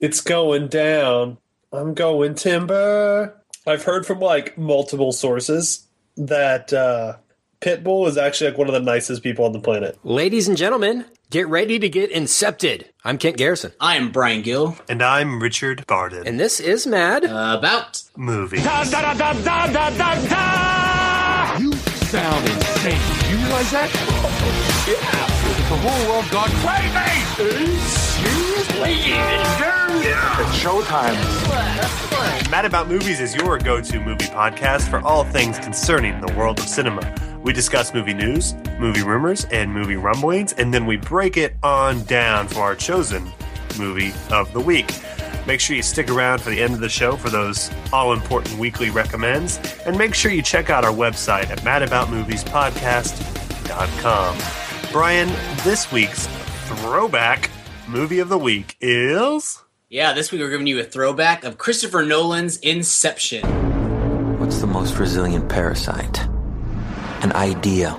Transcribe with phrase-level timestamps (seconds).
[0.00, 1.38] It's going down.
[1.72, 3.34] I'm going timber.
[3.66, 5.86] I've heard from like multiple sources
[6.16, 7.16] that uh,
[7.60, 9.98] Pitbull is actually like one of the nicest people on the planet.
[10.04, 12.84] Ladies and gentlemen, get ready to get incepted.
[13.04, 13.72] I'm Kent Garrison.
[13.80, 14.76] I am Brian Gill.
[14.88, 16.26] And I'm Richard Barden.
[16.26, 18.58] And this is Mad Uh, about movie.
[18.58, 18.94] You sound
[22.48, 23.00] insane.
[23.30, 23.90] You realize that?
[24.88, 25.26] Yeah.
[25.68, 28.07] The whole world gone crazy.
[28.80, 31.16] It's showtime.
[32.48, 36.60] Mad About Movies is your go to movie podcast for all things concerning the world
[36.60, 37.12] of cinema.
[37.42, 42.04] We discuss movie news, movie rumors, and movie rumblings, and then we break it on
[42.04, 43.28] down for our chosen
[43.78, 44.94] movie of the week.
[45.44, 48.60] Make sure you stick around for the end of the show for those all important
[48.60, 54.38] weekly recommends, and make sure you check out our website at madaboutmoviespodcast.com.
[54.92, 55.28] Brian,
[55.64, 56.28] this week's
[56.66, 57.50] throwback
[57.88, 59.62] movie of the week is.
[59.88, 60.12] yeah.
[60.12, 63.42] This week we're giving you a throwback of Christopher Nolan's Inception.
[64.38, 66.20] What's the most resilient parasite?
[67.22, 67.98] An idea.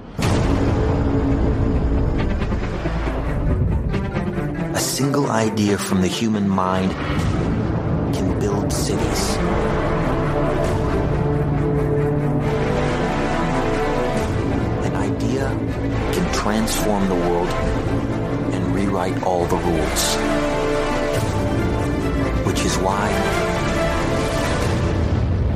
[4.74, 6.92] A single idea from the human mind
[8.14, 9.36] can build cities.
[14.86, 15.50] An idea
[16.14, 17.89] can transform the world and
[18.90, 20.16] rewrite all the rules.
[22.46, 23.08] Which is why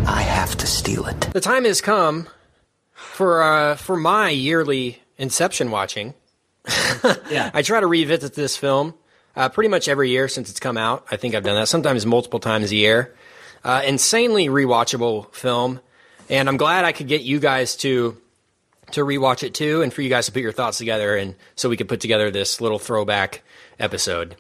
[0.07, 1.19] I have to steal it.
[1.33, 2.27] The time has come
[2.93, 6.13] for uh, for my yearly Inception watching.
[7.29, 7.51] Yeah.
[7.53, 8.93] I try to revisit this film
[9.35, 11.05] uh, pretty much every year since it's come out.
[11.11, 13.13] I think I've done that sometimes multiple times a year.
[13.63, 15.81] Uh, insanely rewatchable film,
[16.29, 18.21] and I'm glad I could get you guys to
[18.93, 21.69] to rewatch it too, and for you guys to put your thoughts together, and so
[21.69, 23.43] we could put together this little throwback
[23.79, 24.35] episode.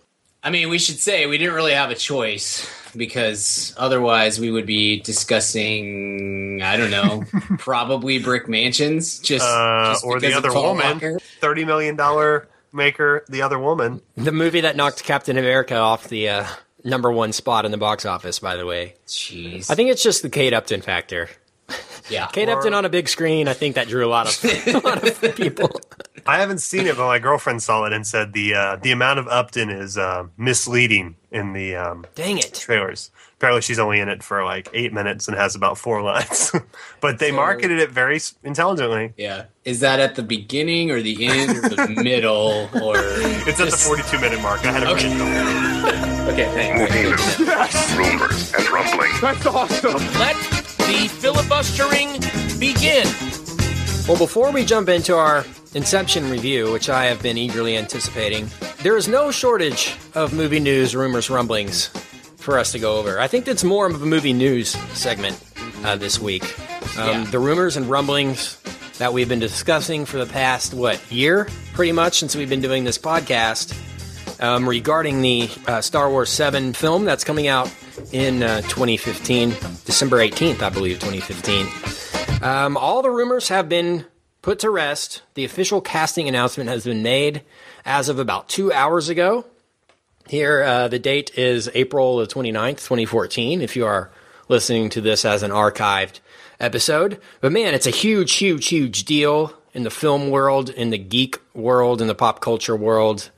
[0.45, 4.65] I mean, we should say we didn't really have a choice because otherwise we would
[4.65, 7.23] be discussing, I don't know,
[7.57, 9.19] probably brick mansions.
[9.19, 11.19] Just, Uh, just or the other Paul woman, Walker.
[11.41, 12.41] $30 million
[12.73, 14.01] maker, The Other Woman.
[14.15, 16.47] The movie that knocked Captain America off the uh,
[16.83, 18.95] number one spot in the box office, by the way.
[19.07, 19.69] Jeez.
[19.71, 21.29] I think it's just the Kate Upton factor.
[22.09, 22.27] Yeah.
[22.27, 25.07] Kate Upton on a big screen, I think that drew a lot of a lot
[25.07, 25.69] of people.
[26.25, 29.19] I haven't seen it, but my girlfriend saw it and said the uh, the amount
[29.19, 32.53] of Upton is uh, misleading in the um, Dang it!
[32.53, 33.11] trailers.
[33.35, 36.51] Apparently, she's only in it for like eight minutes and has about four lines.
[37.01, 39.13] but they So- marketed it very intelligently.
[39.17, 39.45] Yeah.
[39.65, 43.75] Is that at the beginning or the end or the middle or It's at the
[43.77, 44.65] 42 minute mark.
[44.65, 45.09] I had to Okay.
[45.09, 46.03] read it.
[46.33, 47.95] Okay, thanks.
[47.97, 49.21] rumors and rumblings.
[49.21, 49.93] That's awesome.
[50.19, 50.35] Let
[50.93, 52.09] the filibustering
[52.59, 53.05] begin.
[54.07, 55.43] Well, before we jump into our
[55.73, 58.47] Inception review, which I have been eagerly anticipating,
[58.83, 61.87] there is no shortage of movie news, rumors, rumblings
[62.37, 63.19] for us to go over.
[63.19, 65.41] I think that's more of a movie news segment
[65.83, 66.43] uh, this week.
[66.99, 67.23] Um, Yeah.
[67.31, 68.57] The rumors and rumblings
[68.99, 71.47] that we've been discussing for the past, what, year?
[71.73, 73.73] Pretty much since we've been doing this podcast
[74.43, 77.73] um, regarding the uh, Star Wars 7 film that's coming out
[78.11, 79.55] in uh, 2015,
[79.85, 81.67] December 18th, I believe, 2015.
[82.41, 84.05] Um, all the rumors have been
[84.41, 85.21] put to rest.
[85.33, 87.41] The official casting announcement has been made
[87.85, 89.45] as of about two hours ago.
[90.27, 94.09] Here, uh, the date is April the 29th, 2014, if you are
[94.47, 96.19] listening to this as an archived
[96.59, 97.19] episode.
[97.41, 101.39] But man, it's a huge, huge, huge deal in the film world, in the geek
[101.53, 103.31] world, in the pop culture world.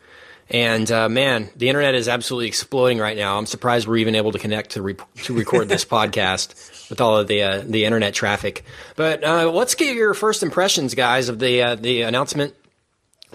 [0.50, 3.38] And uh, man, the internet is absolutely exploding right now.
[3.38, 7.18] I'm surprised we're even able to connect to re- to record this podcast with all
[7.18, 8.64] of the uh, the internet traffic.
[8.96, 12.54] But uh, let's get your first impressions, guys, of the uh, the announcement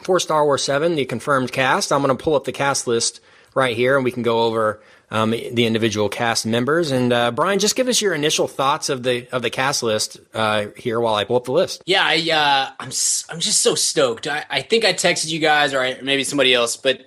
[0.03, 1.93] for Star Wars Seven, the confirmed cast.
[1.93, 3.21] I'm going to pull up the cast list
[3.55, 6.91] right here, and we can go over um, the individual cast members.
[6.91, 10.19] And uh, Brian, just give us your initial thoughts of the of the cast list
[10.35, 11.83] uh, here while I pull up the list.
[11.87, 12.91] Yeah, I, uh, I'm
[13.29, 14.27] I'm just so stoked.
[14.27, 17.05] I, I think I texted you guys, or I, maybe somebody else, but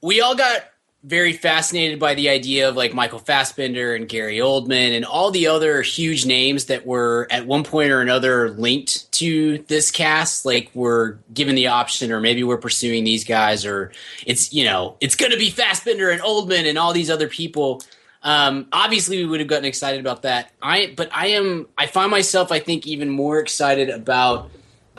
[0.00, 0.62] we all got
[1.04, 5.46] very fascinated by the idea of like Michael Fassbender and Gary Oldman and all the
[5.46, 10.46] other huge names that were at one point or another linked to this cast.
[10.46, 13.92] Like we're given the option, or maybe we're pursuing these guys, or
[14.26, 17.82] it's you know it's going to be Fassbender and Oldman and all these other people.
[18.24, 20.50] Um, obviously, we would have gotten excited about that.
[20.62, 24.50] I, but I am, I find myself, I think, even more excited about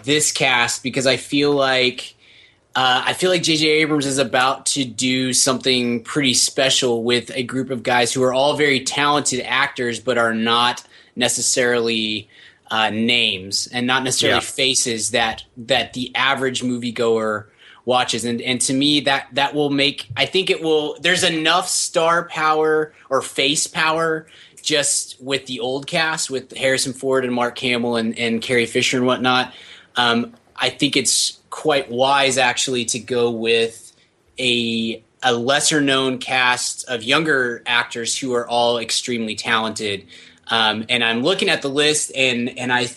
[0.03, 2.14] this cast because I feel like,
[2.75, 3.65] uh, I feel like J.J.
[3.67, 8.33] Abrams is about to do something pretty special with a group of guys who are
[8.33, 10.83] all very talented actors, but are not
[11.15, 12.27] necessarily
[12.71, 14.41] uh, names and not necessarily Yeah.
[14.41, 17.45] faces that that the average moviegoer
[17.85, 20.97] watches, and and to me that that will make I think it will.
[20.99, 24.27] There's enough star power or face power
[24.61, 28.97] just with the old cast with Harrison Ford and Mark Hamill and and Carrie Fisher
[28.97, 29.53] and whatnot.
[29.95, 33.93] Um, I think it's quite wise actually to go with
[34.37, 40.05] a a lesser known cast of younger actors who are all extremely talented.
[40.47, 42.89] Um, and I'm looking at the list, and and I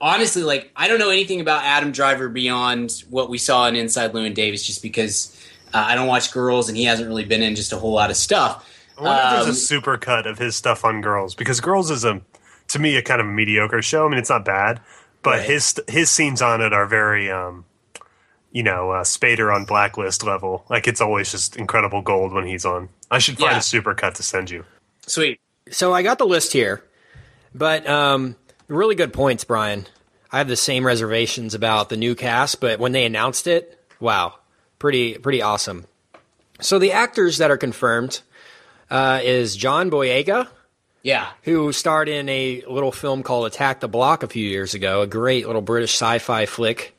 [0.00, 4.12] honestly like I don't know anything about Adam Driver beyond what we saw in Inside
[4.12, 5.36] Llewyn Davis, just because
[5.74, 8.10] uh, I don't watch Girls, and he hasn't really been in just a whole lot
[8.10, 8.64] of stuff.
[8.96, 11.90] I wonder if Um, there's a super cut of his stuff on Girls because Girls
[11.90, 12.20] is a,
[12.68, 14.06] to me, a kind of mediocre show.
[14.06, 14.80] I mean, it's not bad,
[15.22, 15.42] but Right.
[15.42, 17.64] his his scenes on it are very, um,
[18.52, 20.64] you know, uh, Spader on Blacklist level.
[20.68, 22.88] Like it's always just incredible gold when he's on.
[23.10, 23.58] I should find Yeah.
[23.58, 24.64] a super cut to send you.
[25.06, 25.40] Sweet.
[25.70, 26.82] So I got the list here,
[27.54, 28.36] but um,
[28.68, 29.86] really good points, Brian.
[30.32, 34.34] I have the same reservations about the new cast, but when they announced it, wow,
[34.78, 35.86] pretty pretty awesome.
[36.60, 38.20] So the actors that are confirmed
[38.90, 40.48] uh, is John Boyega,
[41.02, 41.28] Yeah.
[41.42, 45.06] who starred in a little film called Attack the Block a few years ago, a
[45.06, 46.96] great little British sci-fi flick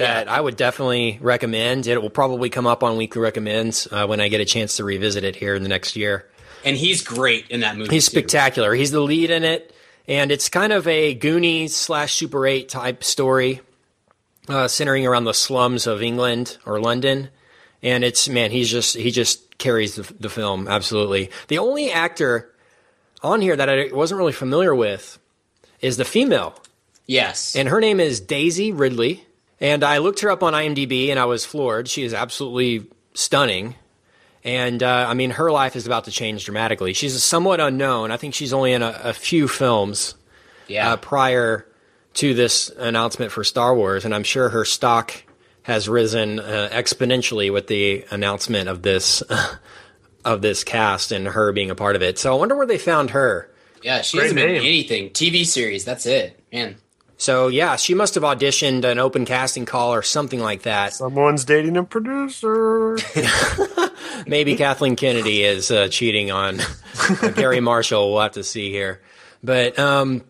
[0.00, 1.86] that I would definitely recommend.
[1.86, 4.84] It will probably come up on weekly recommends uh, when I get a chance to
[4.84, 6.28] revisit it here in the next year.
[6.64, 7.94] And he's great in that movie.
[7.94, 8.10] He's too.
[8.18, 8.74] spectacular.
[8.74, 9.74] He's the lead in it,
[10.06, 13.60] and it's kind of a Goonies slash Super Eight type story,
[14.48, 17.30] uh, centering around the slums of England or London.
[17.82, 21.30] And it's man, he's just he just carries the, the film absolutely.
[21.48, 22.50] The only actor
[23.22, 25.18] on here that I wasn't really familiar with
[25.80, 26.54] is the female,
[27.06, 27.56] Yes.
[27.56, 29.24] and her name is Daisy Ridley.
[29.60, 31.88] And I looked her up on IMDb, and I was floored.
[31.88, 33.74] She is absolutely stunning.
[34.42, 36.94] And uh, I mean, her life is about to change dramatically.
[36.94, 38.10] She's somewhat unknown.
[38.10, 40.14] I think she's only in a, a few films
[40.66, 40.92] yeah.
[40.92, 41.66] uh, prior
[42.14, 45.12] to this announcement for Star Wars, and I'm sure her stock
[45.62, 49.22] has risen uh, exponentially with the announcement of this
[50.24, 52.18] of this cast and her being a part of it.
[52.18, 53.50] So I wonder where they found her.
[53.82, 54.02] yeah.
[54.02, 55.10] She Great hasn't been in anything.
[55.10, 55.84] TV series.
[55.84, 56.42] That's it.
[56.52, 56.76] Man.
[57.20, 60.94] So yeah, she must have auditioned an open casting call or something like that.
[60.94, 62.96] Someone's dating a producer.
[64.26, 68.10] Maybe Kathleen Kennedy is uh, cheating on uh, Gary Marshall.
[68.12, 69.02] We'll have to see here.
[69.44, 70.24] But um,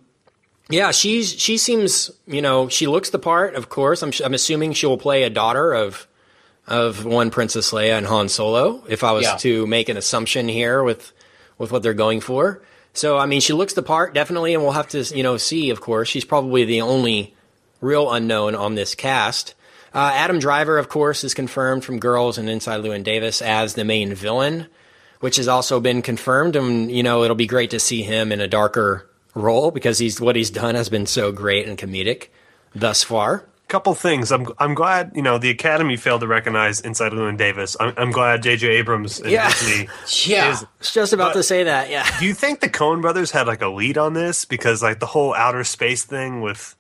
[0.69, 3.55] yeah, she's she seems you know she looks the part.
[3.55, 6.09] Of course, I'm I'm assuming she will play a daughter of
[6.67, 8.83] of one Princess Leia and Han Solo.
[8.89, 9.37] If I was Yeah.
[9.37, 11.13] to make an assumption here with
[11.57, 14.73] with what they're going for, so I mean she looks the part definitely, and we'll
[14.73, 15.71] have to you know see.
[15.71, 17.35] Of course, she's probably the only
[17.81, 19.55] real unknown on this cast.
[19.93, 23.85] Uh, Adam Driver, of course, is confirmed from Girls and Inside Llewyn Davis as the
[23.85, 24.69] main villain,
[25.19, 26.55] which has also been confirmed.
[26.55, 30.21] And you know, it'll be great to see him in a darker role because he's
[30.21, 32.29] what he's done has been so great and comedic
[32.75, 33.45] thus far.
[33.71, 34.33] Couple things.
[34.33, 37.77] I'm I'm glad you know the Academy failed to recognize Inside Llewyn Davis.
[37.79, 38.67] I'm, I'm glad J.J.
[38.69, 39.49] Abrams and Yeah.
[39.49, 39.89] Disney
[40.27, 40.51] Yeah.
[40.51, 41.89] is just about to say that.
[41.89, 42.05] Yeah.
[42.19, 44.45] Do you think the Coen brothers had like a lead on this?
[44.45, 46.75] Because like the whole outer space thing with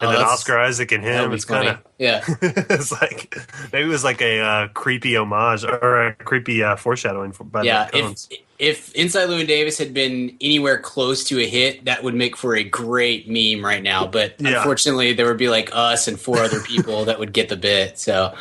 [0.00, 1.32] and Oh, then Oscar Isaac and him.
[1.32, 2.22] It's kind of Yeah.
[2.42, 3.36] it's like
[3.72, 7.62] maybe it was like a uh, creepy homage or a creepy uh, foreshadowing for, by
[7.64, 8.32] Yeah, the if Coens.
[8.58, 12.54] if Inside Llewyn Davis had been anywhere close to a hit, that would make for
[12.54, 14.06] a great meme right now.
[14.06, 14.58] But Yeah.
[14.58, 17.98] unfortunately, there would be like us and four other people that would get the bit.
[17.98, 18.34] So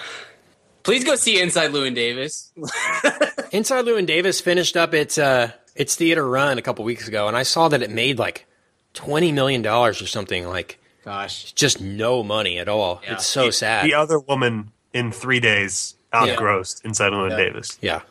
[0.83, 2.51] please go see Inside Llewyn Davis.
[3.51, 7.35] Inside Llewyn Davis finished up its uh, its theater run a couple weeks ago, and
[7.35, 8.45] I saw that it made like
[8.93, 10.47] twenty million dollars or something.
[10.47, 12.99] Like Gosh, just no money at all.
[13.01, 13.13] Yeah.
[13.13, 13.85] It's so sad.
[13.85, 17.77] the other woman in three days outgrossed Inside Llewyn Davis.
[17.81, 18.01] Yeah.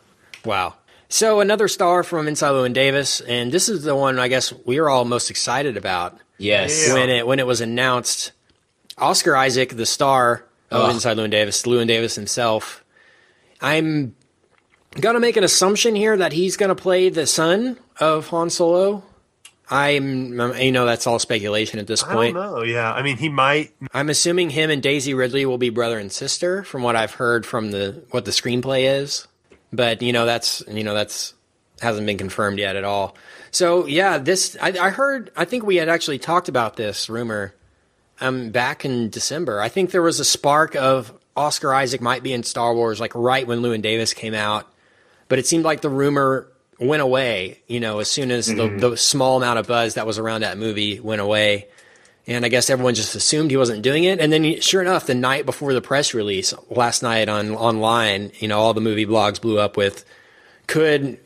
[0.47, 0.77] Wow.
[1.11, 4.81] So another star from Inside Llewyn Davis, and this is the one I guess we
[4.81, 6.95] were all most excited about yes, Yeah.
[6.95, 8.33] when it when it was announced.
[8.97, 10.95] Oscar Isaac, the star of Ugh.
[10.95, 12.83] Inside Llewyn Davis, Llewyn Davis himself.
[13.61, 14.17] I'm
[14.99, 19.03] gonna make an assumption here that he's gonna play the son of Han Solo.
[19.69, 22.37] I'm, you know, that's all speculation at this point.
[22.37, 22.63] I don't know.
[22.63, 23.73] Yeah, I mean, he might.
[23.93, 27.45] I'm assuming him and Daisy Ridley will be brother and sister, from what I've heard
[27.45, 29.27] from the what the screenplay is.
[29.73, 31.35] But you know, that's you know that's
[31.81, 33.17] hasn't been confirmed yet at all.
[33.51, 35.31] So yeah, this I, I heard.
[35.37, 37.55] I think we had actually talked about this rumor
[38.21, 39.61] um back in December.
[39.61, 43.15] I think there was a spark of Oscar Isaac might be in Star Wars, like
[43.15, 44.73] right when Llewyn Davis came out.
[45.29, 47.63] But it seemed like the rumor went away.
[47.67, 50.59] You know, as soon as the, the small amount of buzz that was around that
[50.59, 51.69] movie went away.
[52.29, 54.19] And I guess everyone just assumed he wasn't doing it.
[54.19, 58.49] And then, sure enough, the night before the press release last night on online, you
[58.49, 60.05] know, all the movie blogs blew up with
[60.67, 61.21] could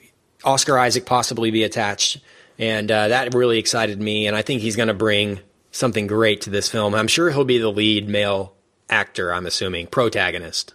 [0.45, 2.21] Oscar Isaac possibly be attached?
[2.59, 4.27] And uh, that really excited me.
[4.27, 5.41] And I think he's going to bring
[5.71, 6.95] something great to this film.
[6.95, 8.55] I'm sure he'll be the lead male
[8.91, 9.33] actor.
[9.33, 10.75] I'm assuming protagonist.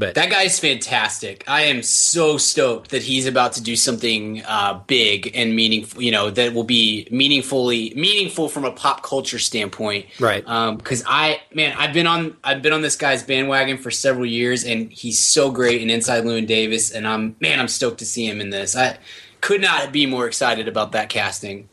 [0.00, 1.44] But That guy's fantastic.
[1.46, 6.00] I am so stoked that he's about to do something uh, big and meaningful.
[6.00, 10.06] You know that will be meaningfully meaningful from a pop culture standpoint.
[10.18, 10.42] Right.
[10.42, 14.64] Because I man, I've been on I've been on this guy's bandwagon for several years,
[14.64, 16.90] and he's so great in Inside Llewyn Davis.
[16.90, 18.74] And I'm man, I'm stoked to see him in this.
[18.74, 18.96] I
[19.42, 21.68] could not be more excited about that casting.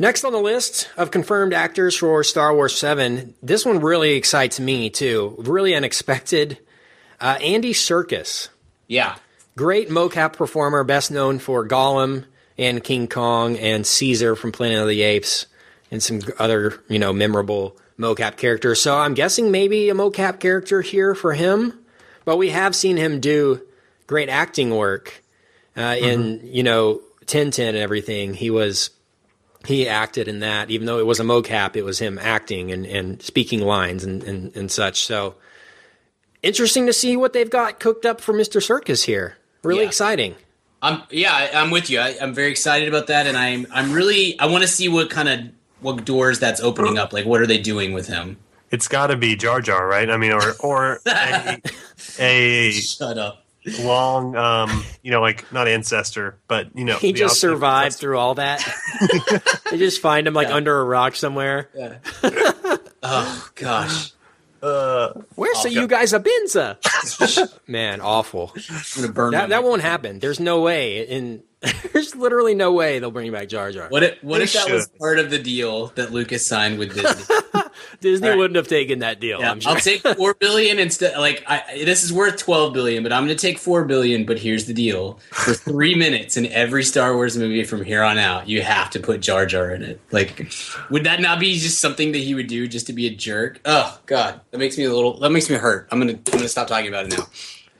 [0.00, 4.58] Next on the list of confirmed actors for Star Wars 7, this one really excites
[4.58, 5.36] me too.
[5.38, 6.58] Really unexpected.
[7.20, 8.48] Uh, Andy Serkis,
[8.86, 9.16] Yeah.
[9.56, 12.24] great mocap performer, best known for Gollum
[12.56, 15.46] and King Kong and Caesar from Planet of the Apes
[15.90, 18.80] and some other, you know, memorable mocap characters.
[18.80, 21.78] So I'm guessing maybe a mocap character here for him,
[22.24, 23.60] but we have seen him do
[24.06, 25.22] great acting work
[25.76, 28.34] uh, in, you know, Tintin and everything.
[28.34, 28.90] He was
[29.66, 32.86] he acted in that, even though it was a mocap, it was him acting and,
[32.86, 35.02] and speaking lines and, and, and such.
[35.02, 35.34] So
[36.42, 38.60] interesting to see what they've got cooked up for Mr.
[38.60, 39.36] Serkis here.
[39.62, 39.86] Really Yeah.
[39.88, 40.34] exciting.
[40.82, 42.00] I'm yeah, I- I'm with you.
[42.00, 45.10] I, I'm very excited about that, and I'm I'm really I want to see what
[45.10, 45.40] kind of
[45.80, 47.12] what doors that's opening up.
[47.12, 48.38] Like, what are they doing with him?
[48.70, 50.08] It's got to be Jar Jar, right?
[50.08, 51.60] I mean, or or a,
[52.18, 53.44] a Shut up.
[53.80, 57.96] long, um, you know, like not ancestor, but you know, He the just opposite- survived
[57.96, 58.66] through all that.
[59.70, 61.68] they just find him like under a rock somewhere.
[63.02, 64.12] Oh gosh,
[64.62, 66.76] Uh, Where's so you guys a binza?
[67.66, 68.52] Man, awful.
[68.54, 70.18] I'm gonna burn That that won't happen.
[70.18, 71.06] There's no way.
[71.06, 71.42] In
[71.92, 73.88] there's literally no way they'll bring back Jar Jar.
[73.88, 76.94] What if what They if that was part of the deal that Lucas signed with
[76.94, 77.36] Disney?
[78.00, 78.38] Disney All right.
[78.38, 79.40] wouldn't have taken that deal.
[79.40, 79.72] Yeah, I'm sure.
[79.72, 81.18] I'll take four billion instead.
[81.18, 84.24] Like I, this is worth twelve billion, but I'm going to take four billion.
[84.24, 88.16] But here's the deal: for three minutes in every Star Wars movie from here on
[88.16, 90.00] out, you have to put Jar Jar in it.
[90.12, 90.50] Like,
[90.90, 93.60] would that not be just something that he would do just to be a jerk?
[93.66, 95.18] Oh God, that makes me a little.
[95.18, 95.88] That makes me hurt.
[95.90, 96.12] I'm gonna.
[96.12, 97.26] I'm gonna stop talking about it now.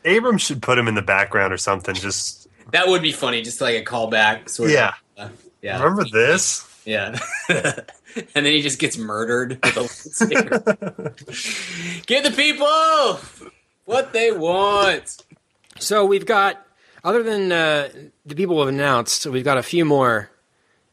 [0.05, 1.95] Abrams should put him in the background or something.
[1.95, 2.40] Just
[2.73, 4.49] That would be funny, just like a callback.
[4.49, 4.95] Sort yeah.
[5.17, 5.31] of.
[5.31, 5.83] Uh, yeah.
[5.83, 6.67] Remember this?
[6.85, 7.19] Yeah.
[7.49, 7.85] and
[8.35, 11.27] then he just gets murdered with a lightsaber.
[12.07, 13.21] Give the people
[13.85, 15.25] what they want.
[15.79, 16.65] So we've got,
[17.05, 17.89] other than uh,
[18.25, 20.31] the people who have announced, we've got a few more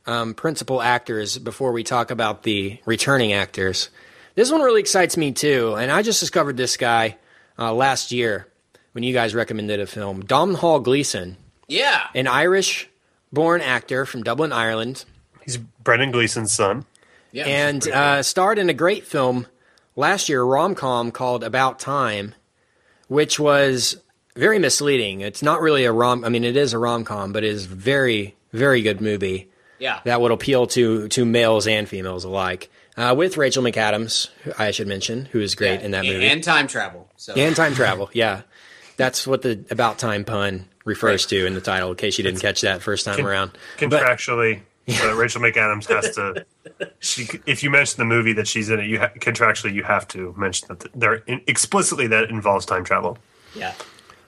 [0.06, 3.90] um, principal actors before we talk about the returning actors.
[4.36, 7.18] This one really excites me too, and I just discovered this guy
[7.58, 8.48] uh, last year
[8.92, 10.22] when you guys recommended a film.
[10.22, 12.08] Domhnall Gleeson, Yeah.
[12.16, 15.06] an Irish-born actor from Dublin, Ireland,
[15.44, 16.86] He's Brendan Gleeson's son.
[17.32, 17.46] Yeah.
[17.46, 19.48] and uh, starred in a great film
[19.96, 22.36] last year, a rom-com called About Time,
[23.08, 23.98] which was
[24.36, 25.22] very misleading.
[25.22, 26.24] It's not really a rom.
[26.26, 30.00] I mean, it is a rom-com, but it is very, very good movie yeah.
[30.06, 32.70] that would appeal to to males and females alike.
[32.96, 35.86] Uh, with Rachel McAdams, who I should mention, who is great Yeah.
[35.86, 37.08] in that movie, And time travel.
[37.16, 38.10] So and time travel.
[38.14, 38.42] Yeah,
[38.98, 41.92] that's what the About Time pun refers to in the title.
[41.92, 43.52] In case you didn't catch that first time around.
[43.80, 44.62] But- Contractually,
[45.04, 46.46] uh, Rachel McAdams has to.
[47.00, 50.08] She, if you mention the movie that she's in it, you ha- contractually you have
[50.10, 53.18] to mention that there explicitly that involves time travel.
[53.54, 53.74] yeah.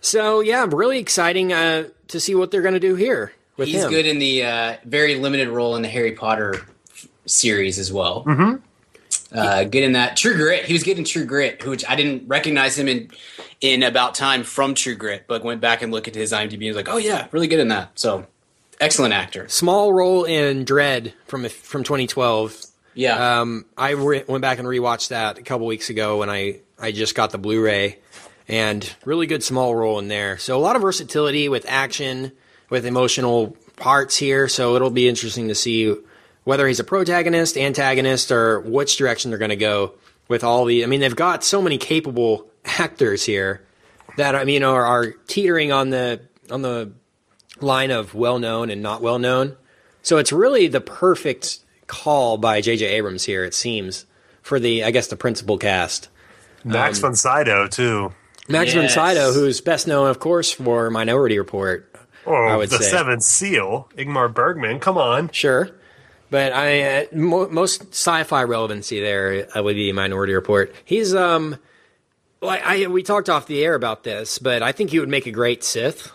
[0.01, 3.83] So yeah, really exciting uh, to see what they're going to do here with He's
[3.83, 3.89] him.
[3.89, 6.55] good in the uh, very limited role in the Harry Potter
[6.89, 8.23] f- series as well.
[8.25, 8.55] Mm-hmm.
[9.31, 10.65] Uh, good in that True Grit.
[10.65, 13.09] He was in True Grit, which I didn't recognize him in
[13.61, 16.67] in About Time from True Grit, but went back and looked at his IMDb and
[16.67, 17.91] was like, oh yeah, really good in that.
[17.99, 18.25] So
[18.79, 19.47] excellent actor.
[19.47, 22.65] Small role in Dredd from from 2012.
[22.95, 23.41] Yeah.
[23.41, 26.91] Um, I re- went back and rewatched that a couple weeks ago when I I
[26.91, 27.99] just got the Blu-ray,
[28.47, 30.37] and really good small role in there.
[30.37, 32.31] So a lot of versatility with action,
[32.69, 34.47] with emotional parts here.
[34.47, 35.95] So it'll be interesting to see
[36.49, 39.93] whether he's a protagonist, antagonist, or which direction they're going to go
[40.27, 40.83] with all the.
[40.83, 43.63] I mean, they've got so many capable actors here
[44.17, 46.91] that I mean are, are teetering on the on the
[47.61, 49.57] line of well known and not well known.
[50.01, 52.83] So it's really the perfect call by J.J.
[52.83, 53.43] Abrams here.
[53.43, 54.07] It seems
[54.41, 56.09] for the I guess the principal cast.
[56.63, 58.11] Max um, von Sydow too.
[58.47, 61.85] Max von Sydow, who's best known, of course, for Minority Report.
[62.25, 62.89] Oh, I would the say.
[62.89, 64.79] Seventh Seal, Ingmar Bergman.
[64.79, 65.29] Come on.
[65.29, 65.69] Sure.
[66.31, 70.73] But I uh, mo- most sci-fi relevancy there uh, would be Minority Report.
[70.85, 71.55] He's um,
[72.41, 75.25] like I we talked off the air about this, but I think he would make
[75.25, 76.11] a great Sith.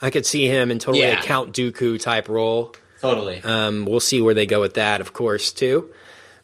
[0.00, 1.18] I could see him in totally Yeah.
[1.20, 2.74] a Count Dooku type role.
[3.00, 3.40] totally.
[3.42, 5.90] Um, we'll see where they go with that, of course, too.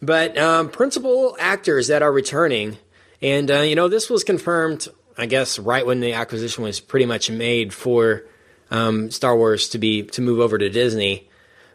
[0.02, 2.76] But um, principal actors that are returning,
[3.23, 7.07] and uh, you know, this was confirmed, I guess, right when the acquisition was pretty
[7.07, 8.25] much made for
[8.71, 11.28] um, Star Wars to be to move over to Disney.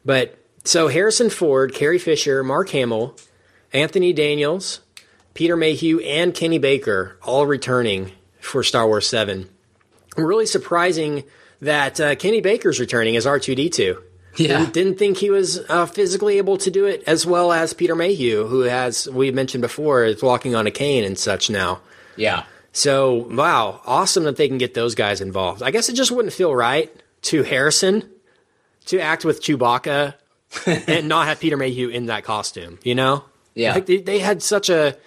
[0.06, 3.16] But so Harrison Ford, Carrie Fisher, Mark Hamill,
[3.74, 4.82] Anthony Daniels,
[5.34, 9.50] Peter Mayhew, and Kenny Baker all returning for Star Wars Seven.
[10.18, 11.24] Really surprising
[11.62, 14.02] that uh, Kenny Baker's returning as R two D two.
[14.36, 14.60] Yeah.
[14.60, 17.96] Didn't, didn't think he was uh, physically able to do it as well as Peter
[17.96, 21.82] Mayhew, who has we mentioned before is walking on a cane and such now.
[22.16, 22.44] Yeah.
[22.72, 25.64] So wow, awesome that they can get those guys involved.
[25.64, 28.10] I guess it just wouldn't feel right to Harrison
[28.86, 30.14] to act with Chewbacca
[30.66, 32.80] and not have Peter Mayhew in that costume.
[32.84, 33.24] You know?
[33.56, 33.74] Yeah.
[33.74, 34.98] Like they, they had such a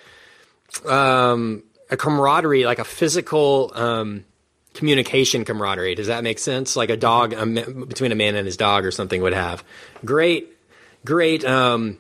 [0.87, 4.25] um, a camaraderie, like a physical um,
[4.75, 5.95] communication camaraderie.
[5.95, 6.77] Does that make sense?
[6.77, 9.65] Like a dog a, between a man and his dog or something would have.
[10.05, 10.49] Great,
[11.05, 11.99] great um,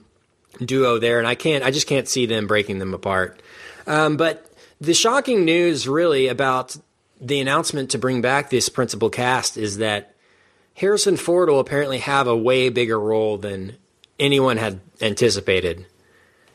[0.64, 3.40] duo there, and I can't, I just can't see them breaking them apart.
[3.86, 4.46] Um, but
[4.80, 6.76] the shocking news, really, about
[7.20, 10.11] the announcement to bring back this principal cast is that
[10.74, 13.76] Harrison Ford will apparently have a way bigger role than
[14.18, 15.86] anyone had anticipated.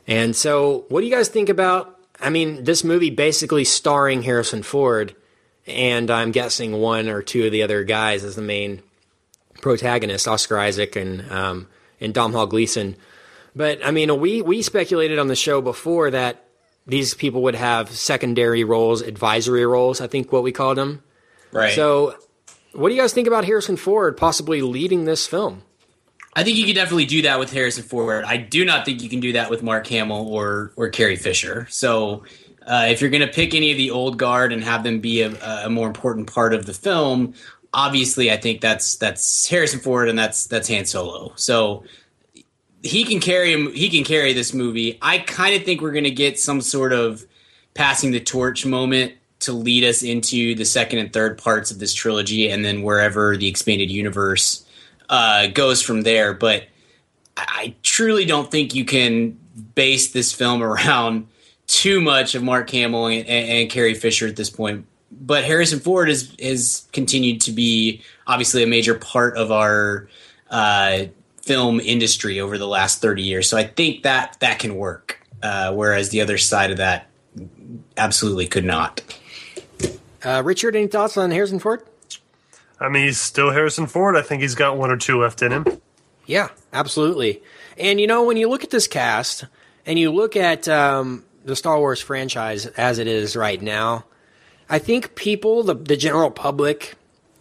[0.07, 1.99] And so, what do you guys think about?
[2.19, 5.15] I mean, this movie basically starring Harrison Ford,
[5.67, 8.81] and I'm guessing one or two of the other guys as the main
[9.61, 11.67] protagonist, Oscar Isaac and um,
[11.99, 12.95] and Domhnall Gleeson.
[13.55, 16.45] But I mean, we we speculated on the show before that
[16.87, 19.99] these people would have secondary roles, advisory roles.
[19.99, 21.03] I think what we called them.
[21.51, 21.73] Right.
[21.73, 22.15] So,
[22.77, 25.63] what do you guys think about Harrison Ford possibly leading this film?
[26.35, 28.23] I think you can definitely do that with Harrison Ford.
[28.23, 31.65] I do not think you can do that with Mark Hamill or or Carrie Fisher.
[31.71, 32.23] So
[32.67, 35.23] uh, if you're going to pick any of the old guard and have them be
[35.23, 35.33] a,
[35.65, 37.33] a more important part of the film,
[37.73, 41.33] obviously I think that's that's Harrison Ford and that's that's Han Solo.
[41.35, 41.83] So
[42.83, 43.73] he can carry him.
[43.73, 44.99] He can carry this movie.
[45.01, 47.25] I kind of think we're going to get some sort of
[47.73, 51.93] passing the torch moment to lead us into the second and third parts of this
[51.93, 54.65] trilogy, and then wherever the expanded universe
[55.09, 56.33] uh, goes from there.
[56.33, 56.67] But
[57.37, 59.37] I, truly don't think you can
[59.75, 61.27] base this film around
[61.67, 64.85] too much of Mark Hamill and, and, and Carrie Fisher at this point.
[65.11, 70.09] But Harrison Ford has has continued to be obviously a major part of our
[70.49, 71.05] uh,
[71.41, 73.49] film industry over the last thirty years.
[73.49, 75.21] So I think that that can work.
[75.41, 77.07] Uh, whereas the other side of that
[77.95, 79.01] absolutely could not.
[80.23, 81.83] Uh, Richard, any thoughts on Harrison Ford?
[82.79, 84.15] I mean, he's still Harrison Ford.
[84.15, 85.65] I think he's got one or two left in him.
[86.25, 87.41] Yeah, absolutely.
[87.77, 89.45] And you know, when you look at this cast
[89.85, 94.05] and you look at um, the Star Wars franchise as it is right now,
[94.69, 96.95] I think people, the, the general public,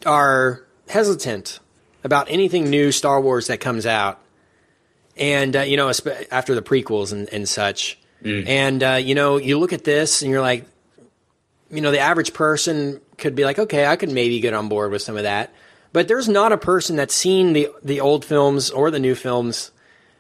[0.04, 1.58] are hesitant
[2.04, 4.20] about anything new Star Wars that comes out.
[5.16, 7.98] And, uh, you know, after the prequels and, and such.
[8.46, 10.66] And, uh, you know, you look at this and you're like,
[11.70, 14.90] you know, the average person could be like, okay, I could maybe get on board
[14.90, 15.52] with some of that.
[15.92, 19.70] But there's not a person that's seen the the old films or the new films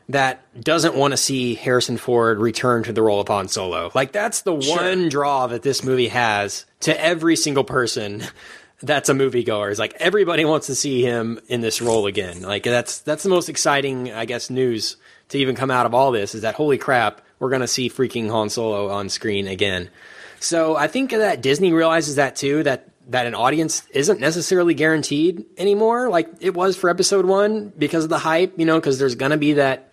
[0.08, 3.90] that doesn't want to see Harrison Ford return to the role of Han Solo.
[3.94, 8.22] Like that's the one draw that this movie has to every single person
[8.82, 9.70] that's a moviegoer.
[9.70, 12.42] Is like everybody wants to see him in this role again.
[12.42, 14.96] Like that's that's the most exciting, I guess, news
[15.28, 18.30] to even come out of all this is that holy crap, we're gonna see freaking
[18.30, 19.90] Han Solo on screen again.
[20.40, 25.46] So I think that Disney realizes that too, that that an audience isn't necessarily guaranteed
[25.58, 29.14] anymore, like it was for episode one, because of the hype, you know, because there's
[29.14, 29.92] gonna be that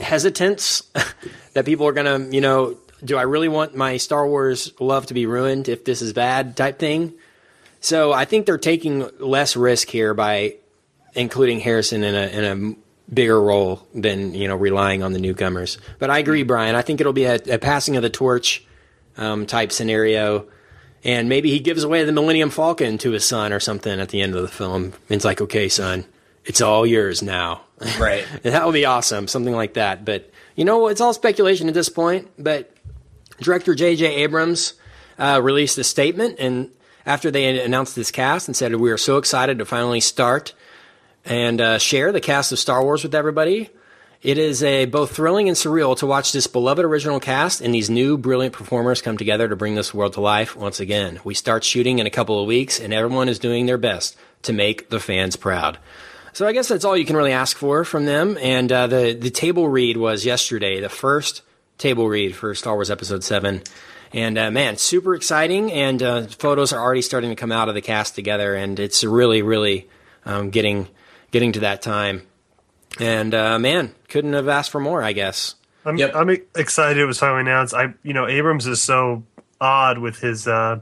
[0.00, 0.82] hesitance
[1.54, 5.14] that people are gonna, you know, do I really want my Star Wars love to
[5.14, 7.14] be ruined if this is bad type thing?
[7.80, 10.56] So I think they're taking less risk here by
[11.14, 15.78] including Harrison in a in a bigger role than you know relying on the newcomers.
[15.98, 16.74] But I agree, Brian.
[16.74, 18.64] I think it'll be a, a passing of the torch
[19.16, 20.46] um, type scenario,
[21.04, 24.20] and maybe he gives away the Millennium Falcon to his son or something at the
[24.20, 24.84] end of the film.
[24.84, 26.04] And it's like, okay, son,
[26.44, 27.62] it's all yours now.
[27.98, 28.24] Right.
[28.42, 30.04] that would be awesome, something like that.
[30.04, 32.30] But you know, it's all speculation at this point.
[32.38, 32.74] But
[33.40, 34.06] director J.J.
[34.16, 34.74] Abrams
[35.18, 36.70] uh, released a statement, and
[37.06, 40.54] after they announced this cast and said, "We are so excited to finally start
[41.24, 43.70] and uh, share the cast of Star Wars with everybody."
[44.22, 47.90] It is a both thrilling and surreal to watch this beloved original cast and these
[47.90, 51.18] new brilliant performers come together to bring this world to life once again.
[51.24, 54.52] We start shooting in a couple of weeks, and everyone is doing their best to
[54.52, 55.78] make the fans proud.
[56.32, 58.38] So I guess that's all you can really ask for from them.
[58.40, 61.42] And uh, the the table read was yesterday, the first
[61.76, 63.64] table read for Star Wars Episode Seven,
[64.12, 65.72] and uh, man, super exciting.
[65.72, 69.02] And uh, photos are already starting to come out of the cast together, and it's
[69.02, 69.88] really, really
[70.24, 70.86] um, getting
[71.32, 72.22] getting to that time.
[73.00, 75.54] And uh, man, couldn't have asked for more, I guess.
[75.84, 76.14] I'm Yep.
[76.14, 77.74] I'm excited it was finally announced.
[77.74, 79.24] I you know Abrams is so
[79.60, 80.80] odd with his uh,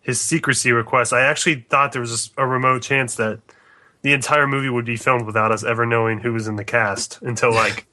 [0.00, 1.12] his secrecy request.
[1.12, 3.40] I actually thought there was a remote chance that
[4.02, 7.20] the entire movie would be filmed without us ever knowing who was in the cast
[7.22, 7.86] until like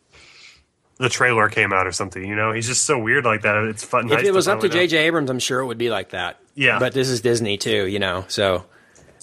[0.98, 2.24] the trailer came out or something.
[2.26, 3.56] You know, he's just so weird like that.
[3.66, 4.06] It's fun.
[4.06, 4.88] If nice it was up to finally know.
[4.88, 4.98] J.J.
[5.08, 6.40] Abrams, I'm sure it would be like that.
[6.56, 6.80] Yeah.
[6.80, 8.26] But this is Disney too, you know.
[8.28, 8.66] So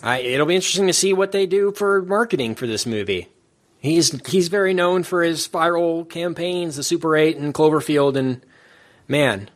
[0.03, 3.29] I, it'll be interesting to see what they do for marketing for this movie.
[3.79, 8.41] He's he's very known for his viral campaigns, the Super Eight and Cloverfield, and
[9.07, 9.49] man,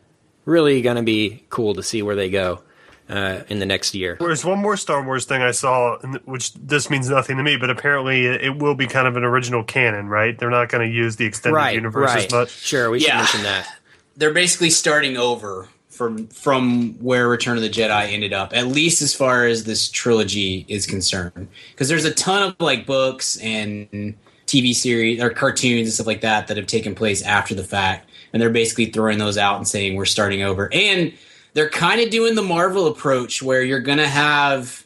[0.45, 2.61] really gonna be cool to see where they go
[3.09, 4.15] uh, in the next year.
[4.19, 7.69] There's one more Star Wars thing I saw, which this means nothing to me, but
[7.69, 10.37] apparently it it will be kind of an original canon, right?
[10.37, 12.25] They're not going to use the extended Right, universe right.
[12.25, 12.51] as much.
[12.51, 13.67] Sure, we should mention that.
[14.15, 15.67] they're basically starting over
[16.01, 19.87] from from where Return of the Jedi ended up, at least as far as this
[19.87, 21.47] trilogy is concerned.
[21.71, 24.15] Because there's a ton of like books and
[24.47, 28.09] TV series or cartoons and stuff like that that have taken place after the fact,
[28.33, 30.73] and they're basically throwing those out and saying we're starting over.
[30.73, 31.13] And
[31.53, 34.83] they're kind of doing the Marvel approach where you're gonna have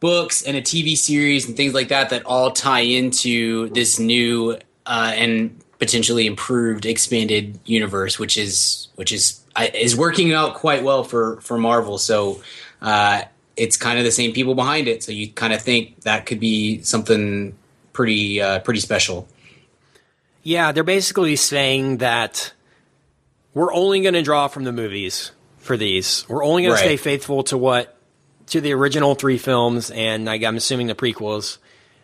[0.00, 4.58] books and a TV series and things like that that all tie into this new
[4.84, 11.04] uh, and potentially improved expanded universe, which is which is is working out quite well
[11.04, 11.98] for for Marvel.
[11.98, 12.42] So
[12.80, 13.22] uh,
[13.56, 15.02] it's kind of the same people behind it.
[15.02, 17.56] So you kind of think that could be something
[17.92, 19.28] pretty uh, pretty special.
[20.42, 22.52] Yeah, they're basically saying that
[23.54, 26.26] we're only going to draw from the movies for these.
[26.28, 26.80] We're only going Right.
[26.80, 27.96] to stay faithful to what
[28.46, 31.58] to the original three films, and like, I'm assuming the prequels,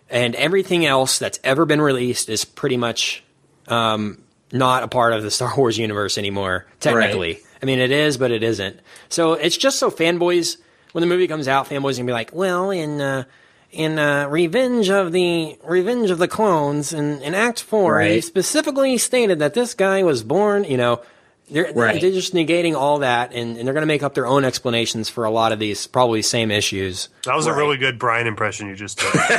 [0.08, 3.24] and everything else that's ever been released is pretty much
[3.66, 6.66] um, not a part of the Star Wars universe anymore.
[6.80, 8.80] Technically, I mean it is, but it isn't.
[9.08, 10.56] So it's just so fanboys
[10.92, 13.00] when the movie comes out, fanboys are gonna be like, well, in.
[13.00, 13.24] Uh,
[13.70, 18.96] in uh, Revenge of the Revenge of the Clones, in, in Act Four, he specifically
[18.96, 20.64] stated that this guy was born.
[20.64, 21.02] You know,
[21.50, 22.00] they're, Right.
[22.00, 25.10] they're just negating all that, and, and they're going to make up their own explanations
[25.10, 27.10] for a lot of these probably same issues.
[27.26, 29.10] That was a really good Brian impression you just did.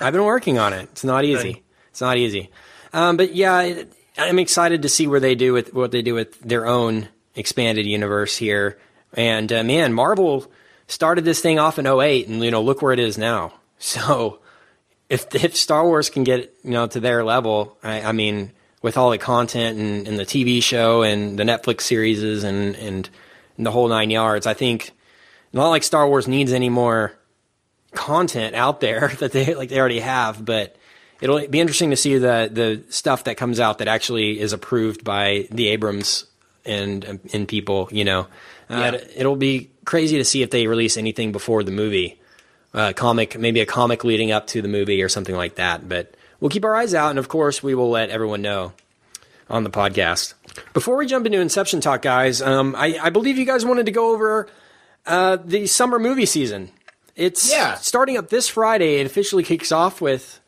[0.00, 0.88] I've been working on it.
[0.90, 1.62] It's not easy.
[1.90, 2.50] It's not easy.
[2.92, 6.14] Um, but yeah, it- I'm excited to see where they do with what they do
[6.14, 8.78] with their own expanded universe here.
[9.14, 10.50] And uh, man, Marvel
[10.88, 13.54] started this thing off in 08 and you know, look where it is now.
[13.80, 14.40] So
[15.08, 18.50] if if Star Wars can get, you know, to their level, I, I mean,
[18.82, 23.08] with all the content and, and the TV show and the Netflix series and, and
[23.56, 24.90] and the whole nine yards, I think
[25.52, 27.12] not like Star Wars needs any more
[27.92, 30.76] content out there that they like they already have, but
[31.20, 35.04] it'll be interesting to see the the stuff that comes out that actually is approved
[35.04, 36.24] by the Abrams
[36.64, 37.88] and and people.
[37.92, 38.20] You know,
[38.70, 39.00] uh, Yeah.
[39.16, 42.20] it'll be crazy to see if they release anything before the movie,
[42.74, 45.88] uh, comic maybe a comic leading up to the movie or something like that.
[45.88, 48.72] But we'll keep our eyes out, and of course, we will let everyone know
[49.50, 50.34] on the podcast.
[50.74, 53.92] Before we jump into Inception talk, guys, um, I, I believe you guys wanted to
[53.92, 54.46] go over
[55.06, 56.70] uh, the summer movie season.
[57.16, 57.76] It's Yeah.
[57.76, 58.96] starting up this Friday.
[59.00, 60.38] It officially kicks off with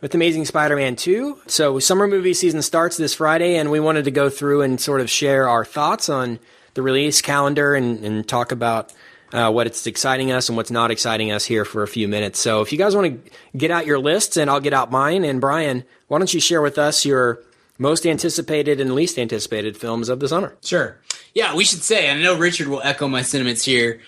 [0.00, 1.42] with Amazing Spider-Man 2.
[1.46, 5.00] So summer movie season starts this Friday, and we wanted to go through and sort
[5.00, 6.38] of share our thoughts on
[6.74, 8.92] the release calendar and, and talk about
[9.32, 12.38] uh, what it's exciting us and what's not exciting us here for a few minutes.
[12.38, 15.24] So if you guys want to get out your lists, and I'll get out mine.
[15.24, 17.40] And Brian, why don't you share with us your
[17.76, 20.56] most anticipated and least anticipated films of the summer?
[20.62, 20.98] Sure.
[21.34, 22.10] Yeah, we should say.
[22.10, 24.00] I know Richard will echo my sentiments here.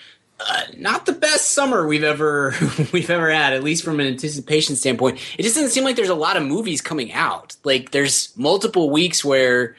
[0.47, 2.53] Uh, not the best summer we've ever
[2.93, 5.19] we've ever had, at least from an anticipation standpoint.
[5.37, 7.55] It just doesn't seem like there's a lot of movies coming out.
[7.63, 9.75] Like there's multiple weeks where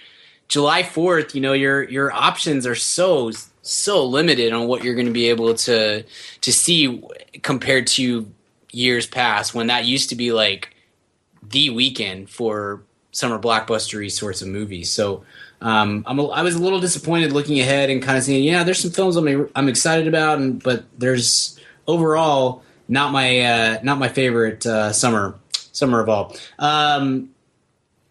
[0.48, 5.06] July Fourth, you know, your your options are so so limited on what you're going
[5.06, 6.04] to be able to
[6.40, 7.02] to see
[7.42, 8.30] compared to
[8.70, 10.74] years past when that used to be like
[11.42, 14.90] the weekend for summer blockbustery sorts of movies.
[14.90, 15.24] So
[15.62, 18.64] um, I'm a, I was a little disappointed looking ahead and kind of saying, yeah,
[18.64, 23.98] there's some films I'm I'm excited about, and but there's overall not my uh, not
[23.98, 26.36] my favorite uh, summer summer of all.
[26.58, 27.30] Um,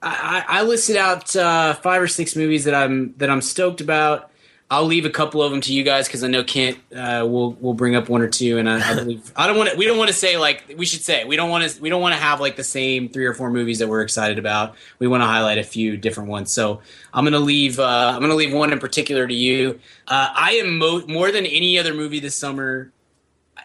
[0.01, 3.81] I, I I listed out uh, five or six movies that I'm that I'm stoked
[3.81, 4.30] about.
[4.71, 7.51] I'll leave a couple of them to you guys because I know Kent uh, will
[7.55, 9.75] will bring up one or two, and I, I believe I don't want to.
[9.75, 11.81] We don't want to say like we should say we don't want to.
[11.81, 14.39] We don't want to have like the same three or four movies that we're excited
[14.39, 14.75] about.
[14.97, 16.51] We want to highlight a few different ones.
[16.51, 16.79] So
[17.13, 17.79] I'm gonna leave.
[17.81, 19.77] Uh, I'm gonna leave one in particular to you.
[20.07, 22.93] Uh, I am mo- more than any other movie this summer,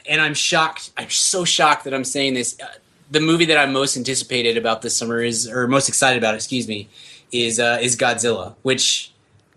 [0.09, 0.91] and I'm shocked.
[0.97, 2.59] I'm so shocked that I'm saying this.
[2.61, 2.67] Uh,
[3.13, 6.67] the movie that I'm most anticipated about this summer is, or most excited about, excuse
[6.67, 6.89] me,
[7.31, 9.13] is uh, is Godzilla, which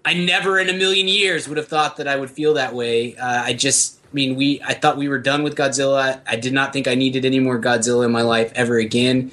[0.05, 3.15] I never in a million years would have thought that I would feel that way.
[3.15, 6.21] Uh, I just, I mean, we, I thought we were done with Godzilla.
[6.25, 9.31] I did not think I needed any more Godzilla in my life ever again.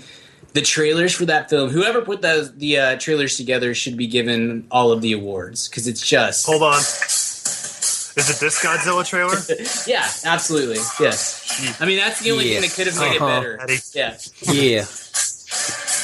[0.54, 4.66] The trailers for that film, whoever put those the uh, trailers together, should be given
[4.70, 6.46] all of the awards because it's just.
[6.46, 6.78] Hold on.
[6.78, 9.36] Is it this Godzilla trailer?
[9.86, 10.78] Yeah, absolutely.
[10.98, 11.76] Yes.
[11.80, 12.60] I mean, that's the only Yeah.
[12.60, 13.26] thing that could have made Uh-huh.
[13.26, 13.62] it better.
[13.62, 13.78] Eddie.
[13.92, 14.16] Yeah.
[14.50, 14.84] Yeah.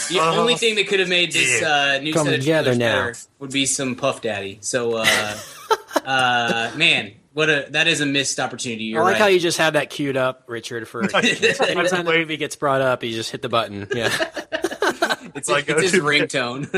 [0.09, 1.69] The only thing that could have made this Yeah.
[1.97, 3.07] uh, new Come set of together trailers now.
[3.07, 4.59] better would be some Puff Daddy.
[4.61, 5.37] So, uh,
[6.05, 8.91] uh, man, what a that is a missed opportunity.
[8.91, 9.21] I You're like right.
[9.21, 10.87] how you just have that queued up, Richard.
[10.88, 13.87] For anytime the movie gets brought up, you just hit the button.
[13.95, 14.11] Yeah.
[15.35, 16.69] it's, like it's his go-to ringtone.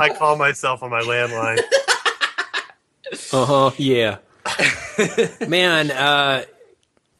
[0.00, 1.60] I call myself on my landline.
[3.32, 3.70] Uh huh.
[3.78, 4.18] Yeah.
[5.48, 6.44] Man, uh,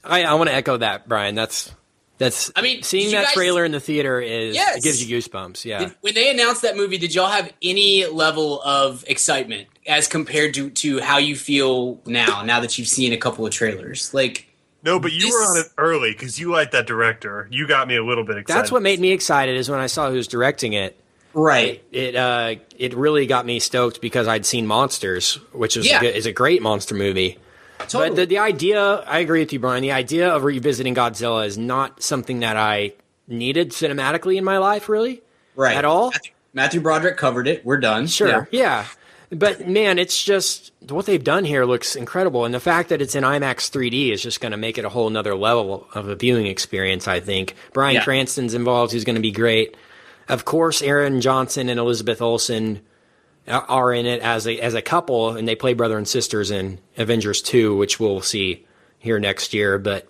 [0.04, 1.34] I I want to echo that, Brian.
[1.34, 1.72] That's
[2.18, 2.50] that's.
[2.56, 4.78] I mean, seeing that guys- trailer in the theater is Yes.
[4.78, 5.64] it gives you goosebumps.
[5.64, 5.78] Yeah.
[5.80, 10.54] Did- when they announced that movie, did y'all have any level of excitement as compared
[10.54, 12.42] to to how you feel now?
[12.42, 14.46] Now that you've seen a couple of trailers, like
[14.84, 17.48] No, but you This- were on it early because you like that director.
[17.50, 18.60] You got me a little bit excited.
[18.60, 20.94] That's what made me excited is when I saw who's directing it.
[21.34, 25.98] right, It uh, it really got me stoked because I'd seen Monsters, which is Yeah.
[25.98, 27.36] a, good- is a great monster movie.
[27.78, 28.08] Totally.
[28.10, 29.82] But the, the idea, I agree with you, Brian.
[29.82, 32.92] The idea of revisiting Godzilla is not something that I
[33.28, 35.22] needed cinematically in my life, really.
[35.54, 36.10] right at all?
[36.10, 37.64] Matthew, Matthew Broderick covered it.
[37.64, 38.06] We're done.
[38.06, 38.44] Sure, Yeah.
[38.50, 38.86] yeah.
[39.30, 43.16] But man, it's just what they've done here looks incredible, and the fact that it's
[43.16, 46.14] in IMAX 3D is just going to make it a whole nother level of a
[46.14, 47.08] viewing experience.
[47.08, 48.04] I think Brian Yeah.
[48.04, 49.76] Cranston's involved; who's going to be great.
[50.28, 52.82] Of course, Aaron Johnson and Elizabeth Olsen
[53.48, 56.78] are- in it as a as a couple, and they play brother and sisters in
[56.96, 58.64] Avengers 2, which we'll see
[58.98, 59.78] here next year.
[59.78, 60.08] But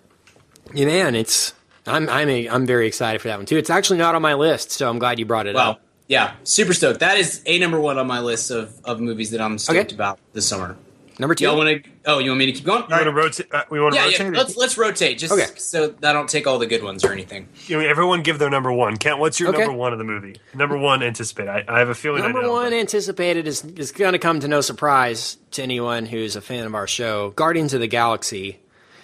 [0.73, 1.53] yeah, man, it's
[1.85, 3.57] I'm I'm a, I'm very excited for that one too.
[3.57, 5.71] It's actually not on my list, so I'm glad you brought it Wow.
[5.71, 5.81] up.
[6.07, 7.01] Yeah, super stoked.
[7.01, 9.95] That is a number one on my list of, of movies that I'm stoked Okay.
[9.95, 10.77] about this summer.
[11.19, 11.45] Number two.
[11.45, 11.89] Y'all want to?
[12.05, 12.83] Oh, you want me to keep going?
[12.83, 13.47] You want to rotate?
[13.51, 14.19] Uh, we want to yeah, rotate.
[14.19, 14.29] yeah.
[14.39, 15.45] Let's let's rotate just Okay.
[15.57, 17.47] so that I don't take all the good ones or anything.
[17.65, 18.97] You know, everyone give their number one.
[18.97, 19.59] Kent, what's your Okay.
[19.63, 20.35] number one of the movie?
[20.53, 21.47] Number one, anticipate.
[21.47, 22.21] I, I have a feeling.
[22.21, 25.63] I Number know, one but- anticipated is is going to come to no surprise to
[25.63, 28.59] anyone who's a fan of our show, Guardians of the Galaxy.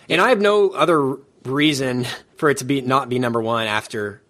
[0.08, 2.06] And I have no other reason
[2.38, 4.21] for it to be not be number one after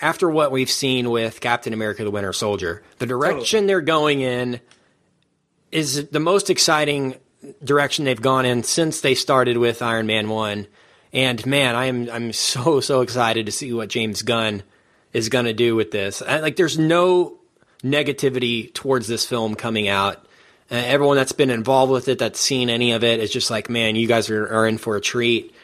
[0.00, 2.82] after what we've seen with Captain America: The Winter Soldier.
[2.98, 4.60] The direction they're going in
[5.70, 7.16] is the most exciting
[7.64, 10.66] direction they've gone in since they started with Iron Man one.
[11.12, 14.62] And man, I am I'm so so excited to see what James Gunn
[15.12, 16.22] is going to do with this.
[16.22, 17.34] I, like, there's no
[17.84, 20.16] negativity towards this film coming out.
[20.70, 23.68] Uh, everyone that's been involved with it, that's seen any of it, is just like,
[23.68, 25.54] man, you guys are, are in for a treat.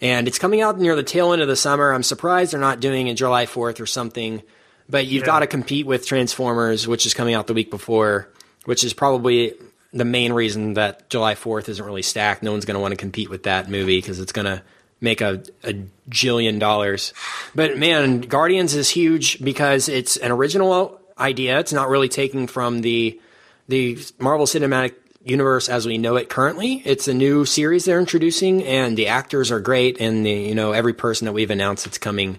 [0.00, 1.92] And it's coming out near the tail end of the summer.
[1.92, 4.42] I'm surprised they're not doing it July 4th or something.
[4.88, 5.26] But you've Yeah.
[5.26, 8.28] got to compete with Transformers, which is coming out the week before,
[8.64, 9.54] which is probably
[9.96, 12.42] the main reason that July 4th isn't really stacked.
[12.42, 14.62] No one's going to want to compete with that movie because it's going to
[15.00, 15.74] make a, a
[16.08, 17.12] jillion dollars.
[17.54, 21.58] But man, Guardians is huge because it's an original idea.
[21.58, 23.20] It's not really taking from the
[23.68, 26.82] the Marvel Cinematic Universe as we know it currently.
[26.84, 30.72] It's a new series they're introducing, and the actors are great, and the you know
[30.72, 32.38] every person that we've announced that's coming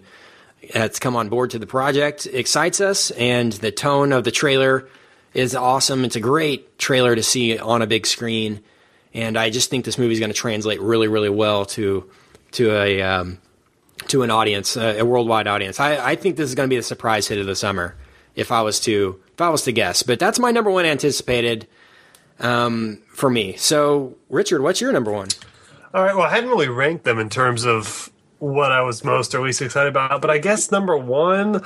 [0.73, 4.87] that's come on board to the project excites us, and the tone of the trailer
[5.33, 6.05] is awesome.
[6.05, 8.61] It's a great trailer to see on a big screen,
[9.13, 12.09] and I just think this movie is going to translate really, really well to
[12.53, 13.39] to a um,
[14.07, 15.79] to an audience, a, a worldwide audience.
[15.79, 17.95] I, I think this is going to be the surprise hit of the summer,
[18.35, 20.03] if I was to if I was to guess.
[20.03, 21.67] But that's my number one anticipated
[22.39, 23.55] um, for me.
[23.57, 25.29] So, Richard, what's your number one?
[25.93, 26.15] All right.
[26.15, 29.61] Well, I hadn't really ranked them in terms of what I was most or least
[29.61, 31.61] excited about, but I guess number one,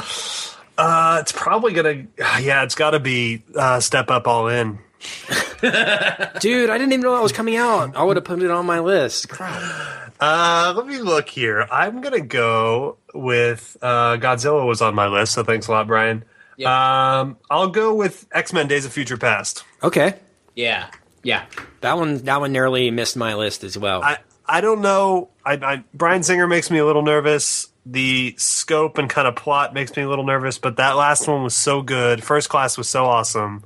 [0.77, 2.05] uh, it's probably gonna.
[2.41, 4.79] Yeah, it's got to be uh, Step Up All In.
[5.61, 7.95] Dude, I didn't even know that was coming out.
[7.95, 9.29] I would have put it on my list.
[9.29, 10.13] Crap.
[10.19, 11.67] Uh, let me look here.
[11.71, 16.23] I'm gonna go with uh, Godzilla was on my list, so thanks a lot, Brian.
[16.63, 19.63] Um, I'll go with X Men: Days of Future Past.
[19.81, 20.13] Okay,
[20.55, 20.87] Yeah,
[21.23, 21.45] yeah.
[21.81, 24.03] that one that one narrowly missed my list as well.
[24.03, 25.29] I I don't know.
[25.43, 27.67] I, I Bryan Singer makes me a little nervous.
[27.85, 31.43] The scope and kind of plot makes me a little nervous, but that last one
[31.43, 32.23] was so good.
[32.23, 33.63] First Class was so awesome.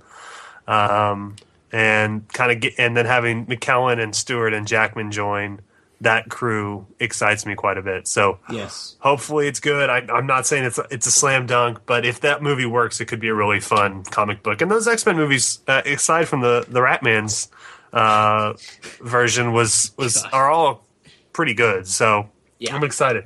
[0.68, 1.36] Um,
[1.72, 5.60] and kind of get and then having McKellen and Stewart and Jackman join
[6.02, 8.08] that crew excites me quite a bit.
[8.08, 8.96] So Yes.
[9.00, 9.90] hopefully it's good.
[9.90, 13.00] I, I'm not saying it's a, it's a slam dunk, but if that movie works,
[13.02, 14.62] it could be a really fun comic book.
[14.62, 17.50] And those X Men movies, uh, aside from the the Ratner's
[17.94, 18.54] uh,
[19.02, 20.86] version, was was are all
[21.34, 21.88] pretty good.
[21.88, 22.76] So Yeah.
[22.76, 23.26] I'm excited.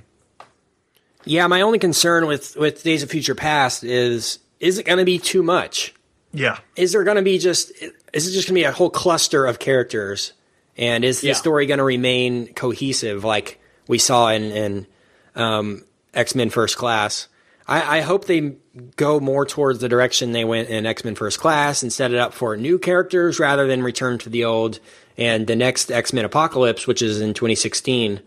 [1.29, 5.05] Yeah, my only concern with with Days of Future Past is is it going to
[5.05, 5.93] be too much?
[6.31, 7.71] Yeah, Is there going to be just
[8.13, 10.33] is it just going to be a whole cluster of characters?
[10.77, 11.31] And is Yeah.
[11.31, 14.87] the story going to remain cohesive like we saw in in
[15.35, 17.27] um, X Men First Class?
[17.67, 18.55] I, I hope they
[18.95, 22.17] go more towards the direction they went in X Men First Class and set it
[22.17, 24.79] up for new characters rather than return to the old.
[25.17, 28.21] And the next X Men Apocalypse, which is in 2016,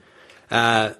[0.50, 0.92] uh,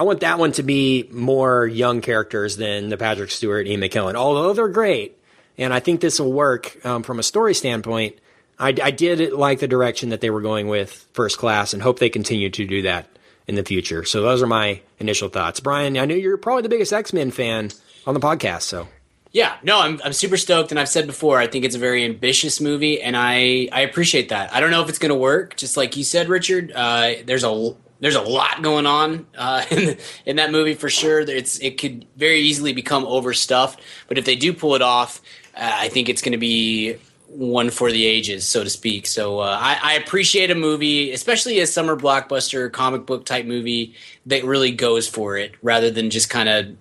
[0.00, 4.14] I want that one to be more young characters than the Patrick Stewart, Ian McKellen.
[4.14, 5.18] Although they're great,
[5.58, 8.16] and I think this will work um, from a story standpoint.
[8.58, 11.98] I, I did like the direction that they were going with First Class, and hope
[11.98, 13.10] they continue to do that
[13.46, 14.06] in the future.
[14.06, 15.60] So those are my initial thoughts.
[15.60, 17.68] Brian, I know you're probably the biggest X Men fan
[18.06, 18.88] on the podcast, so
[19.32, 22.06] Yeah, no, I'm I'm super stoked, and I've said before, I think it's a very
[22.06, 24.54] ambitious movie, and I I appreciate that.
[24.54, 26.72] I don't know if it's going to work, just like you said, Richard.
[26.74, 31.20] Uh, there's a there's a lot going on uh, in in that movie for sure.
[31.20, 35.20] It's it could very easily become overstuffed, but if they do pull it off,
[35.56, 36.96] uh, I think it's going to be
[37.28, 39.06] one for the ages, so to speak.
[39.06, 43.94] So uh, I, I appreciate a movie, especially a summer blockbuster comic book type movie
[44.26, 46.76] that really goes for it, rather than just kind of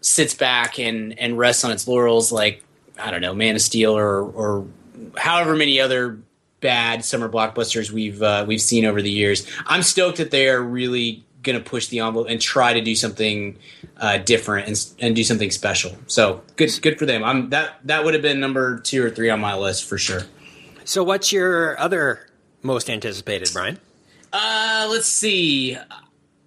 [0.00, 2.62] sits back and and rests on its laurels like
[2.98, 4.66] I don't know, Man of Steel or or
[5.16, 6.18] however many other
[6.62, 9.46] bad summer blockbusters we've uh, we've seen over the years.
[9.66, 12.94] I'm stoked that they are really going to push the envelope and try to do
[12.94, 13.58] something
[13.98, 15.94] uh, different and and do something special.
[16.06, 17.22] So good good for them.
[17.22, 20.22] I'm that that would have been number two or three on my list for sure.
[20.84, 22.28] So, what's your other
[22.62, 23.78] most anticipated, Brian?
[24.32, 25.76] Uh, let's see.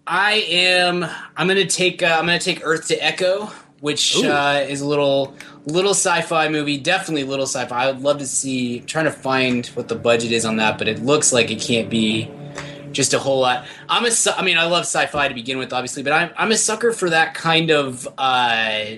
[0.07, 1.05] I am.
[1.37, 2.03] I'm gonna take.
[2.03, 3.51] Uh, I'm gonna take Earth to Echo,
[3.85, 5.35] which uh, is a little
[5.67, 6.75] little sci-fi movie.
[6.79, 7.83] Definitely a little sci-fi.
[7.83, 8.79] I would love to see.
[8.79, 11.61] I'm trying to find what the budget is on that, but it looks like it
[11.61, 12.31] can't be
[12.93, 13.67] just a whole lot.
[13.87, 14.09] I'm a.
[14.35, 17.11] I mean, I love sci-fi to begin with, obviously, but I'm I'm a sucker for
[17.11, 18.95] that kind of uh,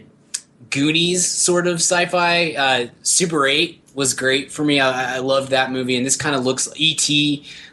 [0.69, 2.53] Goonies sort of sci-fi.
[2.53, 4.79] Uh, Super Eight was great for me.
[4.79, 7.09] I, I loved that movie, and this kind of looks ET.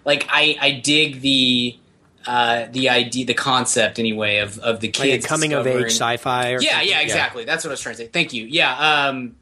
[0.05, 1.79] Like I, I dig the
[2.27, 5.87] uh, the idea, the concept anyway of of the Like kids a coming of age
[5.93, 6.53] sci-fi?
[6.53, 6.89] Or yeah, something?
[6.89, 7.45] yeah, exactly.
[7.45, 8.09] That's what I was trying to say.
[8.09, 8.45] Thank you.
[8.45, 8.75] Yeah,
[9.09, 9.37] um,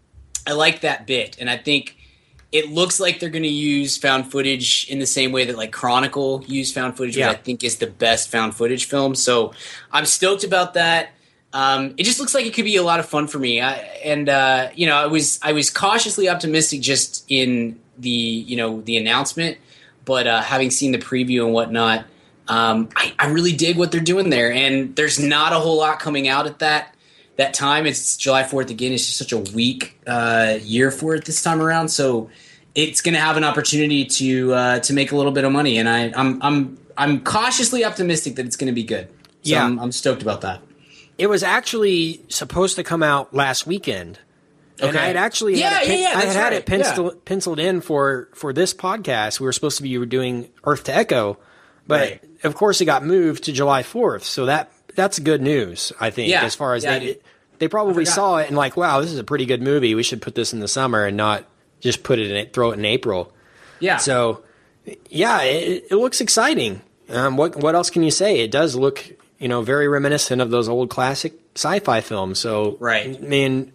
[0.47, 1.97] I like that bit, and I think
[2.51, 5.73] it looks like they're going to use found footage in the same way that like
[5.73, 7.29] Chronicle used found footage, Yeah.
[7.31, 9.14] which I think is the best found footage film.
[9.14, 9.55] So
[9.90, 11.11] I'm stoked about that.
[11.55, 13.73] Um, it just looks like it could be a lot of fun for me, I,
[14.05, 18.81] and uh, you know, I was I was cautiously optimistic just in the you know
[18.81, 19.59] the announcement,
[20.07, 22.07] but uh, having seen the preview and whatnot,
[22.48, 26.00] um, I, I really dig what they're doing there, and there's not a whole lot
[26.00, 26.94] coming out at that
[27.37, 27.87] that time.
[27.87, 28.92] It's July Fourth again.
[28.92, 32.31] It's just such a weak uh, year for it this time around, so
[32.74, 35.78] it's going to have an opportunity to uh, to make a little bit of money,
[35.78, 39.09] and I, I'm I'm I'm cautiously optimistic that it's going to be good.
[39.09, 39.64] So Yeah.
[39.64, 40.61] I'm, I'm stoked about that.
[41.18, 44.18] It was actually supposed to come out last weekend.
[44.81, 46.52] And I had actually Yeah, had it, yeah, yeah, I had right.
[46.55, 49.38] it penciled, penciled in for, for this podcast.
[49.40, 51.38] We were supposed to be doing Earth to Echo,
[51.87, 52.21] but Right.
[52.45, 54.23] of course it got moved to July 4th.
[54.23, 57.18] So that that's good news, I think, Yeah, as far as yeah, they,
[57.59, 59.95] they probably saw it and like, wow, this is a pretty good movie.
[59.95, 61.45] We should put this in the summer and not
[61.81, 63.33] just put it in it, throw it in April.
[63.81, 63.97] Yeah.
[63.97, 64.42] So,
[65.09, 66.83] yeah, it, it looks exciting.
[67.09, 68.40] Um, what what else can you say?
[68.40, 69.05] It does look,
[69.38, 72.38] you know, very reminiscent of those old classic sci-fi films.
[72.38, 73.16] So, Right.
[73.16, 73.73] I mean,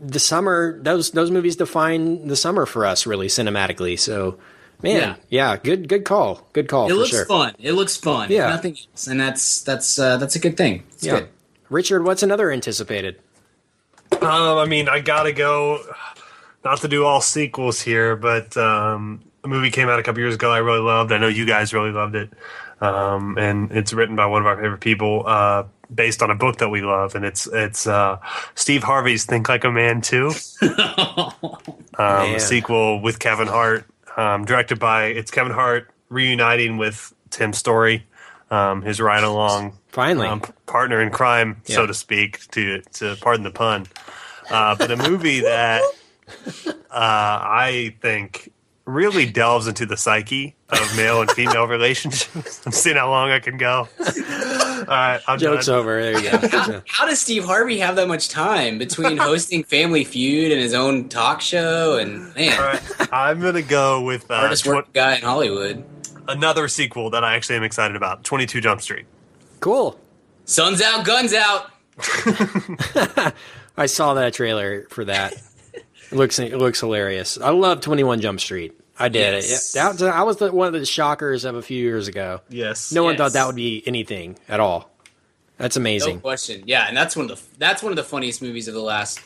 [0.00, 3.98] the summer those those movies define the summer for us, really cinematically.
[3.98, 4.38] So,
[4.82, 7.24] man, yeah, good good call, good call it for looks sure.
[7.26, 7.54] fun.
[7.58, 8.30] It looks fun.
[8.30, 8.48] Yeah.
[8.48, 10.84] nothing else, and that's that's uh, that's a good thing.
[10.92, 11.28] It's Yeah, good.
[11.68, 13.18] Richard, what's another anticipated?
[14.12, 15.80] Um, I mean, I gotta go.
[16.64, 20.34] Not to do all sequels here, but um, a movie came out a couple years
[20.34, 20.50] ago.
[20.50, 21.12] I really loved.
[21.12, 22.30] I know you guys really loved it,
[22.80, 26.58] um, and it's written by one of our favorite people, uh, based on a book
[26.58, 28.18] that we love, and it's it's uh,
[28.56, 30.32] Steve Harvey's Think Like a Man Too.
[30.62, 31.32] um,
[31.98, 32.34] Man.
[32.34, 33.86] a sequel with Kevin Hart,
[34.16, 38.06] um, directed by it's Kevin Hart reuniting with Tim Story,
[38.50, 40.28] um, his ride along Finally.
[40.28, 43.86] um, partner in crime, so to speak, to to pardon the pun.
[44.50, 45.82] Uh, but a movie that
[46.66, 48.52] uh, I think
[48.86, 52.62] really delves into the psyche of male and female relationships.
[52.66, 53.88] I'm seeing how long I can go.
[53.98, 55.78] All right, I'm Joke's done.
[55.80, 56.00] over.
[56.00, 56.38] There you go.
[56.72, 56.80] Yeah.
[56.86, 61.08] How does Steve Harvey have that much time between hosting Family Feud and his own
[61.08, 61.98] talk show?
[61.98, 65.84] And man, All right, I'm gonna go with uh, hardest tw- working guy in Hollywood.
[66.28, 69.06] another sequel that I actually am excited about: 22 Jump Street.
[69.60, 69.98] Cool.
[70.44, 71.70] Sun's out, guns out.
[73.76, 75.34] I saw that trailer for that.
[76.10, 77.38] It looks it looks hilarious.
[77.38, 78.72] I love Twenty One Jump Street.
[78.98, 79.74] I did Yes.
[79.74, 79.78] it.
[79.78, 82.40] That was, I was the, one of the shockers of a few years ago.
[82.48, 82.92] Yes.
[82.92, 83.18] No one Yes.
[83.18, 84.90] thought that would be anything at all.
[85.58, 86.20] That's No amazing.
[86.20, 86.62] question.
[86.66, 89.20] Yeah, and that's one of the that's one of the funniest movies of the last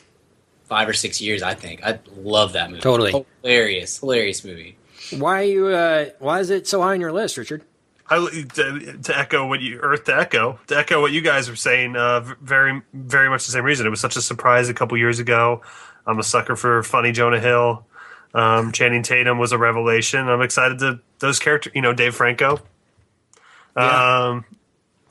[0.65, 1.41] five or six years.
[1.43, 2.81] I think I love that movie.
[2.81, 3.25] Totally.
[3.43, 4.77] hilarious, hilarious movie.
[5.17, 5.67] Why are you?
[5.67, 7.63] Uh, why is it so high on your list, Richard?
[8.09, 8.17] I,
[8.55, 11.95] to, to echo what you Earth to echo to echo what you guys were saying.
[11.95, 13.85] Uh, very very much the same reason.
[13.87, 15.61] It was such a surprise a couple years ago.
[16.05, 17.85] I'm a sucker for funny Jonah Hill.
[18.33, 20.27] Um, Channing Tatum was a revelation.
[20.27, 21.73] I'm excited to those characters.
[21.75, 22.59] You know, Dave Franco.
[23.75, 24.27] Yeah.
[24.27, 24.45] Um,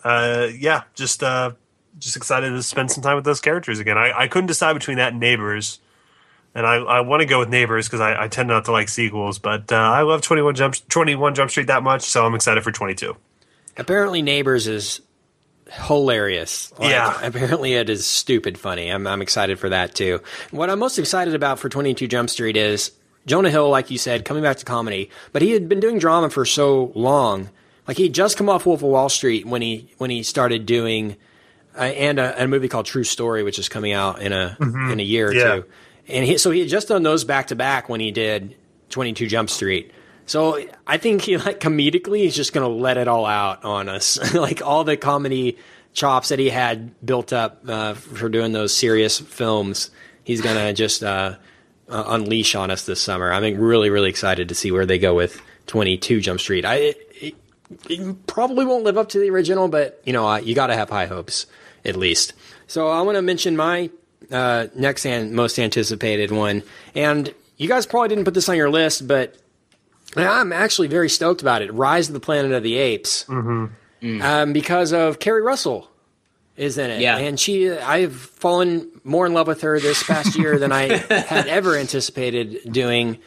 [0.02, 1.52] uh, yeah, just uh,
[1.98, 3.98] just excited to spend some time with those characters again.
[3.98, 5.80] I, I couldn't decide between that and Neighbors,
[6.54, 8.88] and I, I want to go with Neighbors because I, I tend not to like
[8.88, 12.24] sequels, but uh, I love Twenty One Jump Twenty One Jump Street that much, so
[12.24, 13.16] I'm excited for Twenty Two.
[13.76, 15.00] Apparently, Neighbors is
[15.70, 16.72] hilarious.
[16.78, 17.18] Like, Yeah.
[17.22, 18.88] Apparently, it is stupid funny.
[18.90, 20.20] I'm, I'm excited for that too.
[20.50, 22.92] What I'm most excited about for 22 Jump Street is
[23.26, 25.10] Jonah Hill, like you said, coming back to comedy.
[25.32, 27.50] But he had been doing drama for so long.
[27.86, 31.16] Like he just come off Wolf of Wall Street when he when he started doing,
[31.76, 35.00] uh, and a, a movie called True Story, which is coming out in a in
[35.00, 35.54] a year or Yeah.
[35.56, 35.64] two.
[36.08, 38.56] And he, so he had just done those back to back when he did
[38.90, 39.92] 22 Jump Street.
[40.30, 43.88] So I think he like comedically he's just going to let it all out on
[43.88, 45.58] us, like all the comedy
[45.92, 49.90] chops that he had built up uh, for doing those serious films.
[50.22, 51.34] He's going to just uh,
[51.88, 53.32] uh, unleash on us this summer.
[53.32, 56.64] I'm really really excited to see where they go with 22 Jump Street.
[56.64, 57.34] I it,
[57.88, 60.76] it probably won't live up to the original, but you know uh, you got to
[60.76, 61.46] have high hopes
[61.84, 62.34] at least.
[62.68, 63.90] So I want to mention my
[64.30, 66.62] uh, next and most anticipated one,
[66.94, 69.36] and you guys probably didn't put this on your list, but
[70.16, 71.72] I'm actually very stoked about it.
[71.72, 74.22] Rise of the Planet of the Apes, mm-hmm.
[74.22, 75.88] um, because of Keri Russell
[76.56, 77.16] is in it, Yeah.
[77.16, 77.70] and she.
[77.70, 82.72] I've fallen more in love with her this past year than I had ever anticipated
[82.72, 83.18] doing.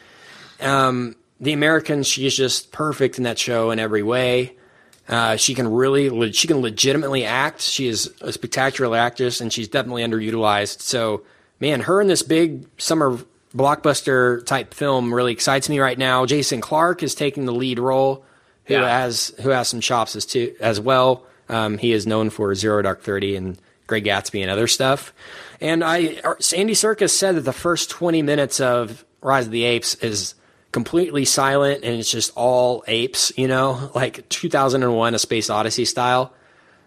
[0.60, 4.56] Um, the Americans, she's just perfect in that show in every way.
[5.08, 7.60] Uh, she can really, le- she can legitimately act.
[7.60, 10.80] She is a spectacular actress, and she's definitely underutilized.
[10.80, 11.22] So,
[11.60, 13.18] man, her in this big summer
[13.56, 16.26] blockbuster type film really excites me right now.
[16.26, 18.24] Jason Clarke is taking the lead role,
[18.66, 18.88] who Yeah.
[18.88, 21.24] has who has some chops as too as well.
[21.48, 25.12] Um, he is known for Zero Dark Thirty and Great Gatsby and other stuff.
[25.60, 26.20] And I,
[26.56, 30.34] Andy Serkis said that the first twenty minutes of Rise of the Apes is
[30.72, 36.32] completely silent and it's just all apes, you know, like 2001 A Space Odyssey style.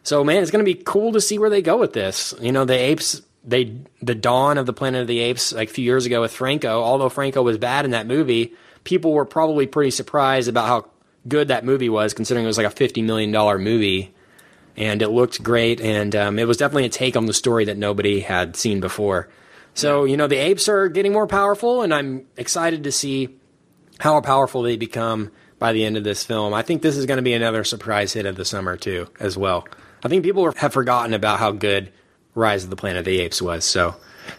[0.04, 2.34] So man, it's going to be cool to see where they go with this.
[2.42, 5.74] You know, the apes they the dawn of the Planet of the Apes like a
[5.74, 9.66] few years ago with Franco, although Franco was bad in that movie, people were probably
[9.66, 10.90] pretty surprised about how
[11.28, 14.14] good that movie was considering it was like a 50 million dollar movie
[14.76, 17.78] and it looked great and um, it was definitely a take on the story that
[17.78, 19.28] nobody had seen before.
[19.74, 23.30] So, you know, the apes are getting more powerful and I'm excited to see
[24.00, 26.54] how powerful they become by the end of this film.
[26.54, 29.38] I think this is going to be another surprise hit of the summer too, as
[29.38, 29.68] well.
[30.04, 31.92] I think people have forgotten about how good
[32.38, 33.66] Rise of the Planet of the Apes was.
[33.66, 33.96] So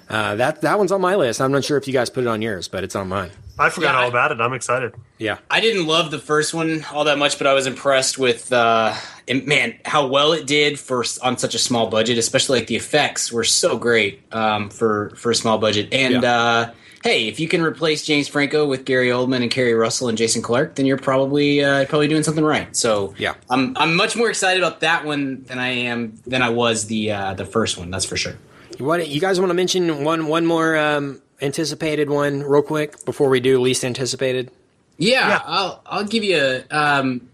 [0.08, 1.40] uh, that that one's on my list.
[1.40, 3.30] I'm not sure if you guys put it on yours, but it's on mine.
[3.60, 4.40] I forgot Yeah, all I- about it.
[4.40, 4.94] I'm excited.
[5.18, 8.52] Yeah, I didn't love the first one all that much, but I was impressed with
[8.52, 8.94] uh,
[9.26, 12.18] and man how well it did for on such a small budget.
[12.18, 15.92] Especially like the effects were so great um, for for a small budget.
[15.92, 16.32] And Yeah.
[16.32, 16.70] uh,
[17.02, 20.42] hey, if you can replace James Franco with Gary Oldman and Keri Russell and Jason
[20.42, 22.74] Clarke, then you're probably uh, probably doing something right.
[22.76, 23.34] So Yeah.
[23.50, 27.12] I'm I'm much more excited about that one than I am than I was the
[27.12, 27.90] uh, the first one.
[27.90, 28.34] That's for sure.
[28.78, 33.28] What you guys want to mention one one more um, anticipated one real quick before
[33.28, 34.50] we do least anticipated?
[34.98, 36.36] Yeah, I'll I'll give you
[36.70, 37.28] a um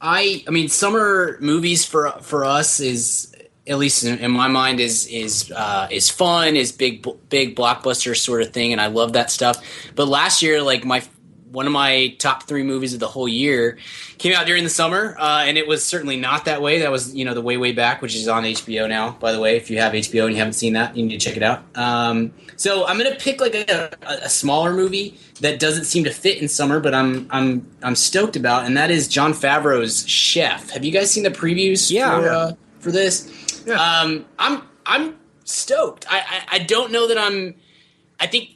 [0.00, 3.33] I I mean summer movies for for us is
[3.66, 8.16] at least in, in my mind is is uh, is fun is big big blockbuster
[8.16, 9.64] sort of thing and I love that stuff.
[9.94, 11.02] But last year like my
[11.54, 13.78] one of my top three movies of the whole year
[14.18, 16.80] came out during the summer, uh, and it was certainly not that way.
[16.80, 19.12] That was you know the way way back, which is on HBO now.
[19.12, 21.24] By the way, if you have HBO and you haven't seen that, you need to
[21.24, 21.64] check it out.
[21.76, 26.42] Um, so I'm gonna pick like a, a, smaller movie that doesn't seem to fit
[26.42, 30.70] in summer, but I'm I'm I'm stoked about, and that is Jon Favreau's Chef.
[30.70, 31.90] Have you guys seen the previews?
[31.90, 32.20] Yeah.
[32.20, 33.30] For, uh, for this,
[33.68, 36.06] um, I'm I'm stoked.
[36.10, 37.54] I, I I don't know that I'm.
[38.20, 38.50] I think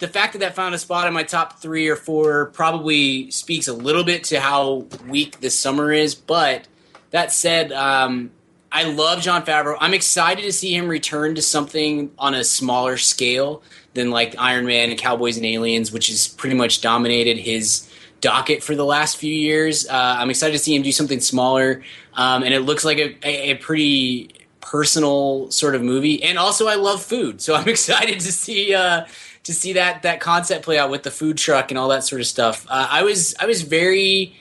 [0.00, 3.68] the fact that that found a spot in my top three or four probably speaks
[3.68, 6.14] a little bit to how weak this summer is.
[6.14, 6.68] But
[7.10, 8.30] that said, um,
[8.70, 9.76] I love Jon Favreau.
[9.80, 13.62] I'm excited to see him return to something on a smaller scale
[13.94, 17.88] than like Iron Man and Cowboys and Aliens, which has pretty much dominated his
[18.20, 19.86] docket for the last few years.
[19.88, 21.82] Uh, I'm excited to see him do something smaller,
[22.14, 24.34] um, and it looks like a, a, a pretty
[24.64, 26.22] personal sort of movie.
[26.22, 29.04] And also, I love food, so I'm excited to see uh,
[29.44, 32.20] to see that that concept play out with the food truck and all that sort
[32.20, 32.66] of stuff.
[32.68, 34.34] Uh, I was I was very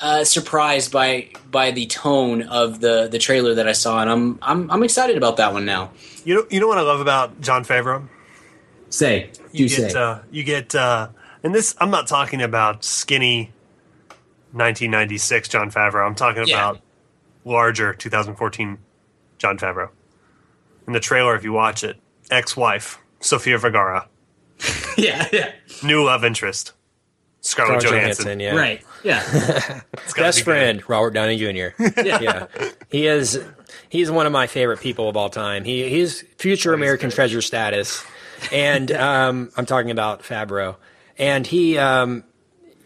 [0.00, 4.38] uh, surprised by by the tone of the the trailer that I saw, and I'm
[4.42, 5.92] I'm I'm excited about that one now.
[6.24, 8.06] You know, you know what I love about Jon Favreau?
[8.90, 9.98] Say, You do get, say.
[9.98, 11.08] uh, you get, uh,
[11.42, 11.74] and this.
[11.78, 13.52] I'm not talking about skinny
[14.52, 16.06] 1996 Jon Favreau.
[16.06, 16.54] I'm talking Yeah.
[16.70, 16.80] about
[17.44, 18.78] larger 2014
[19.38, 19.90] Jon Favreau.
[20.86, 21.96] In the trailer, if you watch it,
[22.30, 24.08] ex-wife Sofia Vergara,
[24.96, 25.52] yeah, yeah.
[25.82, 26.72] new love interest,
[27.40, 28.24] Scarlett, Scarlett Johansson.
[28.24, 28.56] Johansson, yeah.
[28.56, 28.84] Right.
[29.04, 29.22] Yeah.
[30.08, 30.44] It's gotta Best be good.
[30.44, 31.82] friend, Robert Downey Jr.
[32.02, 32.46] yeah.
[32.88, 33.38] He is
[33.90, 35.64] he's one of my favorite people of all time.
[35.64, 38.02] He he's future American treasure status.
[38.52, 40.76] And um, I'm talking about Favreau.
[41.18, 42.24] And he um,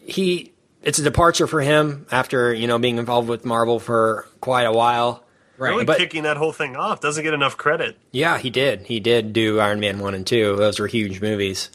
[0.05, 4.65] he it's a departure for him after, you know, being involved with Marvel for quite
[4.65, 5.23] a while.
[5.59, 7.97] Really But- kicking that whole thing off doesn't get enough credit.
[8.11, 8.87] Yeah, he did.
[8.87, 10.57] He did do Iron Man one and two.
[10.57, 11.71] Those were huge movies.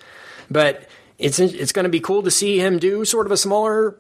[0.50, 3.96] But it's it's going to be cool to see him do sort of a smaller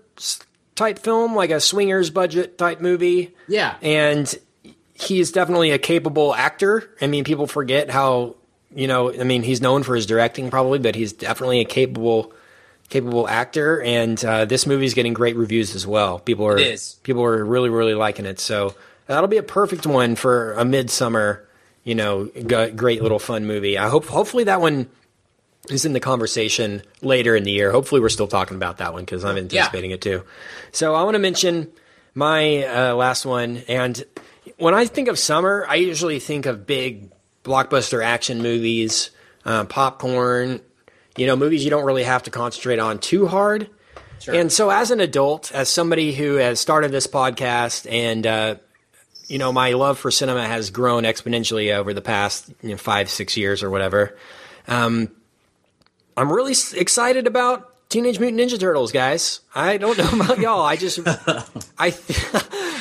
[0.76, 3.34] type film, like a swingers budget type movie.
[3.48, 3.76] Yeah.
[3.82, 4.34] and
[4.94, 6.90] he's definitely a capable actor.
[7.02, 8.36] I mean, people forget how
[8.76, 9.14] you know.
[9.14, 12.34] I mean, he's known for his directing probably, but he's definitely a capable
[12.90, 13.82] capable actor.
[13.82, 16.20] And uh, this is getting great reviews as well.
[16.20, 16.96] People are It is.
[17.04, 18.40] people are really really liking it.
[18.40, 18.76] So
[19.08, 21.48] that'll be a perfect one for a midsummer.
[21.84, 23.78] You know, g- great little fun movie.
[23.78, 24.90] I hope hopefully that one
[25.70, 27.72] is in the conversation later in the year.
[27.72, 30.24] Hopefully, we're still talking about that one because I'm anticipating it too.
[30.72, 31.72] So I want to mention
[32.14, 33.64] my uh, last one.
[33.68, 34.04] And
[34.58, 37.10] when I think of summer, I usually think of big
[37.44, 39.12] blockbuster action movies,
[39.46, 40.60] uh, popcorn.
[41.16, 43.70] You know, movies you don't really have to concentrate on too hard.
[44.28, 48.56] And so, as an adult, as somebody who has started this podcast and uh,
[49.28, 53.10] you know, my love for cinema has grown exponentially over the past you know, five,
[53.10, 54.18] six years or whatever.
[54.68, 55.12] Um,
[56.16, 59.42] I'm really excited about Teenage Mutant Ninja Turtles, guys.
[59.54, 60.66] I don't know about y'all.
[60.66, 61.00] I just,
[61.78, 61.94] I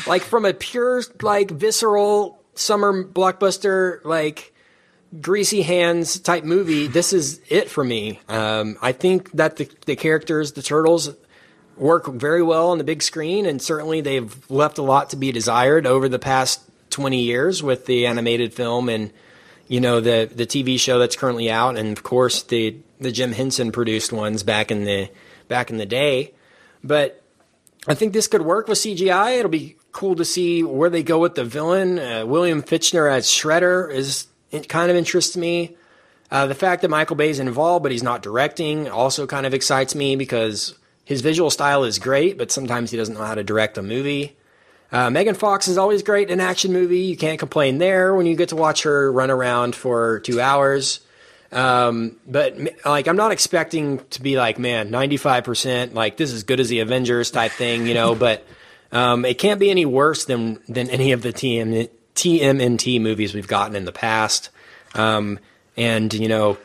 [0.07, 4.53] like from a pure, like visceral summer blockbuster, like
[5.21, 6.87] greasy hands type movie.
[6.87, 8.21] This is it for me.
[8.29, 11.11] Um, I think that the, the characters, the turtles,
[11.77, 15.33] work very well on the big screen, and certainly they've left a lot to be
[15.33, 16.61] desired over the past
[16.91, 19.11] 20 years with the animated film and
[19.69, 23.33] you know the the TV show that's currently out, and of course the the Jim
[23.33, 25.11] Henson produced ones back in the
[25.49, 26.33] back in the day.
[26.85, 27.23] But
[27.89, 29.39] I think this could work with CGI.
[29.39, 31.99] It'll be cool to see where they go with the villain.
[31.99, 35.77] Uh, William Fichtner as Shredder is it kind of interests me.
[36.31, 39.95] Uh, the fact that Michael Bay's involved, but he's not directing, also kind of excites
[39.95, 40.77] me because
[41.07, 44.37] his visual style is great, but sometimes he doesn't know how to direct a movie.
[44.91, 47.03] Uh, Megan Fox is always great in action movie.
[47.03, 50.99] You can't complain there when you get to watch her run around for two hours.
[51.53, 56.59] Um, but like, I'm not expecting to be like, man, 95%, like this is good
[56.59, 58.45] as the Avengers type thing, you know, but,
[58.91, 63.47] um, it can't be any worse than, than any of the TM, TMNT movies we've
[63.47, 64.51] gotten in the past.
[64.97, 65.39] Um,
[65.77, 66.59] and, you know,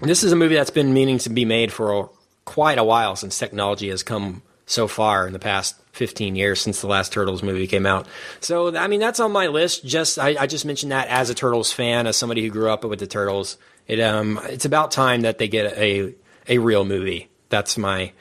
[0.00, 2.10] this is a movie that's been meaning to be made for
[2.44, 6.80] quite a while since technology has come so far in the past 15 years since
[6.80, 8.06] the last Turtles movie came out.
[8.40, 9.84] So, I mean, that's on my list.
[9.84, 12.84] Just I, I just mentioned that as a Turtles fan, as somebody who grew up
[12.84, 13.56] with the Turtles.
[13.86, 16.14] It um, it's about time that they get a
[16.48, 17.28] a real movie.
[17.50, 18.12] That's my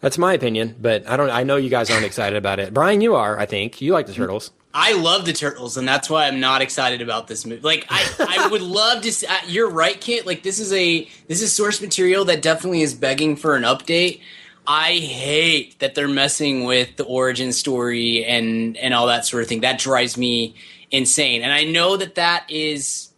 [0.00, 0.76] that's my opinion.
[0.80, 1.30] But I don't.
[1.30, 2.74] I know you guys aren't excited about it.
[2.74, 3.38] Brian, you are.
[3.38, 4.50] I think you like the Turtles.
[4.78, 7.62] I love the turtles, and that's why I'm not excited about this movie.
[7.62, 9.10] Like, I, I would love to.
[9.10, 10.26] See, uh, you're right, Kit.
[10.26, 14.20] Like, this is a this is source material that definitely is begging for an update.
[14.66, 19.48] I hate that they're messing with the origin story and and all that sort of
[19.48, 19.62] thing.
[19.62, 20.54] That drives me
[20.90, 21.40] insane.
[21.40, 23.12] And I know that that is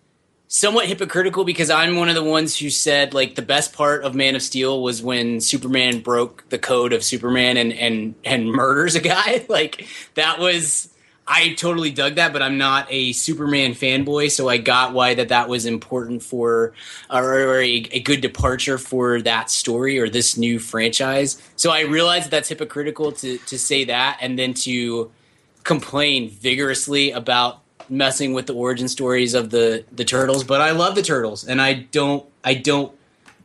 [0.47, 4.15] somewhat hypocritical because I'm one of the ones who said like the best part of
[4.15, 8.95] Man of Steel was when Superman broke the code of Superman and and and murders
[8.95, 9.45] a guy.
[9.49, 10.91] Like that was
[11.31, 15.29] I totally dug that, but I'm not a Superman fanboy, so I got why that
[15.29, 16.73] that was important for
[17.11, 21.41] or, a, a good departure for that story or this new franchise.
[21.57, 25.11] So I realize that that's hypocritical to to say that and then to
[25.65, 27.61] complain vigorously about
[27.91, 31.61] messing with the origin stories of the the turtles but i love the turtles and
[31.61, 32.93] i don't i don't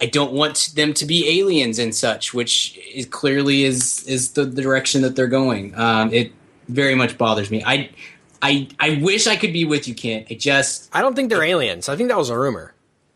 [0.01, 4.43] i don't want them to be aliens and such which is clearly is is the,
[4.43, 6.33] the direction that they're going um it
[6.67, 7.89] very much bothers me i
[8.41, 11.43] i i wish i could be with you kent it just I don't think they're
[11.43, 11.89] aliens.
[11.89, 12.73] I think that was a rumor.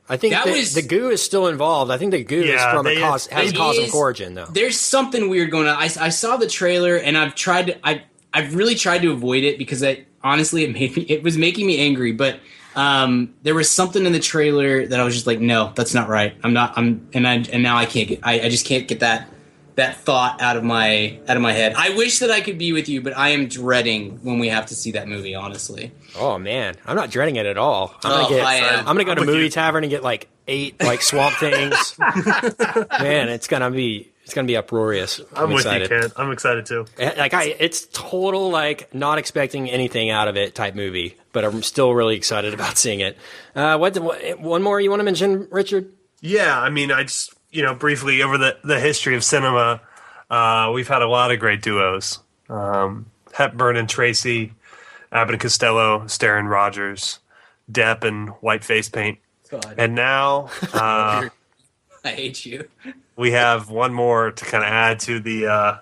[0.10, 1.92] I think That the, was- the goo is still involved.
[1.92, 4.36] I think the goo is Yeah, from a they- cause has It cosmic is- origin
[4.36, 4.46] though.
[4.46, 5.76] there's something weird going on.
[5.76, 9.44] I, I saw the trailer and I've tried to I I've really tried to avoid
[9.44, 12.14] it because I honestly it made me it was making me angry.
[12.14, 12.40] But
[12.76, 16.08] um, there was something in the trailer that I was just like, no, that's not
[16.10, 16.36] right.
[16.44, 16.78] I'm not.
[16.78, 18.20] I'm and I and now I can't get.
[18.24, 19.28] I, I just can't get that
[19.78, 21.74] that thought out of my out of my head.
[21.78, 24.66] I wish that I could be with you, but I am dreading when we have
[24.68, 25.34] to see that movie.
[25.34, 27.96] Honestly, Oh man, I'm not dreading it at all.
[28.04, 28.46] I'm gonna Oh, get.
[28.46, 28.80] I am.
[28.80, 29.50] I'm gonna go I'm to movie you.
[29.50, 31.98] tavern and get like eight like swamp things.
[33.00, 35.22] man, it's gonna be it's gonna be uproarious.
[35.36, 35.90] I'm, with excited.
[35.90, 36.14] you, Kent.
[36.18, 36.86] I'm excited too.
[36.98, 41.46] Eh, Like I, it's total like not expecting anything out of it type movie, but
[41.46, 43.18] I'm still really excited about seeing it.
[43.56, 45.92] Uh, what, what one more you want to mention, Richard?
[46.20, 49.82] Yeah, I mean, I just you know, briefly over the the history of cinema,
[50.30, 54.54] uh, we've had a lot of great duos: um, Hepburn and Tracy,
[55.12, 57.18] Abbott and Costello, Starr Rogers,
[57.70, 59.18] Depp and White Face Paint,
[59.50, 61.30] God, and now uh,
[62.06, 62.70] I hate you.
[63.16, 65.78] we have one more to kind of add to the uh,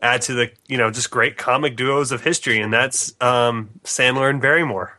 [0.00, 4.30] add to the you know just great comic duos of history, and that's um, Sandler
[4.30, 4.96] and Barrymore.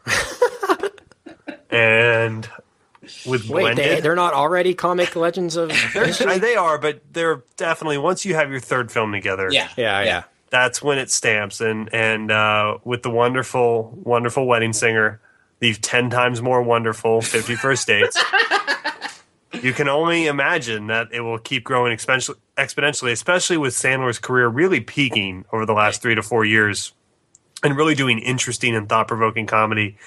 [1.69, 2.49] and
[3.25, 7.97] with Wait, blended, they, they're not already comic legends of they are, but they're definitely
[7.97, 9.49] once you have your third film together.
[9.51, 10.23] Yeah, Yeah, yeah.
[10.49, 15.19] that's when it stamps, and and uh, with the wonderful, wonderful wedding singer,
[15.59, 18.17] the ten times more wonderful Fifty First Dates.
[19.61, 24.47] you can only imagine that it will keep growing exponentially, exponentially, especially with Sandler's career
[24.47, 26.93] really peaking over the last three to four years,
[27.63, 29.97] and really doing interesting and thought provoking comedy.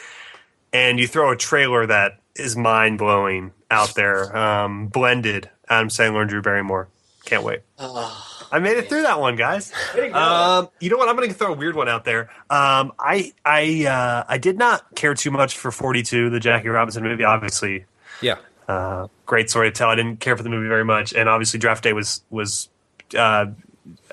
[0.72, 6.20] And you throw a trailer that is mind blowing out there, um, blended Adam Sandler
[6.22, 6.88] and Drew Barrymore.
[7.24, 7.60] Can't wait.
[7.78, 9.72] I made it through that one, guys.
[10.12, 11.08] Um, you know what?
[11.08, 12.30] I'm going to throw a weird one out there.
[12.50, 17.02] Um, I I uh, I did not care too much for 42, the Jackie Robinson
[17.02, 17.24] movie.
[17.24, 17.86] Obviously,
[18.20, 18.36] Yeah.
[18.68, 19.88] uh, great story to tell.
[19.88, 22.68] I didn't care for the movie very much, and obviously, Draft Day was was
[23.16, 23.46] uh,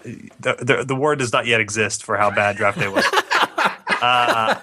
[0.04, 3.06] the, the the word does not yet exist for how bad Draft Day was.
[4.02, 4.56] uh,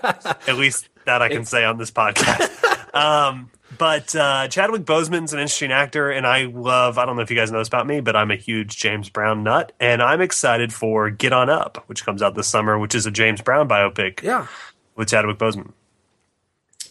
[0.47, 2.63] at least that I can say on this podcast.
[2.97, 6.99] Um, but uh, Chadwick Boseman's an interesting actor, and I love.
[6.99, 9.09] I don't know if you guys know this about me, but I'm a huge James
[9.11, 12.95] Brown nut, and I'm excited for Get On Up, which comes out this summer, which
[12.95, 14.47] is a James Brown biopic Yeah.
[14.95, 15.73] with Chadwick Boseman.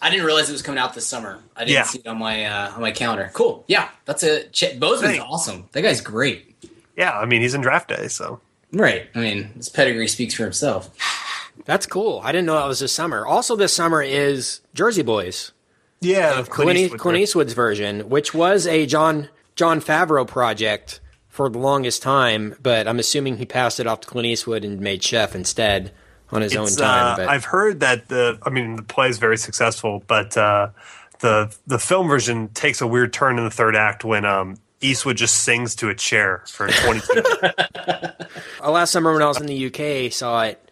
[0.02, 1.40] I didn't realize it was coming out this summer.
[1.56, 1.84] I didn't Yeah.
[1.84, 3.32] see it on my uh, on my calendar.
[3.34, 3.64] Cool.
[3.68, 5.26] Yeah, that's a Ch- Boseman's Thanks.
[5.28, 5.70] awesome.
[5.72, 6.56] That guy's great.
[6.98, 8.40] Yeah, I mean he's in Draft Day, so
[8.72, 9.08] Right.
[9.16, 10.90] I mean, his pedigree speaks for himself.
[11.64, 12.20] That's cool.
[12.24, 13.26] I didn't know that was this summer.
[13.26, 15.54] Also, this summer is Jersey Boys,
[16.06, 21.00] yeah, Clint, Eastwood, Clint Eastwood's version, which was a John Jon Favreau project
[21.30, 24.80] for the longest time, but I'm assuming he passed it off to Clint Eastwood and
[24.80, 25.92] made Chef instead
[26.32, 27.20] on his own time.
[27.20, 30.70] uh, I've heard that the I mean the play is very successful, but uh,
[31.20, 35.18] the the film version takes a weird turn in the third act when um, Eastwood
[35.18, 38.34] just sings to a chair for 22 minutes.
[38.64, 40.70] Uh, last summer when I was in the UK, saw it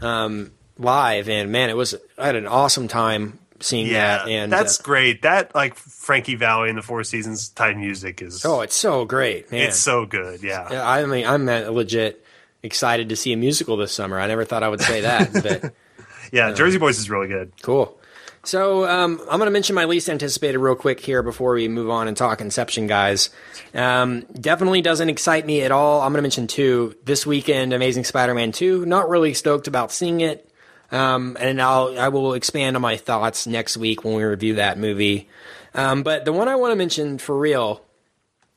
[0.00, 4.28] um, live, and man, it was I had an awesome time seeing Yeah, that.
[4.28, 5.22] And that's uh, great.
[5.22, 9.50] That like Frankie Valli and the Four Seasons type music is oh, it's so great,
[9.50, 9.62] man.
[9.62, 10.42] it's so good.
[10.42, 12.24] Yeah, Yeah, I mean, I'm uh, legit
[12.62, 14.18] excited to see a musical this summer.
[14.18, 15.72] I never thought I would say that, but
[16.32, 16.52] yeah.
[16.52, 17.52] Jersey Boys is really good.
[17.62, 17.98] cool.
[18.44, 21.90] So um, I'm going to mention my least anticipated real quick here before we move
[21.90, 23.30] on and talk Inception, guys.
[23.74, 26.00] Um, definitely doesn't excite me at all.
[26.00, 28.86] I'm going to mention two this weekend: Amazing Spider-Man 2.
[28.86, 30.47] Not really stoked about seeing it,
[30.90, 34.78] um, and I'll I will expand on my thoughts next week when we review that
[34.78, 35.28] movie.
[35.74, 37.82] Um, but the one I want to mention for real,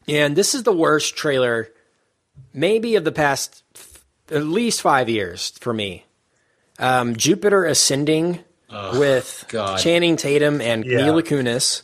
[0.07, 1.69] and this is the worst trailer,
[2.53, 6.05] maybe of the past f- at least five years for me.
[6.79, 8.39] Um, Jupiter Ascending
[8.93, 9.79] with God.
[9.79, 10.97] Channing Tatum and Yeah.
[10.97, 11.83] Mila Kunis.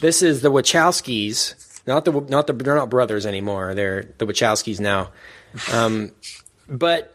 [0.00, 1.54] This is the Wachowskis,
[1.86, 3.74] not the not the they're not brothers anymore.
[3.74, 5.10] They're the Wachowskis now.
[5.72, 6.12] Um,
[6.68, 7.14] but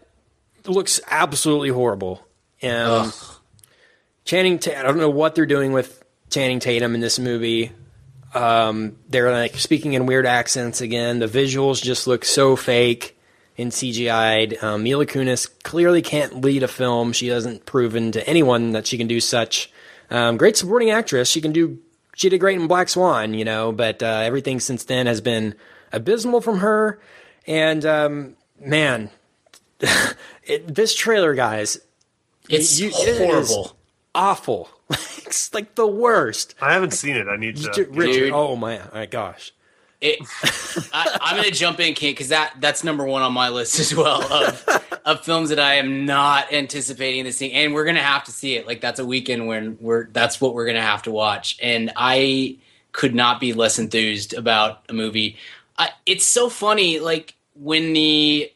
[0.59, 2.25] it looks absolutely horrible.
[2.63, 3.11] Um,
[4.25, 7.71] Channing, I don't know what they're doing with Channing Tatum in this movie.
[8.33, 11.19] Um, they're like speaking in weird accents again.
[11.19, 13.17] The visuals just look so fake
[13.57, 14.61] and CGI'd.
[14.63, 17.13] Um, Mila Kunis clearly can't lead a film.
[17.13, 19.71] She hasn't proven to anyone that she can do such.
[20.09, 21.29] Um, great supporting actress.
[21.29, 21.79] She can do.
[22.15, 25.55] She did great in Black Swan, you know, but uh, everything since then has been
[25.91, 26.99] abysmal from her.
[27.45, 29.11] And um, man,
[30.43, 31.79] it, this trailer, guys,
[32.49, 33.77] It's you- it is horrible.
[34.15, 34.69] awful.
[34.89, 36.55] it's like the worst.
[36.61, 37.27] I haven't seen it.
[37.27, 37.83] I need to.
[37.85, 38.33] Richard, Dude.
[38.33, 39.53] oh my, my gosh.
[39.99, 40.19] It,
[40.93, 43.79] I, I'm going to jump in, Kate, because that that's number one on my list
[43.81, 47.95] as well of of films that I am not anticipating this thing, and we're going
[47.95, 48.67] to have to see it.
[48.67, 51.91] Like that's a weekend when we're that's what we're going to have to watch, and
[51.95, 52.57] I
[52.91, 55.37] could not be less enthused about a movie.
[55.79, 58.51] I, it's so funny, like when the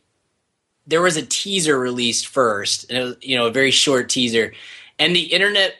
[0.87, 4.53] there was a teaser released first, and it was, you know a very short teaser,
[4.99, 5.75] and the internet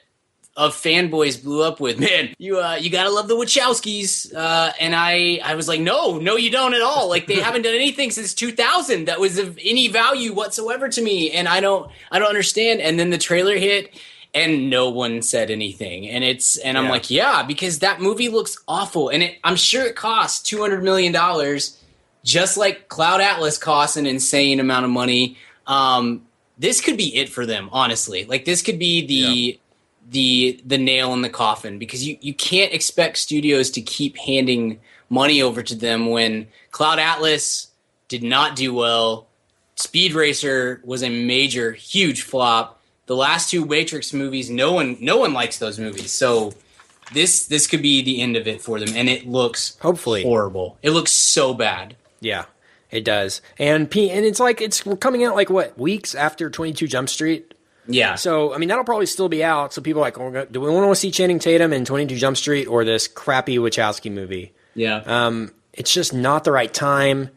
[0.58, 4.36] of fanboys blew up with man you uh you gotta love the wachowskis.
[4.36, 7.08] Uh and i i was like no no you don't at all.
[7.08, 11.32] Like they haven't done anything since 2000 that was of any value whatsoever to me
[11.32, 12.82] and i don't i don't understand.
[12.82, 13.97] And then the trailer hit
[14.34, 16.10] and no one said anything.
[16.10, 19.86] And it's and i'm like yeah because that movie looks awful and it i'm sure
[19.86, 21.81] it costs 200 million dollars
[22.24, 26.22] just like cloud atlas costs an insane amount of money um
[26.58, 29.60] this could be it for them honestly like this could be the
[30.10, 34.80] the the nail in the coffin because you you can't expect studios to keep handing
[35.12, 37.68] money over to them when Cloud Atlas
[38.08, 39.28] did not do well.
[39.76, 42.82] Speed Racer was a major, huge flop.
[43.06, 46.12] The last two Matrix movies, no one, no one likes those movies.
[46.12, 46.54] So
[47.14, 50.24] this this could be the end of it for them, and it looks Hopefully.
[50.24, 50.78] horrible.
[50.82, 51.96] It looks so bad.
[52.22, 52.46] Yeah,
[52.90, 53.42] it does.
[53.60, 57.10] And P and it's like it's coming out like what weeks after Twenty Two Jump
[57.10, 57.54] Street.
[57.88, 58.16] Yeah.
[58.16, 59.74] So I mean that'll probably still be out.
[59.74, 62.16] So people are like, oh, do we want to see Channing Tatum in Twenty Two
[62.18, 64.54] Jump Street or this crappy Wachowski movie?
[64.76, 65.02] yeah.
[65.06, 67.30] Um, it's just not the right time.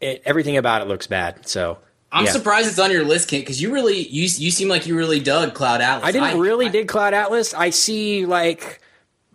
[0.00, 1.48] It, everything about it looks bad.
[1.48, 1.78] So
[2.12, 2.32] I'm yeah.
[2.32, 5.18] surprised it's on your list, Kent, because you really you you seem like you really
[5.18, 6.06] dug Cloud Atlas.
[6.06, 7.54] I didn't really I- dig Cloud Atlas.
[7.54, 8.80] I see like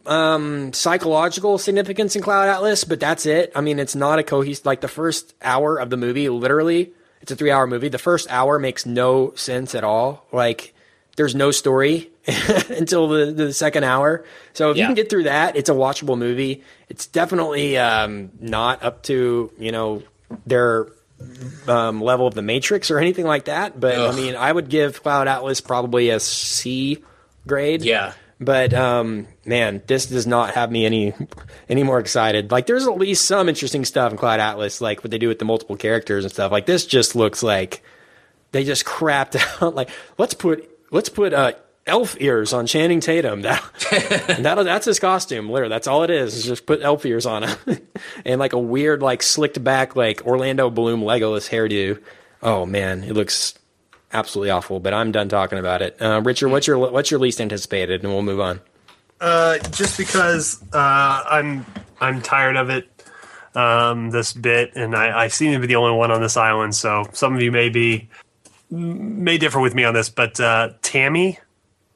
[0.07, 3.51] um psychological significance in Cloud Atlas, but that's it.
[3.55, 6.91] I mean, it's not a cohesive like the first hour of the movie, literally,
[7.21, 7.89] it's a 3-hour movie.
[7.89, 10.25] The first hour makes no sense at all.
[10.31, 10.73] Like
[11.15, 12.09] there's no story
[12.69, 14.23] until the, the second hour.
[14.53, 16.63] So if you can get through that, it's a watchable movie.
[16.89, 20.03] It's definitely um not up to, you know,
[20.45, 20.87] their
[21.67, 23.79] um, level of the Matrix or anything like that.
[23.79, 24.13] But Ugh.
[24.13, 27.03] I mean, I would give Cloud Atlas probably a C
[27.45, 27.83] grade.
[27.83, 28.13] Yeah.
[28.39, 31.13] But um, man, this does not have me any
[31.69, 32.51] any more excited.
[32.51, 35.39] Like, there's at least some interesting stuff in Cloud Atlas, like what they do with
[35.39, 36.51] the multiple characters and stuff.
[36.51, 37.81] Like, this just looks like
[38.51, 39.75] they just crapped out.
[39.75, 41.53] Like, let's put let's put uh,
[41.87, 43.43] elf ears on Channing Tatum.
[43.87, 45.49] That that that's his costume.
[45.49, 46.35] Literally, that's all it is.
[46.35, 47.57] Is just put elf ears on him
[48.25, 52.01] and like a weird, like slicked back, like Orlando Bloom Legolas hairdo.
[52.43, 53.57] Oh man, it looks
[54.11, 54.79] absolutely awful.
[54.79, 56.01] But I'm done talking about it.
[56.01, 58.59] Uh, Richard, what's your what's your least anticipated, and we'll move on.
[59.19, 61.65] Uh, just because uh, I'm
[61.99, 62.89] I'm tired of it.
[63.55, 66.75] Um, this bit, and I, I seem to be the only one on this island.
[66.75, 68.07] So some of you may be
[68.69, 71.39] may differ with me on this, but uh, Tammy.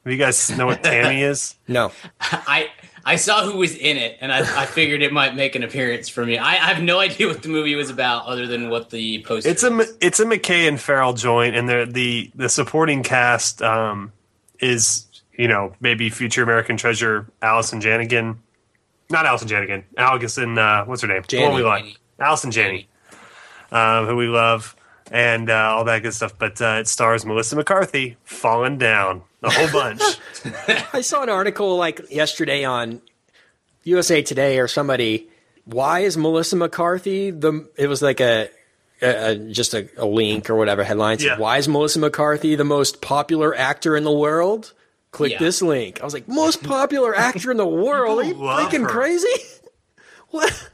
[0.04, 1.54] Do you guys know what Tammy is?
[1.68, 2.70] No, I
[3.04, 6.08] I saw who was in it, and I, I figured it might make an appearance
[6.08, 6.38] for me.
[6.38, 9.48] I, I have no idea what the movie was about, other than what the poster.
[9.48, 14.12] It's a it's a McKay and Ferrell joint, and the the the supporting cast um,
[14.60, 15.06] is
[15.36, 18.38] you know maybe future American treasure Allison Janigan,
[19.10, 21.22] not Allison Janigan, Allison uh, what's her name?
[21.28, 21.64] The one we Janney.
[21.64, 22.88] like, Allison Janney,
[23.70, 24.76] um, who we love,
[25.10, 26.38] and uh, all that good stuff.
[26.38, 30.02] But uh, it stars Melissa McCarthy falling down a whole bunch.
[30.92, 33.00] I saw an article like yesterday on
[33.84, 35.28] USA Today or somebody.
[35.64, 37.68] Why is Melissa McCarthy the?
[37.76, 38.48] It was like a,
[39.00, 41.18] a, a just a, a link or whatever headline.
[41.18, 41.38] Said, Yeah.
[41.38, 44.72] Why is Melissa McCarthy the most popular actor in the world?
[45.12, 45.38] Click Yeah.
[45.38, 46.00] this link.
[46.00, 48.18] I was like, most popular actor in the world?
[48.18, 48.88] Are you freaking her.
[48.88, 49.28] crazy?
[50.30, 50.70] What?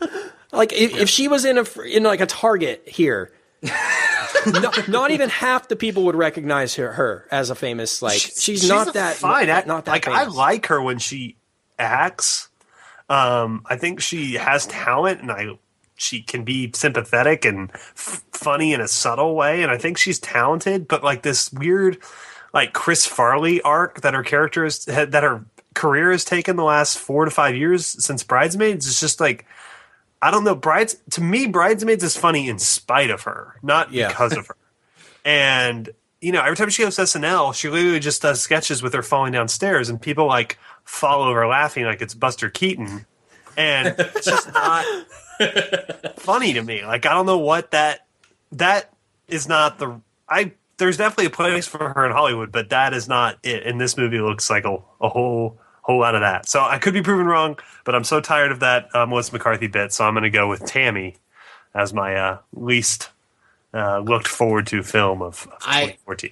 [0.53, 3.33] Like if, if she was in a in like a Target here.
[4.47, 8.69] not, not even half the people would recognize her, her as a famous like she's,
[8.69, 9.49] not a that fine.
[9.49, 11.37] act- not that like I like her when she
[11.77, 12.49] acts.
[13.09, 15.59] Um, I think she has talent, and I
[15.97, 20.21] she can be sympathetic and f- funny in a subtle way, and I think she's
[20.21, 20.87] talented.
[20.87, 21.99] But like this weird,
[22.55, 25.45] like Chris Farley arc that her character is that her
[25.75, 29.47] career has taken the last four to five years since Bridesmaids is just like.
[30.21, 30.57] I don't know.
[30.57, 34.09] Brides to me, Bridesmaids is funny in spite of her, not Yeah.
[34.09, 34.57] because of her.
[35.25, 35.91] And
[36.21, 39.03] you know, every time she goes to SNL, she literally just does sketches with her
[39.05, 43.07] falling downstairs, and people like fall over laughing like it's Buster Keaton,
[43.57, 44.85] and it's just not
[46.17, 46.85] funny to me.
[46.85, 48.07] Like I don't know what that
[48.53, 48.93] that
[49.29, 50.53] is not the I.
[50.79, 53.67] There's definitely a place for her in Hollywood, but that is not it.
[53.67, 56.49] And this movie looks like a, a whole whole lot of that.
[56.49, 59.67] So I could be proven wrong, but I'm so tired of that uh, Melissa McCarthy
[59.69, 59.93] bit.
[59.93, 61.17] So I'm going to go with Tammy
[61.75, 63.11] as my uh, least
[63.75, 66.31] uh, looked forward to film of, of I- 2014.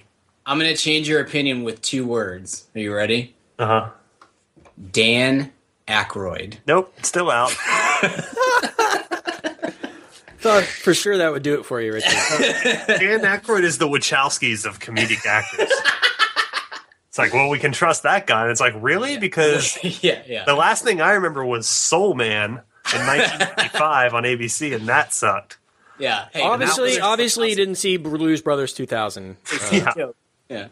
[0.49, 2.67] I'm gonna change your opinion with two words.
[2.73, 3.35] Are you ready?
[3.59, 3.89] Uh huh.
[4.93, 5.51] Dan
[5.89, 6.59] Aykroyd.
[6.65, 7.51] Nope, still out.
[10.39, 12.11] Thought for sure that would do it for you, Richard.
[12.87, 15.71] Dan Aykroyd is the Wachowskis of comedic actors.
[17.09, 18.43] It's like, well, we can trust that guy.
[18.43, 19.17] And it's like, really?
[19.17, 20.45] Because yeah, yeah.
[20.45, 22.61] the last thing I remember was Soul Man
[22.93, 25.57] in 1995 on ABC, and that sucked.
[25.97, 26.27] yeah.
[26.31, 29.35] Hey, obviously, obviously, you didn't see Blues Brothers 2000.
[29.51, 30.05] Uh, Yeah.
[30.49, 30.67] Yeah.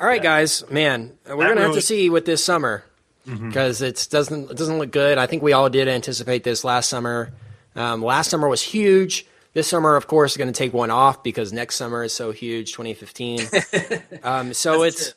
[0.00, 2.84] all right, guys, man, we're gonna have to see what this summer
[3.24, 5.18] because it doesn't it doesn't look good.
[5.18, 7.30] I think we all did anticipate this last summer.
[7.76, 9.26] Um, last summer was huge.
[9.52, 12.30] This summer, of course, is going to take one off because next summer is so
[12.30, 13.40] huge, 2015.
[14.22, 15.14] um, so it's,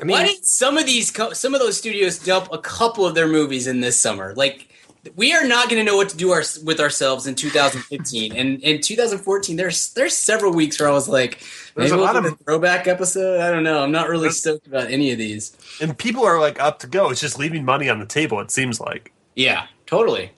[0.00, 3.04] I mean, Why did some of these, co- some of those studios dump a couple
[3.06, 4.34] of their movies in this summer?
[4.34, 4.68] Like,
[5.16, 8.32] we are not going to know what to do our, with ourselves in 2015.
[8.36, 11.42] and in 2014, there's there's several weeks where I was like,
[11.74, 13.40] There's a we'll lot do of- a throwback episode.
[13.40, 13.82] I don't know.
[13.82, 15.56] I'm not really stoked about any of these.
[15.80, 17.10] And people are like up to go.
[17.10, 19.12] It's just leaving money on the table, it seems like.
[19.34, 20.30] Yeah, totally.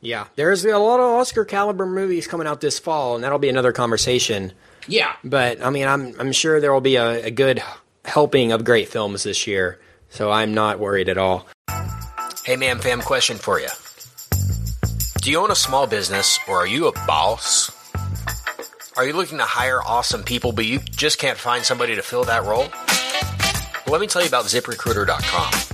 [0.00, 3.48] Yeah, there's a lot of Oscar caliber movies coming out this fall, and that'll be
[3.48, 4.52] another conversation.
[4.86, 5.14] Yeah.
[5.24, 7.62] But I mean, I'm I'm sure there will be a, a good
[8.04, 9.80] helping of great films this year,
[10.10, 11.46] so I'm not worried at all.
[12.44, 13.68] Hey, man, fam, question for you:
[15.22, 17.72] Do you own a small business, or are you a boss?
[18.96, 22.24] Are you looking to hire awesome people, but you just can't find somebody to fill
[22.24, 22.68] that role?
[23.84, 25.65] Well, let me tell you about ZipRecruiter.com.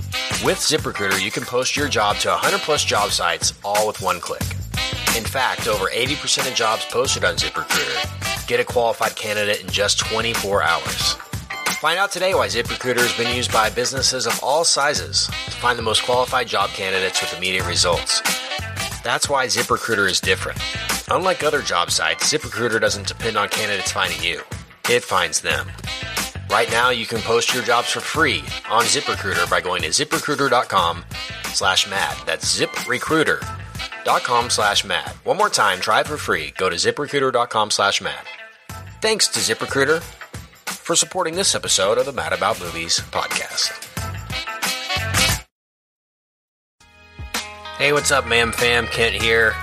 [0.43, 4.19] With ZipRecruiter, you can post your job to 100 plus job sites all with one
[4.19, 4.41] click.
[5.15, 9.99] In fact, over 80% of jobs posted on ZipRecruiter get a qualified candidate in just
[9.99, 11.13] 24 hours.
[11.79, 15.79] Find out today why ZipRecruiter has been used by businesses of all sizes to find
[15.79, 18.19] the most qualified job candidates with immediate results.
[19.01, 20.59] That's why ZipRecruiter is different.
[21.09, 24.41] Unlike other job sites, ZipRecruiter doesn't depend on candidates finding you.
[24.89, 25.71] It finds them.
[26.53, 31.03] Right now, you can post your jobs for free on ZipRecruiter by going to ziprecruiter.com
[31.45, 32.15] slash mad.
[32.27, 35.09] That's ziprecruiter.com slash mad.
[35.23, 36.53] One more time, try it for free.
[36.55, 38.21] Go to ziprecruiter.com slash mad.
[39.01, 40.03] Thanks to ZipRecruiter
[40.67, 43.71] for supporting this episode of the Mad About Movies podcast.
[47.79, 48.85] Hey, what's up, ma'am fam?
[48.85, 49.55] Kent here.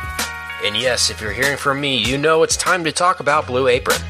[0.65, 3.69] And yes, if you're hearing from me, you know it's time to talk about Blue
[3.69, 4.01] Apron.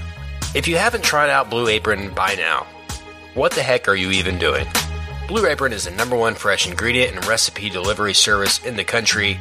[0.53, 2.67] If you haven't tried out Blue Apron by now,
[3.35, 4.67] what the heck are you even doing?
[5.29, 9.39] Blue Apron is the number one fresh ingredient and recipe delivery service in the country.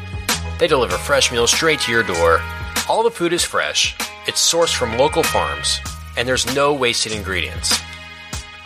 [0.59, 2.39] They deliver fresh meals straight to your door.
[2.87, 3.95] All the food is fresh,
[4.27, 5.79] it's sourced from local farms,
[6.15, 7.75] and there's no wasted ingredients.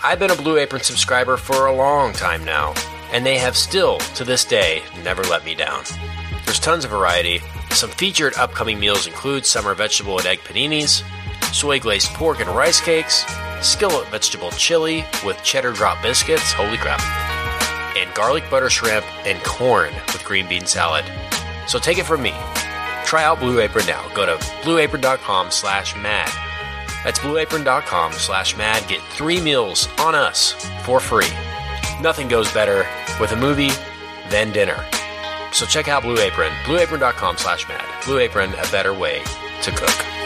[0.03, 2.73] I've been a Blue Apron subscriber for a long time now,
[3.13, 5.85] and they have still, to this day, never let me down.
[6.43, 7.39] There's tons of variety.
[7.69, 11.03] Some featured upcoming meals include summer vegetable and egg paninis,
[11.53, 13.23] soy glazed pork and rice cakes,
[13.61, 17.01] skillet vegetable chili with cheddar drop biscuits, holy crap,
[17.95, 21.05] and garlic butter shrimp and corn with green bean salad.
[21.67, 22.33] So take it from me.
[23.05, 24.05] Try out Blue Apron now.
[24.15, 26.31] Go to blueapron.com slash mad.
[27.03, 28.87] That's blueapron.com slash mad.
[28.87, 31.29] Get three meals on us for free.
[32.01, 32.87] Nothing goes better
[33.19, 33.71] with a movie
[34.29, 34.83] than dinner.
[35.51, 37.85] So check out Blue Apron, blueapron.com slash mad.
[38.05, 39.21] Blue Apron, a better way
[39.61, 40.22] to cook.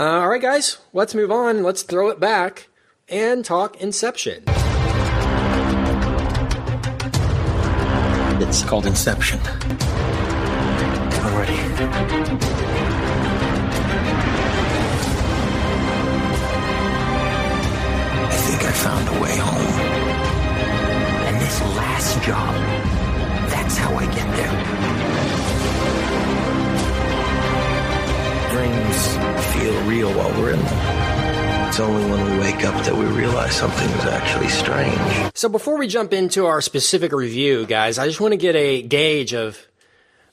[0.00, 1.62] Uh, all right, guys, let's move on.
[1.62, 2.68] Let's throw it back
[3.10, 4.44] and talk Inception.
[8.40, 9.40] It's called Inception.
[9.44, 11.52] I'm ready.
[18.24, 19.66] I think I found a way home.
[21.26, 22.54] And this last job,
[23.50, 25.39] that's how I get there.
[28.50, 29.16] Dreams
[29.54, 31.68] feel real while we're in them.
[31.68, 35.30] It's only when we wake up that we realize something is actually strange.
[35.36, 38.82] So before we jump into our specific review, guys, I just want to get a
[38.82, 39.56] gauge of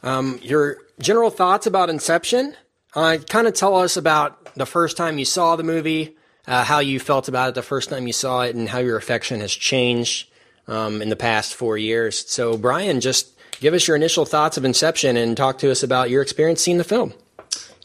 [0.01, 2.55] um, your general thoughts about Inception.
[2.95, 6.79] Uh, kind of tell us about the first time you saw the movie, uh, how
[6.79, 9.51] you felt about it the first time you saw it, and how your affection has
[9.51, 10.27] changed
[10.67, 12.27] um, in the past four years.
[12.27, 16.09] So, Brian, just give us your initial thoughts of Inception and talk to us about
[16.09, 17.13] your experience seeing the film.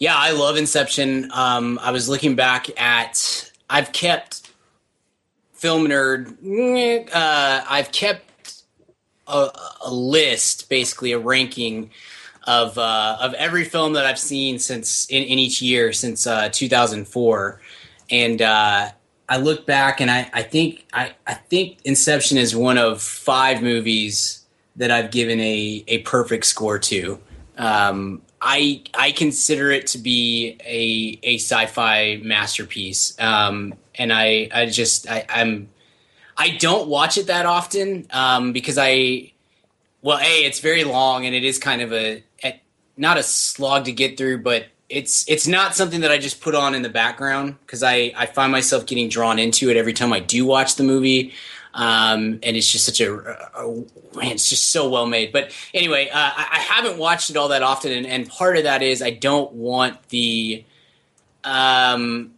[0.02, 1.30] Yeah, I love Inception.
[1.32, 3.52] Um, I was looking back at.
[3.70, 4.50] I've kept
[5.52, 7.08] film nerd.
[7.14, 8.64] Uh, I've kept
[9.28, 9.48] a,
[9.84, 11.92] a list, basically a ranking
[12.48, 16.48] of uh, of every film that I've seen since in, in each year since uh,
[16.48, 17.60] 2004,
[18.10, 18.88] and uh,
[19.28, 23.62] I look back and I, I think I, I think Inception is one of five
[23.62, 24.44] movies
[24.74, 27.20] that I've given a a perfect score to.
[27.56, 34.66] Um, I I consider it to be a a sci-fi masterpiece, um, and I I
[34.66, 35.68] just I, I'm
[36.36, 39.32] I don't watch it that often um, because I
[40.02, 42.60] well a it's very long and it is kind of a, a
[42.96, 46.56] not a slog to get through, but it's it's not something that I just put
[46.56, 50.12] on in the background because I I find myself getting drawn into it every time
[50.12, 51.32] I do watch the movie.
[51.74, 53.84] Um, and it's just such a, a, a,
[54.16, 55.32] it's just so well made.
[55.32, 58.64] But anyway, uh, I, I haven't watched it all that often, and, and part of
[58.64, 60.64] that is I don't want the
[61.44, 62.32] um,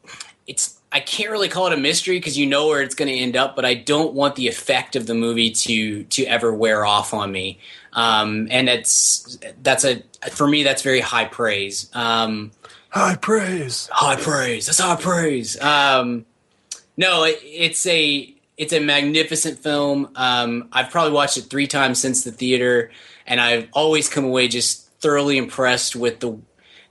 [0.47, 3.18] it's I can't really call it a mystery because you know where it's going to
[3.18, 6.85] end up, but I don't want the effect of the movie to to ever wear
[6.85, 7.59] off on me.
[7.93, 11.91] Um, and it's that's a for me that's very high praise.
[11.95, 12.53] Um,
[12.91, 13.89] High praise.
[13.93, 14.66] high praise.
[14.66, 15.61] That's high praise.
[15.61, 16.24] Um,
[16.97, 20.11] no, it, it's a it's a magnificent film.
[20.15, 22.91] Um, I've probably watched it three times since the theater,
[23.27, 26.39] and I've always come away just thoroughly impressed with the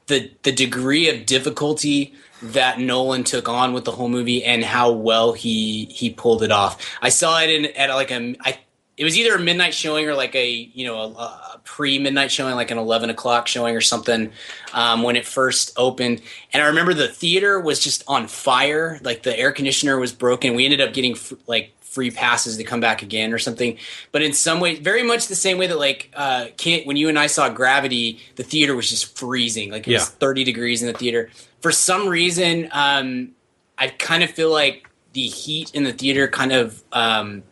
[0.08, 4.92] the the degree of difficulty that Nolan took on with the whole movie and how
[4.92, 6.98] well he he pulled it off.
[7.02, 8.60] I saw it in at like a I
[8.96, 12.32] it was either a midnight showing or like a you know a, a pre midnight
[12.32, 14.32] showing, like an eleven o'clock showing or something
[14.74, 16.22] um, when it first opened.
[16.54, 19.00] And I remember the theater was just on fire.
[19.04, 20.56] Like the air conditioner was broken.
[20.56, 23.78] We ended up getting f- like free passes to come back again or something.
[24.12, 27.10] But in some way, very much the same way that like uh, can't, when you
[27.10, 29.72] and I saw Gravity, the theater was just freezing.
[29.72, 31.30] Like it was thirty degrees in the theater.
[31.62, 33.32] For some reason, um,
[33.78, 37.44] I kind of feel like the heat in the theater kind of um,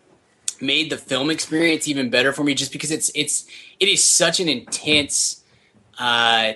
[0.61, 3.45] made the film experience even better for me just because it's it's
[3.79, 5.43] it is such an intense
[5.99, 6.53] uh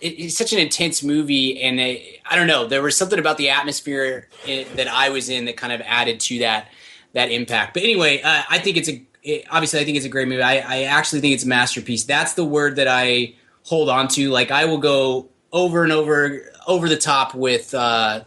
[0.00, 3.38] it, it's such an intense movie and it, i don't know there was something about
[3.38, 6.68] the atmosphere in, that i was in that kind of added to that
[7.12, 7.72] that impact.
[7.72, 10.42] But anyway uh, i think it's a it, obviously i think it's a great movie.
[10.42, 12.04] I, I actually think it's a masterpiece.
[12.04, 14.30] That's the word that i hold on to.
[14.30, 18.24] Like i will go over and over over the top with uh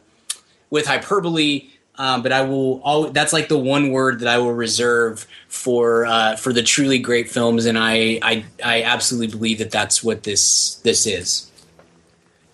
[0.71, 1.69] with hyperbole
[1.99, 2.81] um, but I will.
[2.81, 6.97] All, that's like the one word that I will reserve for uh, for the truly
[6.97, 11.51] great films, and I, I I absolutely believe that that's what this this is.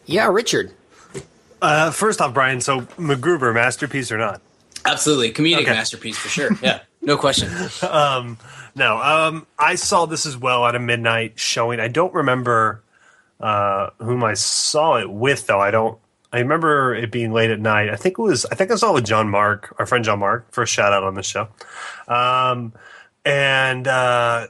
[0.06, 0.74] Yeah, Richard.
[1.62, 4.42] Uh, first off, Brian, so MacGruber, masterpiece or not?
[4.84, 5.72] Absolutely, comedic Okay.
[5.72, 6.52] masterpiece for sure.
[6.62, 7.50] Yeah, no question.
[7.90, 8.38] um,
[8.76, 11.80] No, um, I saw this as well at a midnight showing.
[11.80, 12.84] I don't remember
[13.40, 15.62] uh, whom I saw it with, though.
[15.62, 15.98] I don't.
[16.36, 17.90] I remember it being late at night.
[17.90, 18.46] I think it was.
[18.48, 20.92] I think I saw it with John Mark, our friend John Mark, for a shout
[20.92, 21.48] out on the show.
[22.10, 22.74] Um,
[23.24, 24.48] and uh,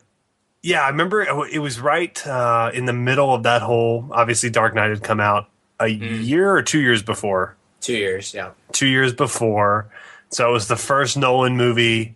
[0.63, 4.07] yeah, I remember it, it was right uh, in the middle of that whole.
[4.11, 5.47] Obviously, Dark Knight had come out
[5.79, 8.33] a year or two years before Two years.
[8.33, 8.51] Yeah.
[8.71, 9.87] two years before.
[10.29, 12.15] So it was the first Nolan movie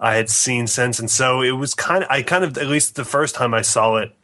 [0.00, 2.94] I had seen since, and so it was kind of I kind of at least
[2.94, 4.14] the first time I saw it,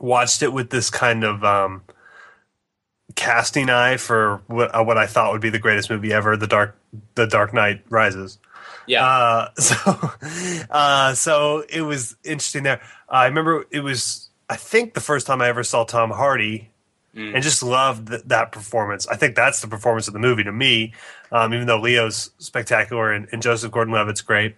[0.00, 1.82] watched it with this kind of um,
[3.14, 6.46] casting eye for what, uh, what I thought would be the greatest movie ever, the
[6.46, 6.76] Dark
[7.14, 8.38] the Dark Knight Rises.
[8.86, 9.06] Yeah.
[9.06, 10.12] Uh, so,
[10.70, 12.82] uh, so it was interesting there.
[13.08, 16.70] I remember it was, I think, the first time I ever saw Tom Hardy,
[17.16, 19.06] and just loved th- that performance.
[19.06, 20.92] I think that's the performance of the movie to me.
[21.30, 24.56] Um, even though Leo's spectacular and, and Joseph Gordon-Levitt's great,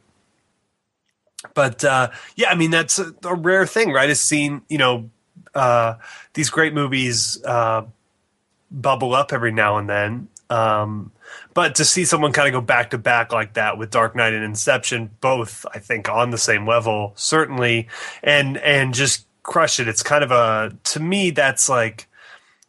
[1.55, 4.09] but uh, yeah, I mean that's a, a rare thing, right?
[4.09, 5.11] Is seeing you know
[5.55, 5.95] uh,
[6.35, 7.83] these great movies uh,
[8.71, 10.29] bubble up every now and then.
[10.49, 11.13] Um,
[11.55, 14.33] but to see someone kind of go back to back like that with Dark Knight
[14.33, 17.89] and Inception, both I think on the same level, certainly,
[18.23, 19.89] and and just crush it.
[19.89, 22.09] It's kind of a to me that's like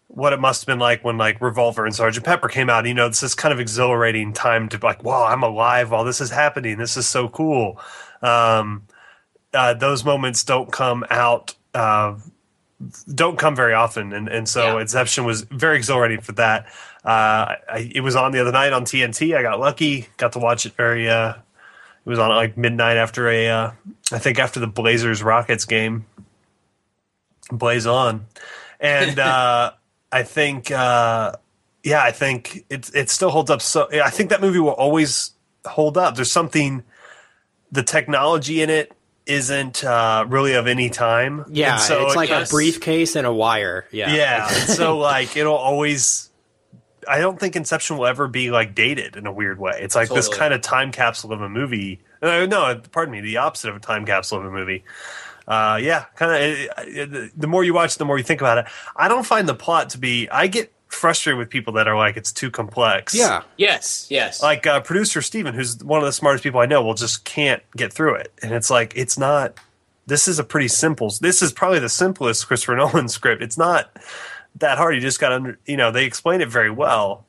[0.07, 2.85] what it must have been like when like Revolver and Sergeant Pepper came out.
[2.87, 6.21] You know, it's this kind of exhilarating time to like, wow, I'm alive while this
[6.21, 6.77] is happening.
[6.77, 7.79] This is so cool.
[8.21, 8.87] Um,
[9.53, 11.55] uh, those moments don't come out.
[11.73, 12.15] Uh,
[13.13, 14.81] don't come very often, and and so Yeah.
[14.81, 16.67] Inception was very exhilarating for that.
[17.03, 19.35] Uh, I, it was on the other night on TNT.
[19.35, 21.09] I got lucky, got to watch it very.
[21.09, 23.71] Uh, it was on at like midnight after a, uh,
[24.11, 26.05] I think after the Blazers Rockets game.
[27.51, 28.25] Blaze on,
[28.79, 29.71] and uh,
[30.11, 31.33] I think, uh,
[31.83, 33.61] yeah, I think it it still holds up.
[33.61, 35.31] So I think that movie will always
[35.65, 36.15] hold up.
[36.15, 36.83] There's something,
[37.71, 38.91] the technology in it
[39.27, 41.45] isn't uh, really of any time.
[41.49, 42.49] Yeah, And so it's it- like yes.
[42.49, 43.85] a briefcase and a wire.
[43.91, 44.13] Yeah.
[44.13, 44.47] yeah.
[44.47, 46.29] so like it'll always
[47.07, 49.79] I don't think Inception will ever be like dated in a weird way.
[49.81, 52.01] It's like this kind of time capsule of a movie.
[52.21, 54.83] Uh, no, pardon me, the opposite of a time capsule of a movie.
[55.47, 57.31] Uh, yeah, kind of.
[57.37, 58.65] The more you watch, the more you think about it.
[58.95, 60.27] I don't find the plot to be.
[60.29, 63.13] I get frustrated with people that are like it's too complex.
[63.13, 63.43] Yeah.
[63.57, 64.07] yes.
[64.09, 64.41] Yes.
[64.41, 67.61] like uh, producer Steven, who's one of the smartest people I know, will just can't
[67.75, 69.59] get through it, and it's like it's not.
[70.05, 71.11] This is a pretty simple.
[71.19, 73.41] This is probably the simplest Christopher Nolan script.
[73.43, 73.91] It's not
[74.55, 74.95] that hard.
[74.95, 77.25] You just got to, under, you know, they explain it very well.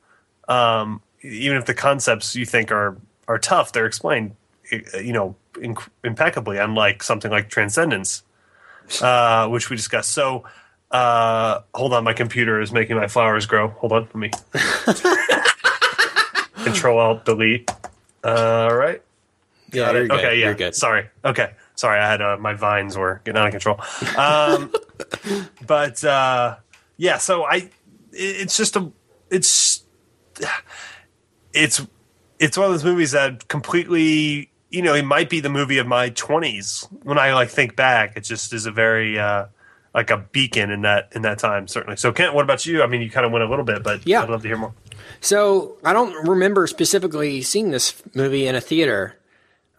[0.47, 2.97] Um, even if the concepts you think are
[3.27, 4.37] are tough, they're explained,
[4.73, 6.59] uh, you know, inc- impeccably.
[6.59, 8.23] Unlike something like Transcendence,
[9.03, 10.13] uh, which we discussed.
[10.13, 10.45] So.
[10.91, 13.69] Uh, hold on, my computer is making my flowers grow.
[13.69, 14.31] Hold on, let me
[16.65, 17.71] Control Alt Delete.
[18.25, 19.03] All right.
[19.73, 20.19] Yeah, you're good.
[20.19, 20.39] Okay.
[20.39, 20.47] Yeah.
[20.47, 20.75] You're good.
[20.75, 21.09] Sorry.
[21.25, 21.53] Okay.
[21.77, 21.99] Sorry.
[22.01, 23.81] I had uh, my vines were getting out of control.
[24.17, 24.73] Um,
[25.67, 26.57] but uh,
[26.97, 27.19] yeah.
[27.19, 27.73] So I, it-
[28.13, 28.91] it's just a,
[29.31, 29.85] it's,
[31.53, 31.87] it's,
[32.39, 35.87] it's one of those movies that completely, you know, it might be the movie of
[35.87, 38.17] my twenties when I like think back.
[38.17, 39.19] It just is a very.
[39.19, 39.47] Uh,
[39.99, 41.97] like a beacon in that in that time, certainly.
[41.97, 42.83] So, Kent, what about you?
[42.83, 44.23] I mean, you kind of went a little bit, but Yeah.
[44.23, 44.73] I'd love to hear more.
[45.21, 49.17] So I don't remember specifically seeing this movie in a theater.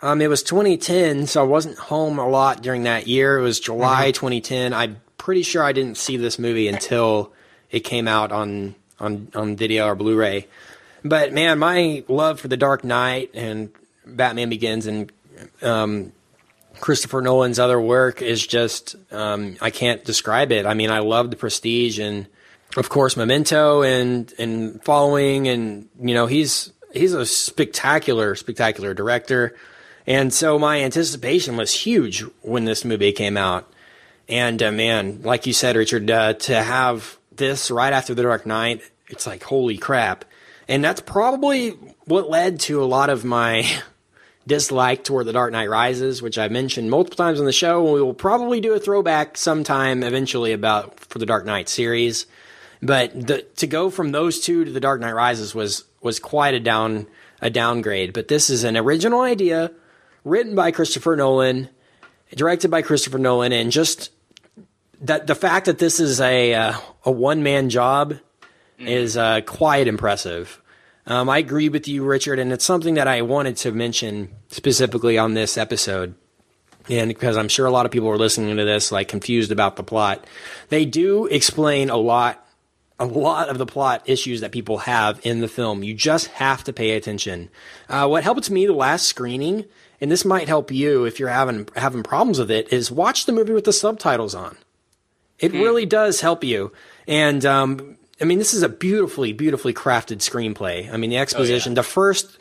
[0.02, 3.38] Um, it was 2010, so I wasn't home a lot during that year.
[3.40, 4.74] It was July 2010.
[4.74, 7.32] I'm pretty sure I didn't see this movie until
[7.72, 10.48] it came out on on on video or Blu-ray.
[11.06, 13.70] But man, my love for The Dark Knight and
[14.06, 15.12] Batman Begins and
[15.62, 16.12] um,
[16.80, 20.66] Christopher Nolan's other work is just um, I can't describe it.
[20.66, 22.28] I mean, I love the Prestige and
[22.78, 29.56] of course Memento and and following and you know he's he's a spectacular spectacular director.
[30.08, 33.72] And so my anticipation was huge when this movie came out.
[34.28, 38.46] And uh, man, like you said, Richard, uh, to have this right after The Dark
[38.46, 40.26] Knight, it's like, holy crap.
[40.68, 41.72] And that's probably
[42.06, 43.68] what led to a lot of my
[44.50, 47.94] dislike toward The Dark Knight Rises, which I've mentioned multiple times on the show.
[47.94, 52.26] We will probably do a throwback sometime eventually about for the Dark Knight series.
[52.82, 56.54] But the, to go from those two to The Dark Knight Rises was was quite
[56.54, 57.08] a down
[57.42, 58.12] a downgrade.
[58.12, 59.72] But this is an original idea
[60.26, 61.70] written by Christopher Nolan,
[62.36, 64.12] directed by Christopher Nolan, and just
[65.02, 66.74] that the fact that this is a uh,
[67.06, 68.16] a one man job
[68.80, 70.62] is uh, quite impressive.
[71.10, 75.18] Um, I agree with you, Richard, and it's something that I wanted to mention specifically
[75.18, 76.14] on this episode.
[76.88, 79.76] And because I'm sure a lot of people are listening to this, like confused about
[79.76, 80.26] the plot,
[80.70, 82.48] they do explain a lot,
[83.00, 85.84] a lot of the plot issues that people have in the film.
[85.84, 87.50] You just have to pay attention.
[87.90, 89.66] Uh, what helped me the last screening,
[90.00, 93.32] and this might help you if you're having having problems with it, is watch the
[93.34, 94.58] movie with the subtitles on.
[95.40, 96.72] It really does help you.
[97.08, 100.92] And um, I mean, this is a beautifully, beautifully crafted screenplay.
[100.92, 102.38] I mean, the exposition, the first,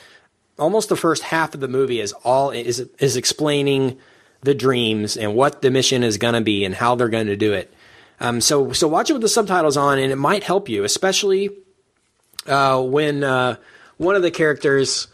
[0.58, 3.98] almost the first half of the movie is all is is explaining
[4.42, 7.36] the dreams and what the mission is going to be and how they're going to
[7.36, 7.72] do it.
[8.20, 11.50] Um, so so watch it with the subtitles on, and it might help you, especially
[12.46, 13.56] uh, when uh,
[13.98, 15.06] one of the characters,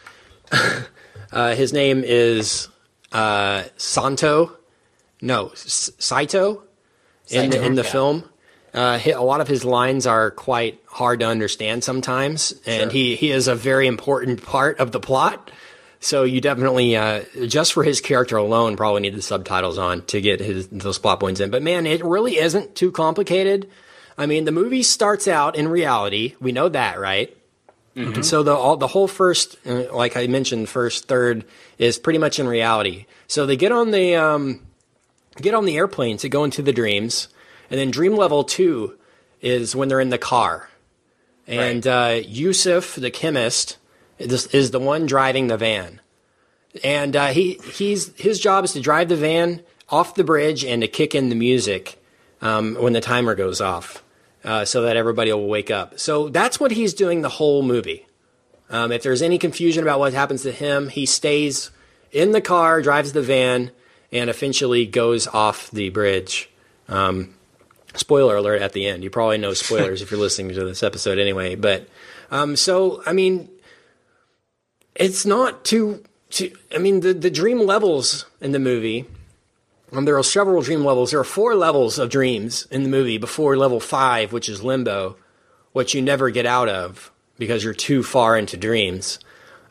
[1.32, 2.68] uh, his name is
[3.12, 4.56] uh, Santo,
[5.20, 6.62] no S- Saito,
[7.28, 7.90] in the, in the yeah.
[7.90, 8.28] film.
[8.74, 13.30] Uh, a lot of his lines are quite hard to understand sometimes, and he, he
[13.30, 15.52] is a very important part of the plot.
[16.00, 20.20] So you definitely, uh, just for his character alone, probably need the subtitles on to
[20.20, 21.50] get his those plot points in.
[21.50, 23.70] But man, it really isn't too complicated.
[24.18, 26.34] I mean, the movie starts out in reality.
[26.40, 27.34] We know that, right?
[28.16, 31.44] And so the all, the whole first, uh, like I mentioned, first third
[31.78, 33.06] is pretty much in reality.
[33.28, 34.66] So they get on the um,
[35.36, 37.28] get on the airplane to go into the dreams,
[37.70, 38.98] and then dream level two
[39.40, 40.68] is when they're in the car,
[41.46, 43.76] and uh, Yusuf, the chemist,
[44.18, 46.00] is, is the one driving the van,
[46.82, 50.82] and uh, he he's his job is to drive the van off the bridge and
[50.82, 52.02] to kick in the music
[52.40, 54.02] um, when the timer goes off,
[54.44, 55.98] uh, so that everybody will wake up.
[55.98, 58.06] So that's what he's doing the whole movie.
[58.70, 61.70] Um, if there's any confusion about what happens to him, he stays
[62.10, 63.70] in the car, drives the van,
[64.10, 66.48] and eventually goes off the bridge.
[66.88, 67.34] Um,
[67.94, 69.02] spoiler alert at the end.
[69.04, 71.54] You probably know spoilers if you're listening to this episode anyway.
[71.54, 71.88] But
[72.30, 73.48] um, so, I mean,
[74.94, 76.04] it's not too.
[76.30, 79.06] too I mean, the, the dream levels in the movie.
[79.92, 81.12] Um, there are several dream levels.
[81.12, 85.16] There are four levels of dreams in the movie before level five, which is limbo,
[85.72, 89.20] which you never get out of because you're too far into dreams.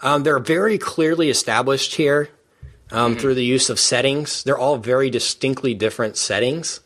[0.02, 2.30] Um, they're very clearly established here
[2.92, 4.44] um, through the use of settings.
[4.44, 6.82] They're all very distinctly different settings.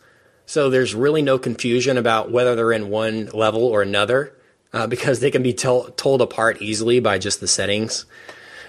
[0.47, 4.33] So there's really no confusion about whether they're in one level or another
[4.71, 8.05] uh, because they can be told apart easily by just the settings.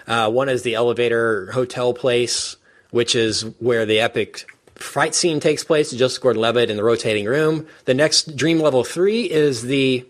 [0.06, 2.56] Uh, one is the elevator hotel place,
[2.90, 5.92] which is where the epic fight scene takes place.
[5.92, 7.68] Just Gordon-Levitt in the rotating room.
[7.84, 10.04] The next dream level three is the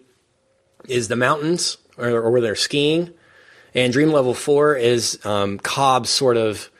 [0.88, 3.12] is the mountains or, or where they're skiing,
[3.74, 6.70] and dream level four is um, Cobb's sort of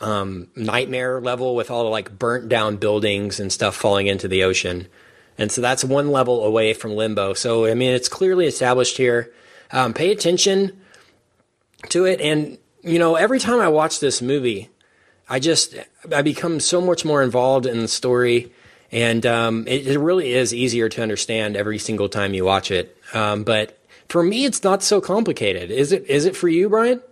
[0.00, 4.44] um, nightmare level with all the like burnt down buildings and stuff falling into the
[4.44, 4.88] ocean.
[5.38, 7.34] And so that's one level away from limbo.
[7.34, 9.32] So, I mean, it's clearly established here.
[9.72, 10.80] Um, pay attention
[11.88, 12.20] to it.
[12.20, 14.70] And, you know, every time I watch this movie,
[15.28, 15.74] I just,
[16.14, 18.52] I become so much more involved in the story.
[18.92, 22.96] And um, it, it really is easier to understand every single time you watch it.
[23.12, 25.70] Um, but for me, it's not so complicated.
[25.70, 26.06] Is it?
[26.06, 27.02] Is it for you, Brian?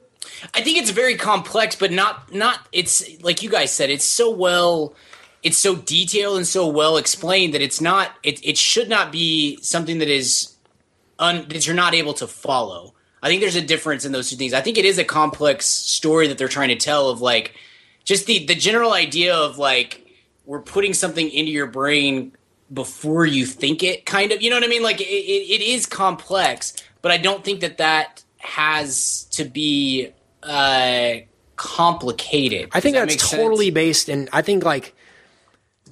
[0.55, 2.67] I think it's very complex, but not not.
[2.73, 3.91] It's like you guys said.
[3.91, 4.95] It's so well.
[5.43, 8.13] It's so detailed and so well explained that it's not.
[8.23, 10.55] It it should not be something that is
[11.19, 12.95] un, that you're not able to follow.
[13.23, 14.53] I think there's a difference in those two things.
[14.53, 17.55] I think it is a complex story that they're trying to tell of like
[18.05, 20.07] just the the general idea of like
[20.45, 22.33] we're putting something into your brain
[22.73, 25.63] before you think it kind of you know what i mean like it, it, it
[25.63, 26.73] is complex
[27.03, 30.11] but i don't think that that has to be
[30.43, 31.13] uh
[31.57, 33.75] complicated I think that that's totally sense?
[33.75, 34.29] based in.
[34.33, 34.95] I think like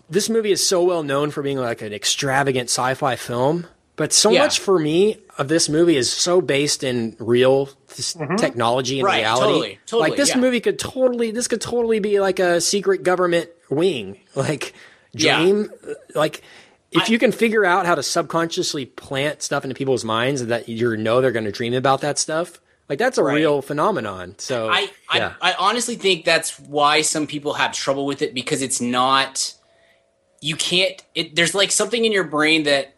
[0.09, 3.66] this movie is so well known for being like an extravagant sci-fi film,
[3.97, 4.43] But so Yeah.
[4.43, 9.18] much for me of this movie is so based in real s- technology and Right,
[9.18, 9.47] reality.
[9.47, 10.39] totally, totally, like this yeah.
[10.39, 14.72] movie could totally, this could totally be like a secret government wing, like
[15.12, 15.40] Yeah.
[15.43, 15.70] dream.
[16.14, 16.43] Like
[16.92, 20.96] if you can figure out how to subconsciously plant stuff into people's minds that you
[20.96, 23.34] know they're going to dream about that stuff, like that's a Right.
[23.36, 24.34] real phenomenon.
[24.38, 25.34] So I, yeah.
[25.40, 29.54] I I honestly think that's why some people have trouble with it because it's not
[30.40, 32.94] you can't it there's like something in your brain that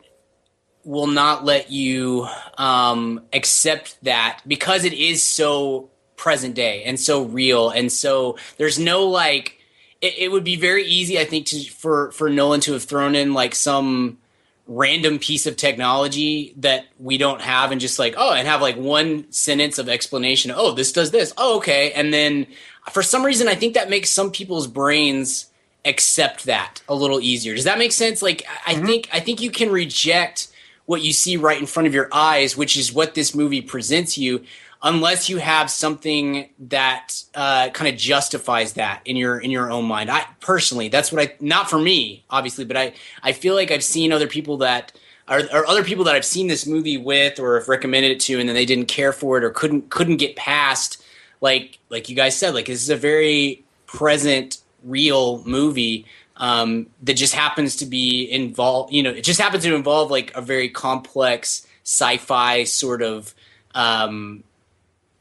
[0.85, 7.25] will not let you um accept that because it is so present day and so
[7.25, 9.59] real and so there's no like
[10.03, 13.15] it, it would be very easy I think to for for Nolan to have thrown
[13.15, 14.19] in like some
[14.67, 18.77] random piece of technology that we don't have and just like oh and have like
[18.77, 20.53] one sentence of explanation.
[20.55, 21.33] Oh this does this.
[21.39, 21.93] Oh okay.
[21.93, 22.47] And then
[22.91, 25.47] for some reason i think that makes some people's brains
[25.85, 27.55] accept that a little easier.
[27.55, 28.21] Does that make sense?
[28.21, 28.87] Like i I mm-hmm.
[28.87, 30.49] think i think you can reject
[30.85, 34.19] what you see right in front of your eyes which is what this movie presents
[34.19, 34.45] you
[34.83, 39.85] unless you have something that uh, kind of justifies that in your in your own
[39.85, 40.11] mind.
[40.11, 43.85] I personally, that's what I not for me, obviously, but I I feel like I've
[43.85, 44.93] seen other people that
[45.29, 48.41] are, or other people that I've seen this movie with or have recommended it to,
[48.41, 51.03] and then they didn't care for it or couldn't couldn't get past
[51.41, 56.07] like like you guys said, like this is a very present, real movie.
[56.35, 60.35] Um, that just happens to be involved, you know, it just happens to involve like
[60.35, 63.33] a very complex sci-fi sort of
[63.77, 64.43] um,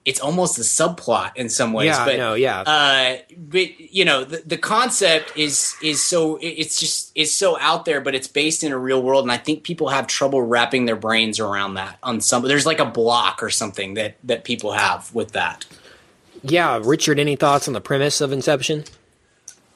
[0.04, 1.88] it's almost a subplot in some ways.
[1.88, 2.62] Yeah, but, no, yeah.
[2.62, 7.86] Uh, but you know, the, the concept is is so it's just it's so out
[7.86, 10.86] there, but it's based in a real world, and I think people have trouble wrapping
[10.86, 11.98] their brains around that.
[12.04, 15.66] On some, there's like a block or something that that people have with that.
[16.44, 18.86] yeah, Richard, any thoughts on the premise of Inception?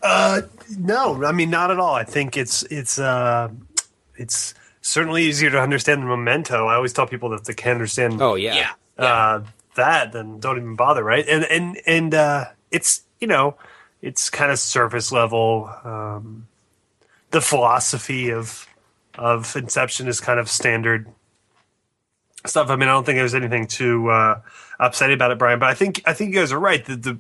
[0.02, 0.42] Uh,
[0.78, 1.94] No, I mean not at all.
[1.94, 3.50] I think it's it's uh,
[4.16, 6.68] it's certainly easier to understand the memento.
[6.68, 9.44] I always tell people that they can understand Oh yeah, Yeah, uh,
[9.76, 11.26] that, then don't even bother, right?
[11.28, 13.56] And and and uh, it's you know
[14.02, 15.70] it's kind of surface level.
[15.84, 16.48] Um,
[17.32, 18.68] the philosophy of
[19.18, 21.08] of Inception is kind of standard
[22.46, 22.70] stuff.
[22.70, 24.42] I mean, I don't think there's anything too uh,
[24.80, 25.60] upsetting about it, Brian.
[25.60, 26.84] But I think I think you guys are right.
[26.84, 27.20] The, the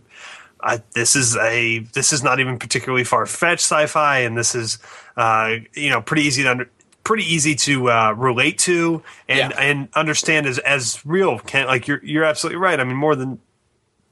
[0.93, 4.79] this is a this is not even particularly far fetched sci-fi, and this is
[5.17, 6.69] uh, you know pretty easy to under,
[7.05, 9.57] pretty easy to uh, relate to and Yeah.
[9.61, 11.39] and understand as as real.
[11.39, 12.77] Can like you're you're absolutely right.
[12.79, 13.39] I mean, more than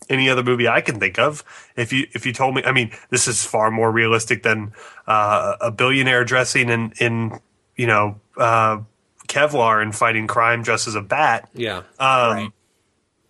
[0.09, 1.43] any other movie I can think of.
[1.75, 4.71] If you if you told me, I mean, this is far more realistic than
[5.07, 7.39] uh, a billionaire dressing in in
[7.75, 8.79] you know uh,
[9.27, 11.49] Kevlar and fighting crime dressed as a bat.
[11.53, 11.77] yeah.
[11.99, 12.49] Um, Right.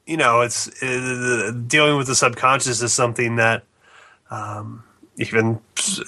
[0.05, 3.63] You know, it's uh, dealing with the subconscious is something that
[4.29, 4.83] um,
[5.17, 5.61] even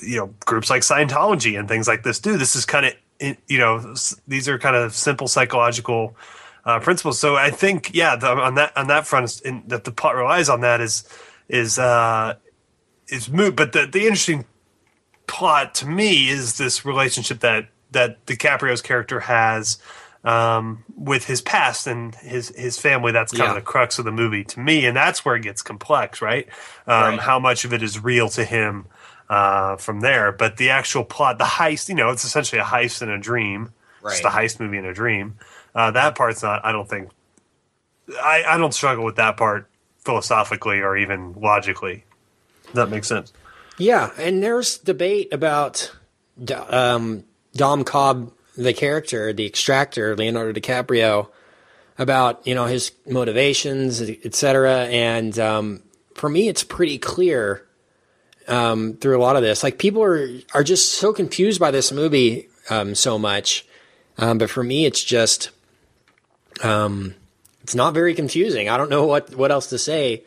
[0.03, 2.36] you know groups like Scientology and things like this do.
[2.38, 3.96] This is kind of you know
[4.28, 6.16] these are kind of simple psychological
[6.66, 7.20] uh, principles.
[7.20, 10.50] So I think yeah, the, on that on that front, in, that the plot relies
[10.50, 11.04] on that is
[11.48, 12.36] is uh,
[13.08, 13.56] is moot.
[13.56, 14.46] But the the interesting
[15.28, 19.78] plot to me is this relationship that that DiCaprio's character has
[20.24, 23.12] um, with his past and his his family.
[23.12, 23.50] That's kind Yeah.
[23.52, 26.48] of the crux of the movie to me, and that's where it gets complex, right?
[26.88, 27.20] Um, Right.
[27.20, 28.86] How much of it is real to him
[29.30, 30.31] uh, from there?
[30.31, 33.72] But the actual plot, the heist, you know, it's essentially a heist in a dream.
[34.03, 34.45] Just a Right.
[34.45, 35.35] heist movie in a dream.
[35.73, 36.64] Uh, that part's not.
[36.64, 37.10] I don't think.
[38.22, 39.68] I, I don't struggle with that part
[40.03, 42.03] philosophically or even logically.
[42.65, 43.34] Does that make sense?
[43.80, 45.91] Yeah, and there's debate about
[46.69, 47.23] um,
[47.56, 51.30] Dom Cobb, the character, the extractor, Leonardo DiCaprio,
[51.97, 54.85] about you know his motivations, etc.
[54.85, 55.81] And um,
[56.14, 57.65] for me, it's pretty clear
[58.48, 59.64] um, through a lot of this.
[59.64, 63.66] Like people are are just so confused by this movie um, so much,
[64.18, 65.50] um, but for me, it's just
[66.64, 67.16] um,
[67.64, 68.70] it's not very confusing.
[68.70, 70.24] I don't know what what else to say.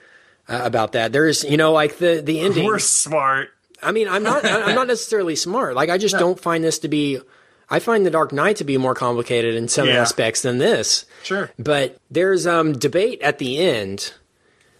[0.50, 2.64] Uh, about that, there's you know like the the ending.
[2.64, 3.50] We're smart.
[3.82, 4.44] I mean, I'm not.
[4.46, 5.74] I'm not necessarily smart.
[5.74, 7.20] Like, I just don't find this to be.
[7.70, 9.96] I find the Dark Knight to be more complicated in some Yeah.
[10.00, 11.04] aspects than this.
[11.22, 11.50] Sure.
[11.58, 14.14] But there's um, debate at the end.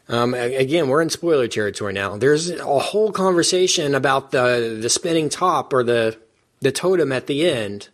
[0.09, 2.17] Um, again, we're in spoiler territory now.
[2.17, 6.17] There's a whole conversation about the the spinning top or the
[6.61, 7.89] the totem at the end.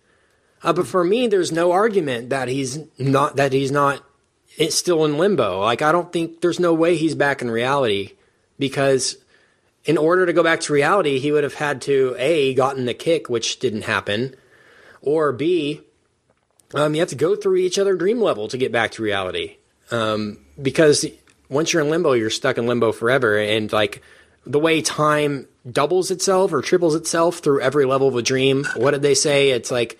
[0.63, 4.05] Uh, but for me, there's no argument that he's not that he's not
[4.57, 5.61] it's still in limbo.
[5.61, 8.13] Like I don't think there's no way he's back in reality
[8.59, 9.17] because
[9.85, 12.95] in order to go back to reality, he would have had to a gotten the
[12.95, 14.37] kick, which didn't happen,
[15.03, 15.83] or b
[16.75, 19.59] um, you have to go through each other dream level to get back to reality.
[19.91, 21.05] Um, because
[21.55, 23.39] once you're in limbo, you're stuck in limbo forever.
[23.39, 24.03] And like
[24.47, 28.65] the way time doubles itself or triples itself through every level of a dream.
[28.77, 29.51] What did they say?
[29.51, 29.99] It's like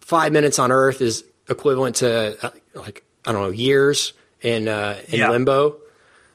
[0.00, 4.98] five minutes on Earth is equivalent to uh, like I don't know years in uh,
[5.08, 5.30] in Yeah.
[5.30, 5.78] limbo.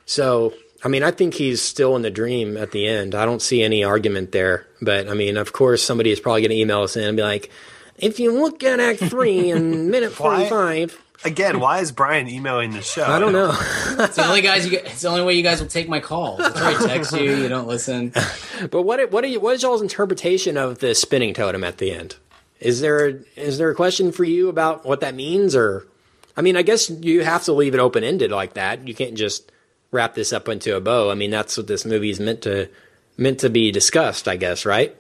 [0.06, 0.54] So
[0.84, 3.16] I mean, I think he's still in the dream at the end.
[3.16, 4.68] I don't see any argument there.
[4.82, 7.24] But I mean, of course, somebody is probably going to email us in and be
[7.24, 7.50] like,
[7.98, 10.96] "If you look at Act Three in minute forty-five,
[11.28, 13.04] Again, why is Brian emailing the show?
[13.04, 13.52] I don't know."
[14.00, 14.66] It's the only guys.
[14.66, 16.40] You it's the only way you guys will take my calls.
[16.40, 17.36] That's why I text you.
[17.36, 18.14] You don't listen.
[18.72, 21.92] But what what are you, what is y'all's interpretation of the spinning totem at the
[21.92, 22.16] end?
[22.60, 25.86] Is there is there a question for you about what that means, or
[26.36, 28.88] I mean, I guess you have to leave it open ended like that.
[28.88, 29.52] You can't just
[29.92, 31.12] wrap this up into a bow.
[31.12, 32.68] I mean, that's what this movie is meant to
[33.18, 34.28] meant to be discussed.
[34.28, 34.96] I guess, right?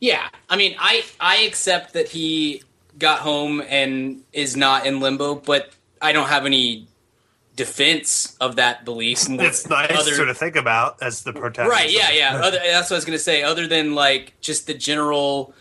[0.00, 2.62] Yeah, I mean, I I accept that he
[2.98, 5.70] got home and is not in limbo, but
[6.02, 6.86] I don't have any
[7.56, 9.28] defense of that belief.
[9.28, 11.70] It's nice Other- sort of think about as the protagonist.
[11.76, 11.90] right?
[11.92, 12.36] Yeah, yeah.
[12.42, 13.42] Other, that's what I was gonna say.
[13.42, 15.54] Other than like just the general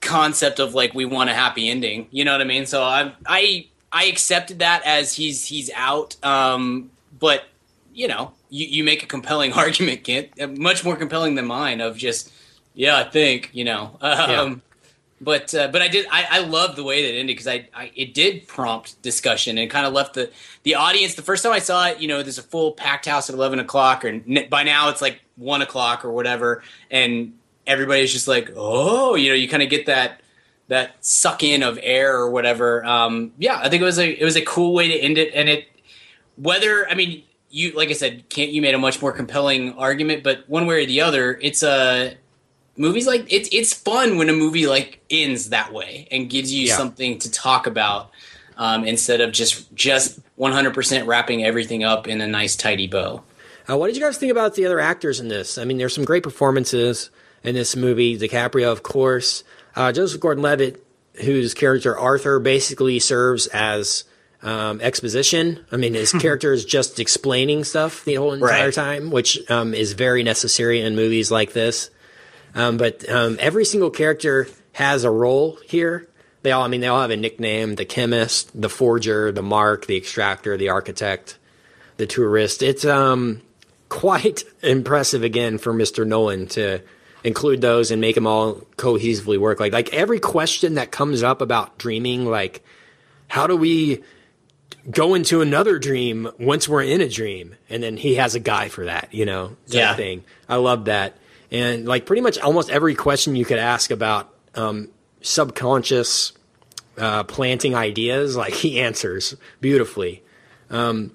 [0.00, 2.08] concept of like we want a happy ending.
[2.10, 2.66] You know what I mean?
[2.66, 6.16] So I I I accepted that as he's he's out.
[6.24, 7.44] Um, but
[7.92, 11.80] you know, you, you make a compelling argument, Kent, uh, much more compelling than mine
[11.80, 12.32] of just
[12.74, 13.98] yeah, I think you know.
[14.00, 14.62] Um,
[15.22, 17.92] But uh, but I did I, I love the way that ended because I, I
[17.94, 20.30] it did prompt discussion and kind of left the
[20.62, 23.28] the audience the first time I saw it you know there's a full packed house
[23.28, 27.34] at eleven o'clock n- by now it's like one o'clock or whatever and
[27.66, 30.22] everybody's just like oh you know you kind of get that
[30.68, 32.82] that suck in of air or whatever.
[32.84, 35.34] Um, yeah I think it was a it was a cool way to end it
[35.34, 35.66] and it
[36.36, 40.22] whether I mean you like I said Kent you made a much more compelling argument
[40.22, 42.16] but one way or the other it's a
[42.80, 46.66] movies like it's it's fun when a movie like ends that way and gives you
[46.66, 46.76] Yeah.
[46.76, 48.10] something to talk about
[48.56, 53.22] um, instead of just just 100% wrapping everything up in a nice tidy bow
[53.68, 55.58] Uh, what did you guys think about the other actors in this?
[55.58, 57.10] I mean, there's some great performances
[57.44, 58.18] in this movie.
[58.18, 59.44] DiCaprio, of course.
[59.76, 60.84] Uh, Joseph Gordon-Levitt,
[61.24, 64.04] whose character Arthur basically serves as
[64.42, 65.64] um, exposition.
[65.70, 68.74] I mean, his character is just explaining stuff the whole entire Right.
[68.74, 71.90] time, which um, is very necessary in movies like this.
[72.54, 76.08] Um, but um, every single character has a role here.
[76.42, 79.86] They all, I mean, they all have a nickname: the chemist, the forger, the mark,
[79.86, 81.38] the extractor, the architect,
[81.96, 82.62] the tourist.
[82.62, 83.42] It's um
[83.88, 86.06] quite impressive again for Mr.
[86.06, 86.80] Nolan to
[87.24, 89.60] include those and make them all cohesively work.
[89.60, 92.64] Like like every question that comes up about dreaming, like
[93.28, 94.02] how do we
[94.90, 97.54] go into another dream once we're in a dream?
[97.68, 99.94] And then he has a guy for that, you know, Yeah.
[99.94, 100.24] thing.
[100.48, 101.16] I love that.
[101.50, 104.88] And like pretty much almost every question you could ask about um,
[105.20, 106.32] subconscious
[106.96, 110.22] uh, planting ideas, like he answers beautifully.
[110.70, 111.12] Um,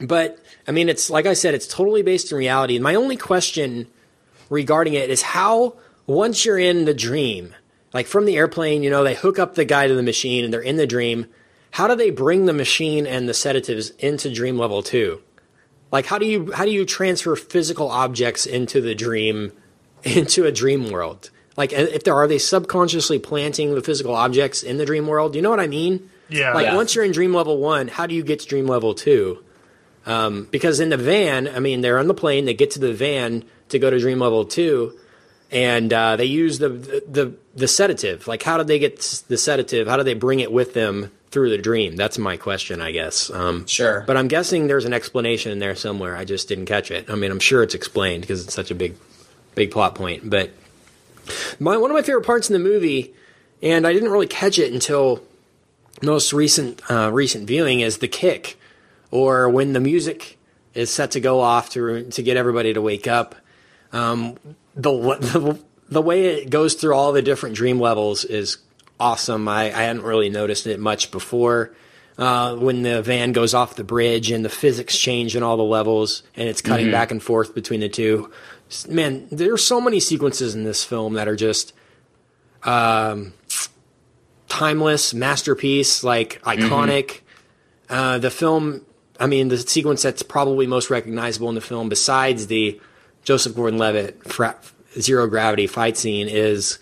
[0.00, 2.76] but I mean, it's like I said, it's totally based in reality.
[2.76, 3.86] And My only question
[4.50, 5.76] regarding it is how
[6.06, 7.54] once you're in the dream,
[7.94, 10.52] like from the airplane, you know, they hook up the guy to the machine and
[10.52, 11.26] they're in the dream.
[11.72, 15.22] How do they bring the machine and the sedatives into dream level two?
[15.90, 19.52] Like how do you how do you transfer physical objects into the dream
[20.16, 21.30] into a dream world?
[21.56, 25.34] Like if there are they subconsciously planting the physical objects in the dream world?
[25.36, 26.08] You know what I mean?
[26.28, 26.54] Yeah.
[26.54, 26.76] Like Yeah.
[26.76, 29.44] once you're in dream level one, how do you get to dream level two?
[30.06, 32.44] Um, because in the van, I mean, they're on the plane.
[32.46, 34.98] They get to the van to go to dream level two,
[35.50, 38.26] and uh, they use the, the the sedative.
[38.26, 38.98] Like, how did they get
[39.28, 39.86] the sedative?
[39.86, 41.94] How do they bring it with them through the dream?
[41.96, 43.30] That's my question, I guess.
[43.30, 44.02] Um, Sure.
[44.06, 46.16] but I'm guessing there's an explanation in there somewhere.
[46.16, 47.08] I just didn't catch it.
[47.10, 48.96] I mean, I'm sure it's explained because it's such a big,
[49.54, 50.28] big plot point.
[50.28, 50.50] But
[51.58, 53.14] my one of my favorite parts in the movie,
[53.62, 55.22] and I didn't really catch it until
[56.02, 58.58] most recent uh, recent viewing, is the kick,
[59.10, 60.38] or when the music
[60.74, 63.34] is set to go off to to get everybody to wake up.
[63.92, 64.38] Um,
[64.74, 65.58] the, the
[65.88, 68.58] the way it goes through all the different dream levels is
[68.98, 69.46] awesome.
[69.48, 71.74] I, I hadn't really noticed it much before.
[72.18, 75.62] Uh, when the van goes off the bridge and the physics change in all the
[75.62, 78.30] levels and it's cutting back and forth between the two.
[78.88, 81.72] Man, there's so many sequences in this film that are just
[82.62, 83.34] um,
[84.48, 87.20] timeless, masterpiece, like iconic.
[87.88, 88.84] Uh, the film,
[89.18, 92.80] I mean, the sequence that's probably most recognizable in the film, besides the
[93.24, 94.58] Joseph Gordon-Levitt fra-
[94.98, 96.78] zero gravity fight scene, is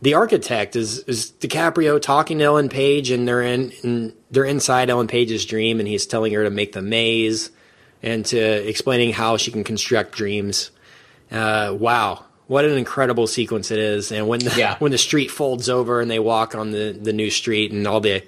[0.00, 4.90] the architect is is DiCaprio talking to Ellen Page, and they're in, in they're inside
[4.90, 7.50] Ellen Page's dream, and he's telling her to make the maze
[8.02, 10.70] and to explaining how she can construct dreams.
[11.30, 14.10] Uh, wow, what an incredible sequence it is!
[14.12, 14.76] And when the, Yeah.
[14.78, 18.00] when the street folds over and they walk on the the new street, and all
[18.00, 18.22] the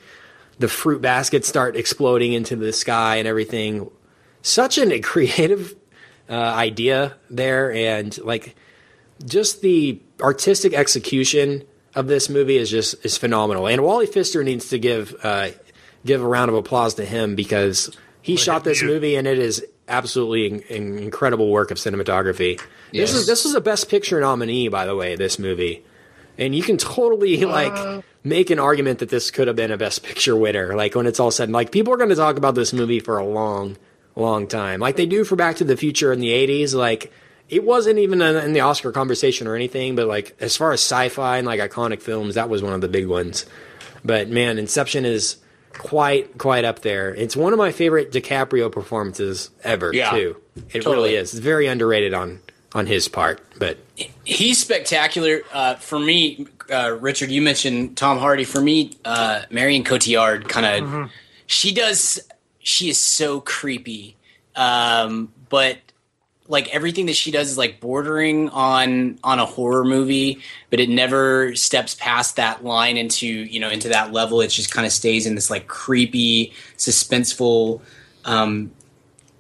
[0.59, 3.91] the fruit baskets start exploding into the sky and everything.
[4.43, 5.75] Such an creative
[6.29, 8.55] uh, idea there, and like
[9.25, 11.65] just the artistic execution
[11.95, 13.67] of this movie is just is phenomenal.
[13.67, 15.49] And Wally Pfister needs to give uh,
[16.05, 18.89] give a round of applause to him because he shot this you.
[18.89, 22.61] movie and it is absolutely in, incredible work of cinematography.
[22.93, 25.17] This is this was a Best Picture nominee, by the way.
[25.17, 25.85] This movie,
[26.39, 28.03] and you can totally like uh.
[28.25, 30.75] make an argument that this could have been a Best Picture winner.
[30.75, 33.01] Like when it's all said, and like people are going to talk about this movie
[33.01, 33.77] for a long,
[34.17, 36.75] long time, like they do for Back to the Future in the '80s.
[36.75, 37.13] Like
[37.51, 41.39] it wasn't even in the Oscar conversation or anything, but like as far as sci-fi
[41.39, 43.45] and like iconic films, that was one of the big ones.
[44.05, 45.37] But man, Inception is
[45.73, 47.15] quite quite up there.
[47.15, 50.37] It's one of my favorite DiCaprio performances ever Yeah, too.
[50.57, 50.95] It totally.
[50.97, 51.33] really is.
[51.35, 52.41] It's very underrated on
[52.73, 53.79] on his part, but
[54.25, 55.43] he's spectacular.
[55.53, 58.45] Uh, for me, uh, Richard, you mentioned Tom Hardy.
[58.45, 61.11] For me, uh, Marion Cotillard kind of
[61.47, 62.21] she does.
[62.61, 64.17] She is so creepy,
[64.55, 65.79] um, but
[66.51, 70.89] like everything that she does is like bordering on on a horror movie, but it
[70.89, 74.41] never steps past that line into you know into that level.
[74.41, 77.81] It just kind of stays in this like creepy, suspenseful,
[78.25, 78.73] um,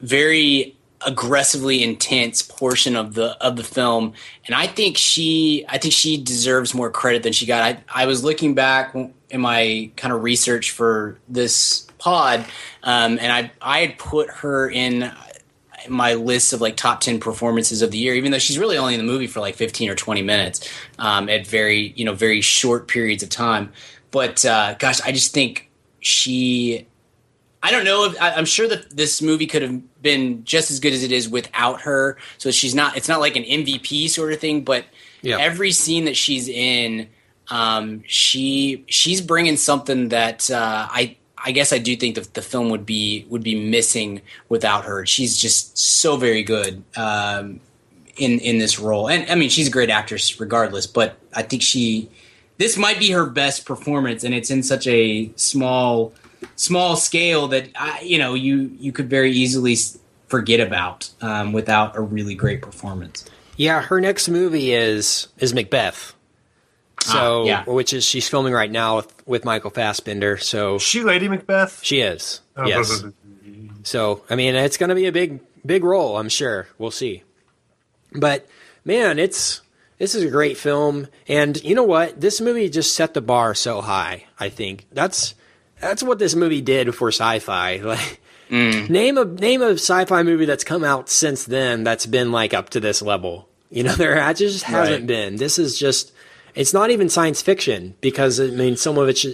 [0.00, 0.76] very
[1.06, 4.12] aggressively intense portion of the of the film
[4.44, 8.04] and i think she i think she deserves more credit than she got i i
[8.04, 12.40] was looking back in my kind of research for this pod
[12.82, 15.10] um and i i had put her in
[15.88, 18.94] my list of like top 10 performances of the year even though she's really only
[18.94, 22.40] in the movie for like 15 or 20 minutes um at very you know very
[22.40, 23.72] short periods of time
[24.10, 25.70] but uh gosh i just think
[26.00, 26.86] she
[27.62, 30.80] I don't know if I, I'm sure that this movie could have been just as
[30.80, 32.16] good as it is without her.
[32.38, 32.96] So she's not.
[32.96, 34.64] It's not like an MVP sort of thing.
[34.64, 34.86] But
[35.20, 35.36] Yeah.
[35.38, 37.10] every scene that she's in,
[37.48, 42.42] um, she she's bringing something that uh, I I guess I do think that the
[42.42, 45.06] film would be would be missing without her.
[45.06, 47.60] She's just so very good um,
[48.16, 50.86] in in this role, and I mean she's a great actress regardless.
[50.86, 52.10] But I think she
[52.58, 56.12] this might be her best performance, and it's in such a small
[56.56, 59.76] small scale that I, you know you you could very easily
[60.28, 63.24] forget about um, without a really great performance.
[63.56, 66.14] Yeah, her next movie is is Macbeth.
[67.00, 67.64] So, Ah, yeah.
[67.64, 70.36] which is she's filming right now with, with Michael Fassbender.
[70.36, 71.80] So She Lady Macbeth.
[71.82, 72.40] she is.
[72.56, 73.04] Oh, yes.
[73.82, 76.66] So, I mean, it's going to be a big big role, I'm sure.
[76.78, 77.22] We'll see.
[78.12, 78.46] But
[78.84, 79.62] man, it's
[79.98, 82.20] this is a great film and you know what?
[82.20, 84.86] This movie just set the bar so high, I think.
[84.92, 85.34] That's
[85.80, 87.78] that's what this movie did for sci-fi.
[87.84, 88.20] Like
[88.90, 92.70] name a name a sci-fi movie that's come out since then that's been like up
[92.70, 93.48] to this level.
[93.70, 95.06] You know, there ha- just hasn't Right.
[95.06, 95.36] been.
[95.36, 96.12] This is just
[96.54, 99.26] it's not even science fiction because I mean some of it sh-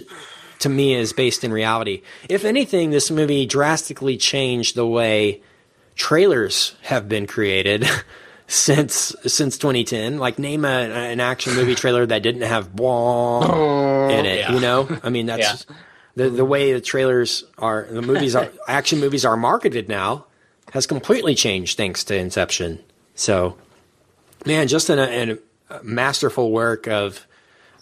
[0.59, 2.01] to me is based in reality.
[2.29, 5.41] If anything, this movie drastically changed the way
[5.95, 7.87] trailers have been created
[8.47, 10.17] since since 2010.
[10.17, 14.39] Like name a, an action movie trailer that didn't have blah oh, in it.
[14.39, 14.53] Yeah.
[14.53, 15.65] You know, I mean that's
[16.15, 17.87] the the way the trailers are.
[17.89, 20.25] The movies are action movies are marketed now
[20.71, 22.83] has completely changed thanks to Inception.
[23.15, 23.57] So,
[24.45, 25.39] man, just an, an,
[25.83, 27.25] masterful work of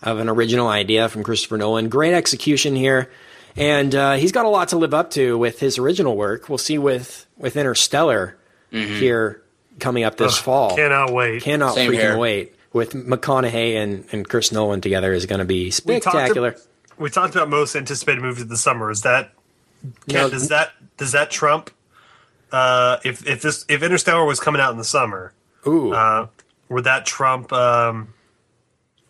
[0.03, 1.89] of an original idea from Christopher Nolan.
[1.89, 3.09] Great execution here,
[3.55, 6.49] and uh, he's got a lot to live up to with his original work.
[6.49, 8.37] We'll see with with Interstellar
[8.71, 9.41] here
[9.79, 10.75] coming up this fall.
[10.75, 11.41] Cannot wait.
[11.43, 12.17] Cannot Same freaking here.
[12.17, 12.55] wait.
[12.73, 15.71] With McConaughey and, and Chris Nolan together is going to be We
[16.01, 16.55] talked- spectacular.
[16.97, 18.91] We talked about most anticipated movies of the summer.
[18.91, 19.31] Is that
[19.83, 21.71] No, Ken, does that does that trump?
[22.51, 25.31] Uh, if if this if Interstellar was coming out in the summer,
[25.65, 26.27] ooh, uh,
[26.69, 27.51] would that trump?
[27.53, 28.13] Um,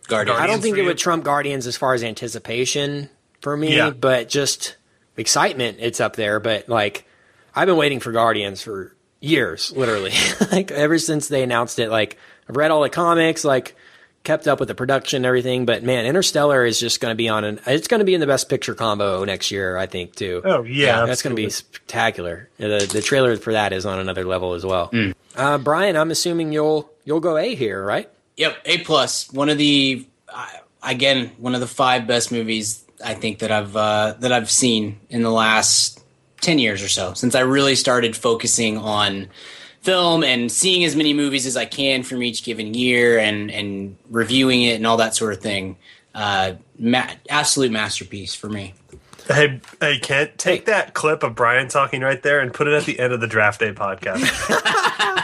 [0.08, 0.40] Guardians.
[0.40, 0.88] I don't think for it you?
[0.90, 3.10] would trump Guardians as far as anticipation
[3.42, 3.90] for me, Yeah.
[3.90, 4.76] but just
[5.18, 6.40] excitement, it's up there.
[6.40, 7.08] But like,
[7.56, 10.12] I've been waiting for Guardians for years, literally,
[10.52, 11.90] like ever since they announced it.
[11.90, 12.18] Like,
[12.48, 13.76] I've read all the comics, like
[14.24, 15.66] kept up with the production and everything.
[15.66, 17.60] But man, Interstellar is just going to be on an.
[17.66, 20.42] It's going to be in the Best Picture combo next year, I think, too.
[20.46, 22.48] oh yeah, That's going to be spectacular.
[22.58, 24.88] The the trailer for that is on another level as well.
[24.88, 25.12] Hmm.
[25.36, 28.10] Uh, Brian, I'm assuming you'll you'll go A here, right?
[28.38, 29.32] Yep, A plus.
[29.32, 30.48] One of the uh,
[30.84, 35.00] again one of the five best movies I think that I've uh, that I've seen
[35.10, 36.04] in the last
[36.42, 39.30] ten years or so since I really started focusing on
[39.82, 43.96] film and seeing as many movies as I can from each given year and and
[44.10, 45.78] reviewing it and all that sort of thing.
[46.14, 48.74] Uh, ma- absolute masterpiece for me.
[49.28, 52.86] Hey, hey, Kent, take that clip of Brian talking right there and put it at
[52.86, 54.22] the end of the draft day podcast.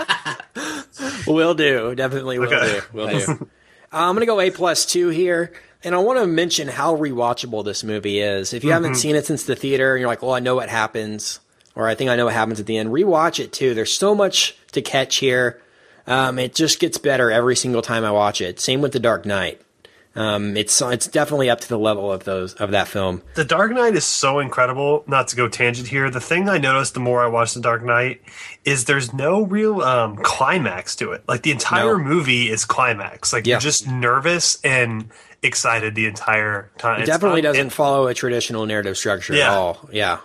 [1.27, 1.95] Will do.
[1.95, 2.80] Definitely will Okay.
[2.80, 2.81] do.
[2.98, 3.31] Will do.
[3.31, 3.38] Uh,
[3.91, 5.52] I'm going to go A plus two here.
[5.84, 8.53] And I want to mention how rewatchable this movie is.
[8.53, 10.69] If you haven't seen it since the theater and you're like, well, I know what
[10.69, 11.39] happens,
[11.73, 13.73] or I think I know what happens at the end, rewatch it too.
[13.73, 15.60] There's so much to catch here.
[16.06, 18.60] Um, it just gets better every single time I watch it.
[18.60, 19.60] Same with The Dark Knight.
[20.14, 23.22] Um, it's it's definitely up to the level of those of that film.
[23.36, 25.06] The Dark Knight is so incredible.
[25.08, 27.82] Not to go tangent here, the thing I noticed the more I watched The Dark
[27.82, 28.22] Knight
[28.66, 31.24] is there's no real um, climax to it.
[31.30, 32.04] Like the entire No.
[32.04, 33.32] movie is climax.
[33.32, 33.54] Like Yeah.
[33.54, 35.10] you're just nervous and
[35.42, 37.02] excited the entire time.
[37.02, 39.88] It definitely um, doesn't it- follow a traditional narrative structure at all.
[39.94, 40.18] Yeah,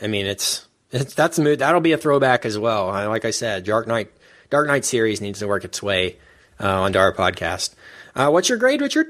[0.00, 2.86] I mean it's it's that's mood that'll be a throwback as well.
[2.86, 4.10] Like I said, Dark Knight
[4.48, 6.16] Dark Knight series needs to work its way
[6.58, 7.74] uh, onto our podcast.
[8.14, 9.08] Uh, what's your grade, Richard?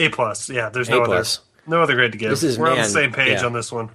[0.00, 0.48] A plus.
[0.50, 1.24] Yeah, there's no other
[1.66, 2.30] no other grade to give.
[2.30, 3.46] This is- We're on the same page yeah.
[3.46, 3.90] on this one.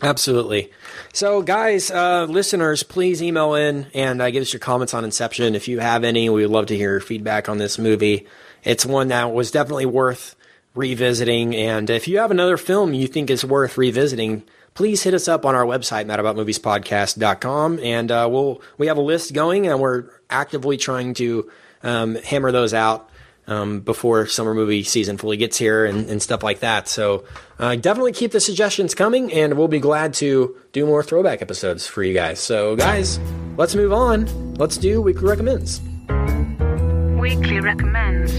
[0.00, 0.70] Absolutely.
[1.12, 5.56] So, guys, uh, listeners, please email in and uh, give us your comments on Inception
[5.56, 6.30] if you have any.
[6.30, 8.26] We would love to hear your feedback on this movie.
[8.62, 10.36] It's one that was definitely worth
[10.76, 11.56] revisiting.
[11.56, 14.44] And if you have another film you think is worth revisiting,
[14.74, 17.80] please hit us up on our website, madaboutmoviespodcast.com.
[17.80, 21.50] And uh, we'll we have a list going, and we're actively trying to
[21.82, 23.10] um, hammer those out
[23.48, 26.86] um, before summer movie season fully gets here and, and stuff like that.
[26.86, 27.24] So
[27.58, 31.86] uh, definitely keep the suggestions coming, and we'll be glad to do more throwback episodes
[31.86, 32.38] for you guys.
[32.38, 33.18] So, guys,
[33.56, 34.54] let's move on.
[34.54, 35.80] Let's do weekly recommends.
[37.18, 38.32] Weekly recommends.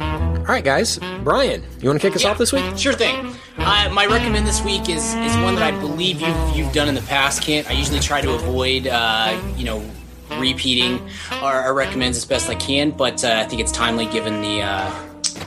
[0.00, 0.98] All right, guys.
[1.22, 2.64] Brian, you want to kick us Yeah, off this week?
[2.76, 3.34] Sure thing.
[3.56, 6.94] Uh, my recommend this week is is one that I believe you've you've done in
[6.94, 7.42] the past.
[7.42, 7.68] Kent.
[7.70, 9.80] I usually try to avoid uh, you know
[10.38, 11.00] repeating
[11.32, 14.62] our, our recommends as best I can, but uh, I think it's timely given the.
[14.62, 15.06] Uh,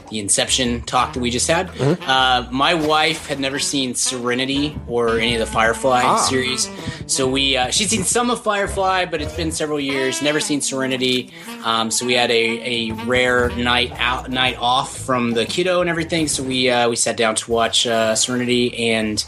[0.10, 1.69] the Inception talk that we just had.
[1.80, 6.18] Uh, my wife had never seen Serenity or any of the Firefly Ah.
[6.18, 6.69] series,
[7.07, 10.22] so we uh, she'd seen some of Firefly, but it's been several years.
[10.22, 11.34] Never seen Serenity,
[11.64, 15.89] um, so we had a, a rare night out, night off from the kiddo and
[15.89, 16.27] everything.
[16.27, 19.23] So we uh, we sat down to watch uh, Serenity and.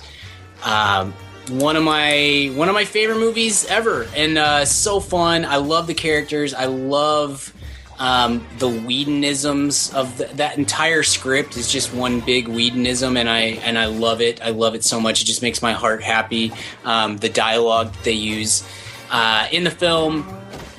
[0.64, 1.14] Um,
[1.50, 5.46] one of my one of my favorite movies ever, and uh, so fun.
[5.46, 6.54] I love the characters.
[6.54, 7.54] I love
[7.98, 13.40] um, the Whedonisms of the, that entire script is just one big Whedonism, and I
[13.40, 14.42] and I love it.
[14.42, 15.22] I love it so much.
[15.22, 16.52] It just makes my heart happy.
[16.84, 18.68] Um, the dialogue they use
[19.12, 20.28] uh, in the film.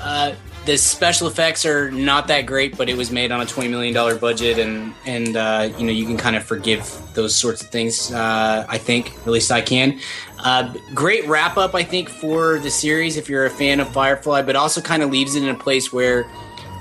[0.00, 0.34] Uh,
[0.66, 3.94] the special effects are not that great, but it was made on a twenty million
[3.94, 7.68] dollar budget, and and uh, you know you can kind of forgive those sorts of
[7.68, 8.12] things.
[8.12, 9.98] Uh, I think, at least I can.
[10.40, 14.42] Uh, great wrap up, I think, for the series if you're a fan of Firefly,
[14.42, 16.26] but also kind of leaves it in a place where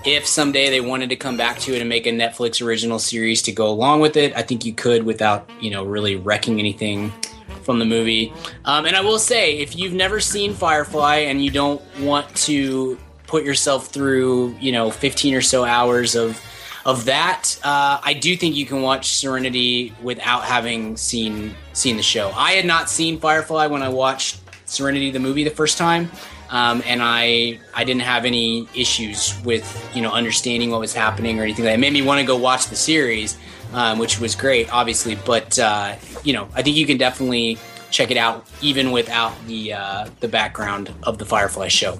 [0.04, 3.42] if someday they wanted to come back to it and make a Netflix original series
[3.44, 7.14] to go along with it, I think you could without you know really wrecking anything
[7.62, 8.34] from the movie.
[8.66, 12.98] Um, and I will say, if you've never seen Firefly and you don't want to
[13.28, 16.42] put yourself through you know 15 or so hours of
[16.86, 22.04] of that, uh, I do think you can watch Serenity without having seen seen the
[22.04, 22.32] show.
[22.36, 26.12] I had not seen Firefly when I watched Serenity the movie the first time.
[26.52, 29.66] Um, and I I didn't have any issues with
[29.96, 31.74] you know understanding what was happening or anything that.
[31.74, 33.36] It made me want to go watch the series,
[33.74, 35.16] um, which was great, obviously.
[35.16, 37.58] But uh, you know, I think you can definitely
[37.92, 42.00] check it out even without the uh, the background of the Firefly show.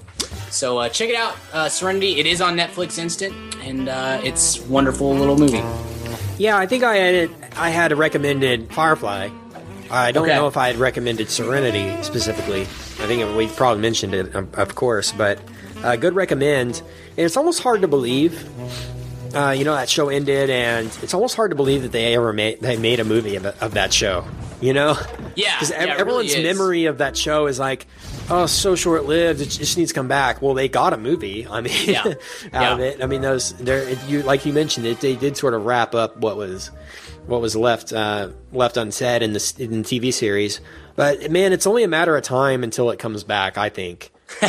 [0.50, 2.18] So uh, check it out, uh, Serenity.
[2.20, 5.62] It is on Netflix Instant, and uh, it's a wonderful little movie.
[6.38, 9.30] Yeah, I think I had I had recommended Firefly.
[9.90, 10.34] I don't Okay.
[10.34, 12.62] know if I had recommended Serenity specifically.
[12.62, 15.38] I think we probably mentioned it, of of course, but
[15.82, 16.82] uh, good recommend.
[17.16, 18.44] And it's almost hard to believe.
[19.34, 22.32] Uh, you know that show ended, and it's almost hard to believe that they ever
[22.32, 24.24] made they made a movie of, of that show.
[24.60, 24.96] You know,
[25.34, 27.86] Yeah, because yeah, it really everyone's memory of that show is like,
[28.30, 29.42] oh, so short lived.
[29.42, 30.40] It just needs to come back.
[30.40, 31.46] Well, they got a movie.
[31.46, 32.14] I mean, Yeah.
[32.54, 33.02] out of it.
[33.02, 33.90] I mean, those there.
[34.08, 35.00] You like you mentioned it.
[35.00, 36.70] They did sort of wrap up what was
[37.26, 40.60] what was left uh, left unsaid in the in the TV series.
[40.94, 43.58] But man, it's only a matter of time until it comes back.
[43.58, 44.10] I think.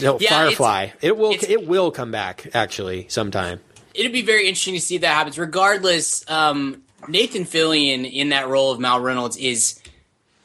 [0.00, 0.88] No, Yeah, Firefly.
[1.02, 1.32] It will.
[1.32, 3.60] It will come back actually sometime.
[3.94, 5.38] it'd be very interesting to see if that happens.
[5.38, 9.80] Regardless, um, Nathan Fillion in that role of Mal Reynolds is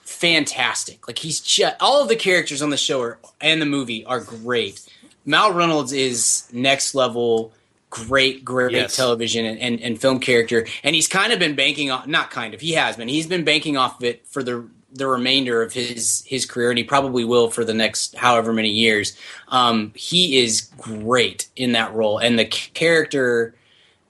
[0.04, 1.08] fantastic.
[1.08, 4.20] Like he's just all of the characters on the show are, and the movie are
[4.20, 4.88] great.
[5.26, 7.52] Mal Reynolds is next level.
[7.90, 8.96] Great, great Yes.
[8.96, 12.56] television and, and, and film character, and he's kind of been banking on not kind
[12.56, 15.74] of he has been he's been banking off of it for the the remainder of
[15.74, 19.16] his his career, and he probably will for the next however many years.
[19.50, 23.54] Um, he is great in that role, and the character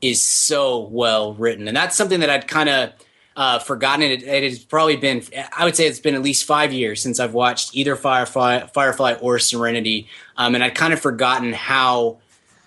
[0.04, 2.94] is so well written, and that's something that I'd kind of
[3.36, 4.04] uh, forgotten.
[4.04, 5.24] It, it has probably been,
[5.56, 9.14] I would say, it's been at least five years since I've watched either Firefly, Firefly
[9.22, 10.08] or Serenity,
[10.38, 12.20] um, and I'd kind of forgotten how.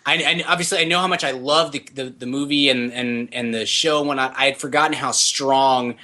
[0.09, 3.53] I, obviously I know how much I love the, the, the movie and, and, and
[3.53, 4.05] the show.
[4.05, 5.97] When I, I had forgotten how strong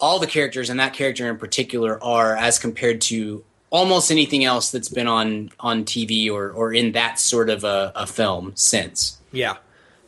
[0.00, 4.72] all the characters and that character in particular are as compared to almost anything else
[4.72, 9.18] that's been on on TV or or in that sort of a, a film since.
[9.32, 9.56] Yeah.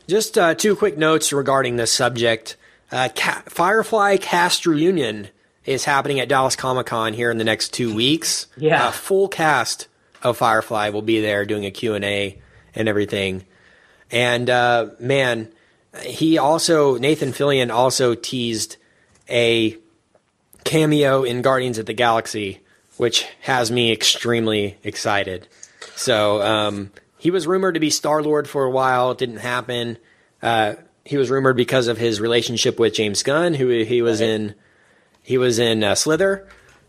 [0.07, 2.57] Just uh, two quick notes regarding this subject.
[2.91, 5.29] Uh, Ca- Firefly cast reunion
[5.65, 8.47] is happening at Dallas Comic Con here in the next two weeks.
[8.57, 8.87] Yeah.
[8.87, 9.87] Uh, full cast
[10.21, 12.39] of Firefly will be there doing a Q&A
[12.75, 13.45] and everything.
[14.11, 15.51] And uh, man,
[16.03, 18.77] he also, Nathan Fillion also teased
[19.29, 19.77] a
[20.63, 22.59] cameo in Guardians of the Galaxy,
[22.97, 25.47] which has me extremely excited.
[25.95, 26.91] So um,
[27.23, 29.11] he was rumored to be Star Lord for a while.
[29.11, 29.97] It didn't happen.
[30.41, 30.73] Uh,
[31.05, 34.55] he was rumored because of his relationship with James Gunn, who he was in.
[35.21, 36.45] He was in uh, Slither.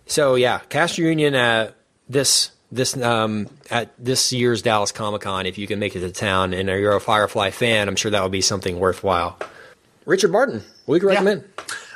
[0.06, 1.76] So yeah, cast reunion at
[2.08, 5.46] this this um, at this year's Dallas Comic Con.
[5.46, 8.20] If you can make it to town and you're a Firefly fan, I'm sure that
[8.20, 9.38] would be something worthwhile.
[10.04, 11.44] Richard Martin, what would you recommend?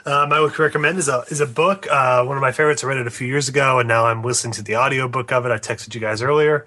[0.07, 1.87] Um, I would recommend is a is a book.
[1.91, 2.83] Uh, one of my favorites.
[2.85, 5.45] I read it a few years ago, and now I'm listening to the audiobook of
[5.47, 5.53] it.
[5.53, 6.67] I texted you guys earlier.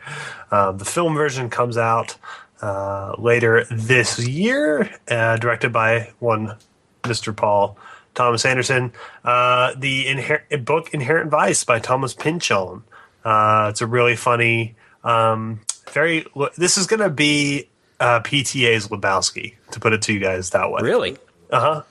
[0.51, 2.17] Um, the film version comes out
[2.61, 6.55] uh, later this year, uh, directed by one
[7.03, 7.35] Mr.
[7.35, 7.77] Paul
[8.13, 8.91] Thomas Anderson.
[9.23, 12.83] Uh, the inher- book Inherent Vice by Thomas Pynchon.
[13.23, 16.25] Uh, it's a really funny, um, very.
[16.57, 20.71] This is going to be uh, PTA's Lebowski, to put it to you guys that
[20.71, 20.81] way.
[20.81, 21.17] Really?
[21.51, 21.81] Uh huh.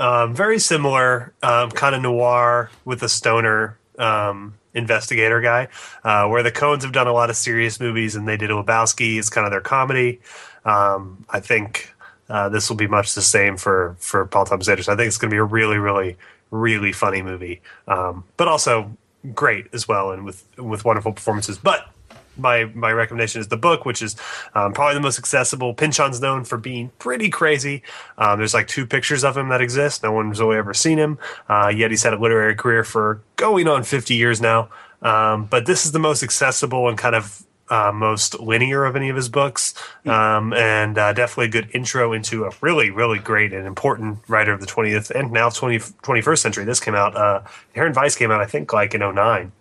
[0.00, 5.68] Um, very similar, um, kind of noir with a stoner um, investigator guy.
[6.02, 9.18] Uh, where the Coens have done a lot of serious movies, and they did Lebowski.
[9.18, 10.20] It's kind of their comedy.
[10.64, 11.94] Um, I think
[12.30, 14.94] uh, this will be much the same for for Paul Thomas Anderson.
[14.94, 16.16] I think it's going to be a really, really,
[16.50, 18.96] really funny movie, um, but also
[19.34, 21.58] great as well, and with with wonderful performances.
[21.58, 21.86] But
[22.36, 24.16] my my recommendation is the book, which is
[24.54, 25.74] um, probably the most accessible.
[25.74, 27.82] Pynchon's known for being pretty crazy.
[28.18, 30.02] Um, there's like two pictures of him that exist.
[30.02, 31.18] No one's really ever seen him.
[31.48, 34.68] Uh, yet he's had a literary career for going on 50 years now.
[35.02, 39.08] Um, but this is the most accessible and kind of uh, most linear of any
[39.08, 39.74] of his books,
[40.04, 44.52] um, and uh, definitely a good intro into a really, really great and important writer
[44.52, 46.64] of the 20th and now 20, 21st century.
[46.64, 47.42] This came out, uh,
[47.72, 49.52] Inherent Vice came out, I think, like in 09.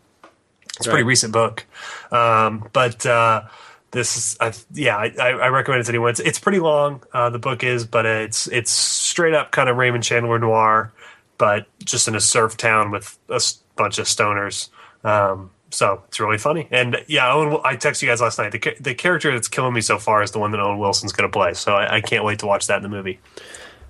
[0.80, 1.66] It's a pretty recent book.
[2.12, 3.44] Um, but uh,
[3.92, 6.10] this is, I, yeah, I, I I recommend it to anyone.
[6.10, 9.78] It's, it's pretty long, uh, the book is, but it's it's straight up kind of
[9.78, 10.92] Raymond Chandler noir,
[11.38, 13.42] but just in a surf town with a
[13.76, 14.70] bunch of stoners.
[15.04, 16.68] Um, so it's really funny.
[16.72, 18.52] And yeah, Owen, I texted you guys last night.
[18.52, 21.30] The, the character that's killing me so far is the one that Owen Wilson's going
[21.30, 21.54] to play.
[21.54, 23.20] So I, I can't wait to watch that in the movie.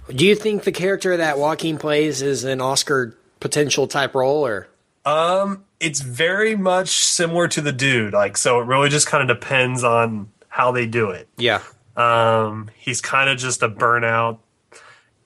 [0.09, 4.67] Do you think the character that Joaquin plays is an Oscar potential type role, or
[5.05, 8.13] Um, it's very much similar to the dude.
[8.13, 11.27] Like, so it really just kind of depends on how they do it.
[11.37, 11.61] yeah?
[11.95, 14.39] Um, he's kind of just a burnout.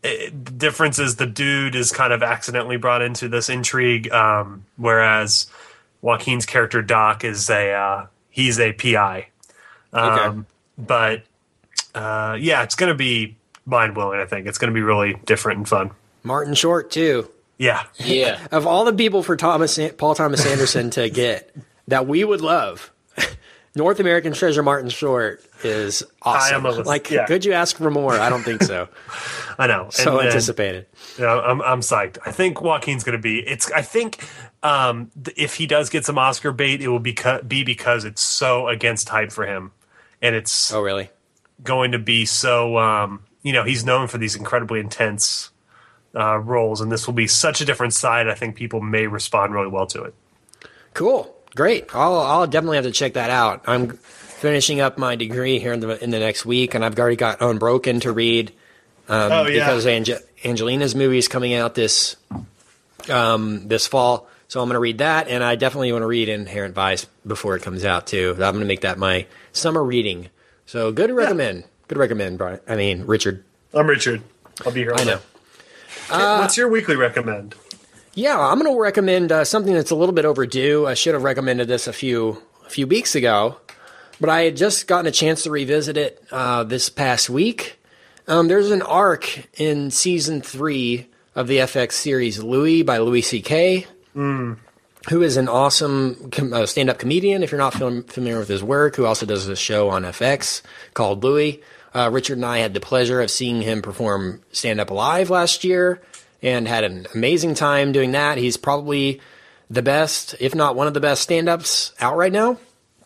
[0.04, 4.66] It, the difference is the dude is kind of accidentally brought into this intrigue, um,
[4.78, 5.48] whereas
[6.02, 9.28] Joaquin's character Doc is a uh, he's a PI.
[9.94, 10.40] Um, Okay.
[10.80, 11.24] But
[11.94, 14.20] uh, yeah, it's going to be mind blowing.
[14.20, 15.92] I think it's going to be really different and fun.
[16.24, 17.30] Martin Short too.
[17.58, 18.40] Yeah, Yeah.
[18.52, 21.56] Of all the people for Thomas Paul Thomas Anderson to get
[21.88, 22.92] that we would love,
[23.76, 26.66] North American Treasure Martin Short is awesome.
[26.66, 27.26] I am a- like, yeah.
[27.26, 28.14] could you ask for more?
[28.14, 28.88] I don't think so.
[29.60, 29.88] I know.
[29.92, 30.88] so And then- anticipated.
[31.20, 32.18] Yeah, I'm I'm psyched.
[32.26, 33.40] I think Joaquin's going to be.
[33.40, 33.72] It's.
[33.72, 34.26] I think
[34.64, 37.16] um, if he does get some Oscar bait, it will be
[37.48, 39.72] be because it's so against type for him,
[40.24, 41.12] and it's Oh, really?
[41.64, 42.78] going to be so.
[42.80, 45.52] Um, you know, he's known for these incredibly intense
[46.16, 48.28] uh, roles, and this will be such a different side.
[48.28, 50.14] I think people may respond really well to it.
[50.94, 51.36] Cool.
[51.56, 51.94] Great.
[51.94, 53.64] I'll, I'll definitely have to check that out.
[53.68, 57.16] I'm finishing up my degree here in the in the next week, and I've already
[57.16, 58.52] got Unbroken to read.
[59.08, 59.66] Um, Oh, yeah.
[59.66, 62.16] Because Ange- Angelina's movie is coming out this
[63.10, 66.30] um, this fall, so I'm going to read that, and I definitely want to read
[66.30, 68.32] Inherent Vice before it comes out too.
[68.32, 70.30] I'm going to make that my summer reading.
[70.66, 71.64] So good to recommend.
[71.88, 72.60] Good to recommend, Brian.
[72.68, 73.44] I mean, Richard.
[73.74, 74.22] I'm Richard.
[74.66, 74.94] I'll be here.
[74.96, 75.20] I know.
[76.10, 76.16] Day.
[76.40, 77.56] What's your weekly recommend?
[78.16, 80.86] Yeah, I'm going to recommend uh, something that's a little bit overdue.
[80.86, 83.58] I should have recommended this a few a few weeks ago,
[84.22, 87.80] but I had just gotten a chance to revisit it uh, this past week.
[88.28, 89.28] Um, there's an arc
[89.60, 93.88] in season three of the FX series Louie by Louis C.K.,
[95.10, 97.44] who is an awesome com- uh, stand-up comedian.
[97.44, 100.62] If you're not fam- familiar with his work, who also does a show on FX
[100.94, 101.62] called Louie.
[101.94, 106.02] Uh, Richard and I had the pleasure of seeing him perform stand-up live last year,
[106.42, 108.38] and had an amazing time doing that.
[108.38, 109.22] He's probably
[109.70, 112.58] the best, if not one of the best stand-ups out right now.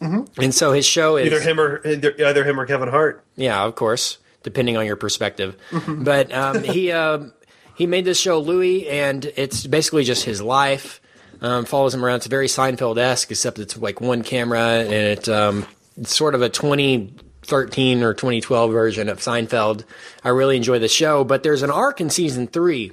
[0.01, 0.41] Mm-hmm.
[0.41, 3.23] And so his show is Either him or either, either him or Kevin Hart.
[3.35, 5.55] yeah, of course, depending on your perspective.
[5.88, 7.34] but um, he um
[7.76, 11.01] he made this show Louie, and it's basically just his life.
[11.41, 12.18] Um, follows him around.
[12.18, 15.65] It's very Seinfeld esque, except it's like one camera, and it um,
[15.95, 17.14] it's sort of a twenty
[17.47, 19.83] 2013 or 2012 version of Seinfeld.
[20.23, 22.91] I really enjoy the show, but there's an arc in season three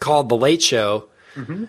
[0.00, 1.08] called The Late Show,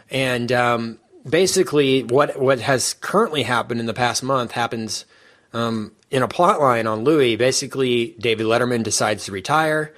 [0.09, 5.05] and um, basically what what has currently happened in the past month happens
[5.53, 7.35] um, in a plot line on Louie.
[7.35, 9.93] Basically, David Letterman decides to retire,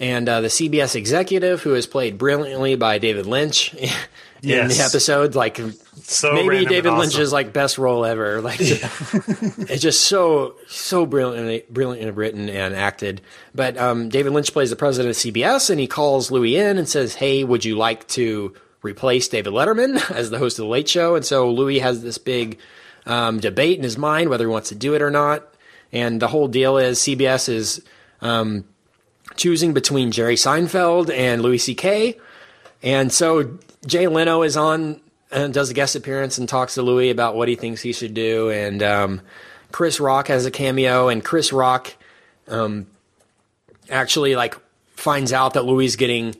[0.00, 3.90] and uh, the CBS executive, who is played brilliantly by David Lynch in
[4.40, 4.76] Yes.
[4.78, 5.60] the episode, like
[6.02, 8.40] So maybe David and Lynch's like best role ever.
[8.48, 13.20] Like it's just so so brilliantly brilliantly written and acted.
[13.54, 16.88] But um, David Lynch plays the president of CBS, and he calls Louis in and
[16.88, 20.88] says, "Hey, would you like to replace David Letterman as the host of the Late
[20.88, 22.58] Show?" And so Louis has this big
[23.06, 25.52] um, debate in his mind whether he wants to do it or not.
[25.90, 27.82] And the whole deal is CBS is
[28.20, 28.64] um,
[29.38, 32.18] choosing between Jerry Seinfeld and Louis C.K.
[32.82, 35.00] And so Jay Leno is on
[35.30, 38.14] and does a guest appearance and talks to Louis about what he thinks he should
[38.14, 38.50] do.
[38.50, 39.20] And um,
[39.72, 41.94] Chris Rock has a cameo, and Chris Rock
[42.48, 42.86] um,
[43.88, 44.56] actually like
[44.90, 46.34] finds out that Louis is getting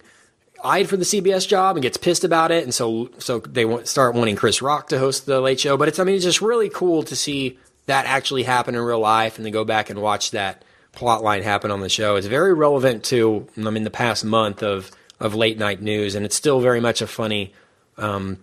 [0.65, 4.15] eyed for the CBS job and gets pissed about it, and so so they start
[4.15, 5.77] wanting Chris Rock to host the Late Show.
[5.77, 9.01] But it's I mean it's just really cool to see that actually happen in real
[9.01, 12.17] life, and then go back and watch that plot line happen on the show.
[12.17, 14.91] It's very relevant to I mean the past month of
[15.21, 17.53] of late night news, and it's still very much a funny
[17.97, 18.39] um,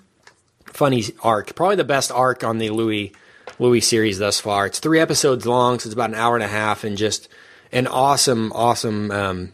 [0.66, 1.56] funny arc.
[1.56, 3.14] Probably the best arc on the Louie
[3.60, 4.66] Louie series thus far.
[4.66, 7.30] It's three episodes long, so it's about an hour and a half, and just
[7.72, 9.54] an awesome, awesome um,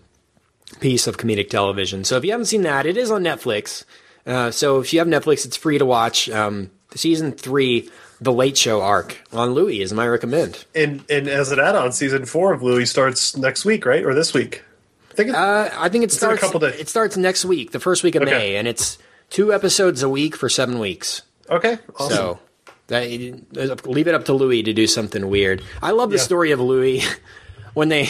[0.80, 2.04] piece of comedic television.
[2.04, 3.86] So if you haven't seen that, it is on Netflix.
[4.26, 6.30] Uh, so if you have Netflix, it's free to watch.
[6.30, 7.90] Um, season three,
[8.22, 10.66] The Late Show arc on Louie is my recommend.
[10.76, 14.32] And and as an add-on, season four of Louie starts next week, right, or this
[14.34, 14.62] week?
[15.10, 15.30] I think.
[15.30, 16.42] It, Uh, I think it in a starts.
[16.42, 16.80] couple days.
[16.80, 18.32] It starts next week, the first week of Okay.
[18.32, 19.00] May, and it's
[19.32, 21.24] two episodes a week for seven weeks.
[21.50, 22.16] okay, awesome.
[22.16, 22.40] So
[22.88, 23.10] that
[23.88, 25.64] leave it up to Louis to do something weird.
[25.82, 26.24] I love the Yeah.
[26.24, 27.02] story of Louis
[27.74, 28.04] when they.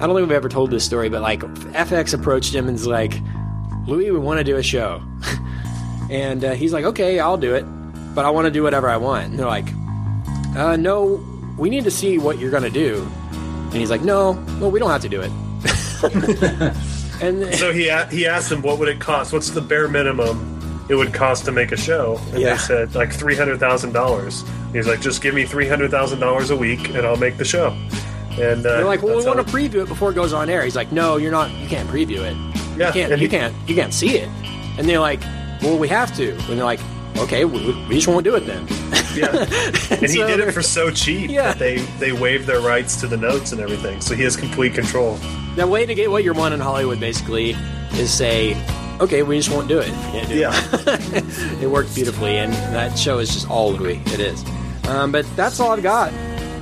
[0.00, 3.14] I don't think we've ever told this story, but like FX approached him and's like,
[3.88, 5.02] Louis, we want to do a show,
[6.10, 7.64] and uh, he's like, okay, I'll do it,
[8.14, 9.26] but I want to do whatever I want.
[9.26, 9.68] And they're like,
[10.56, 11.24] uh, no,
[11.58, 14.90] we need to see what you're gonna do, and he's like, no, well, we don't
[14.90, 15.30] have to do it.
[17.22, 19.32] and So he he asked him what would it cost?
[19.32, 22.18] What's the bare minimum it would cost to make a show?
[22.32, 22.52] And Yeah.
[22.54, 24.44] they said like three hundred thousand dollars.
[24.72, 27.44] He's like, just give me three hundred thousand dollars a week, and I'll make the
[27.44, 27.68] show.
[28.32, 30.64] And uh, They're like, well, we want to preview it before it goes on air.
[30.64, 31.52] He's like, no, you're not.
[31.52, 32.36] You can't preview it.
[32.76, 33.10] Yeah, you can't.
[33.12, 33.54] You he- can't.
[33.68, 34.28] You can't see it.
[34.76, 35.20] And they're like,
[35.62, 36.32] well, we have to.
[36.32, 36.80] And they're like,
[37.18, 38.66] okay, we, we just won't do it then.
[39.14, 39.30] Yeah,
[39.90, 41.52] and he so did it for so cheap Yeah.
[41.52, 44.74] that they they waived their rights to the notes and everything, so he has complete
[44.74, 45.18] control.
[45.56, 47.54] the way to get what you want in Hollywood, basically,
[47.92, 48.56] is say,
[49.00, 49.88] okay, we just won't do it.
[50.12, 51.62] Can't do Yeah, it.
[51.62, 54.00] it worked beautifully, and that show is just all Louis.
[54.06, 54.44] It is.
[54.88, 56.12] Um, but that's all I've got.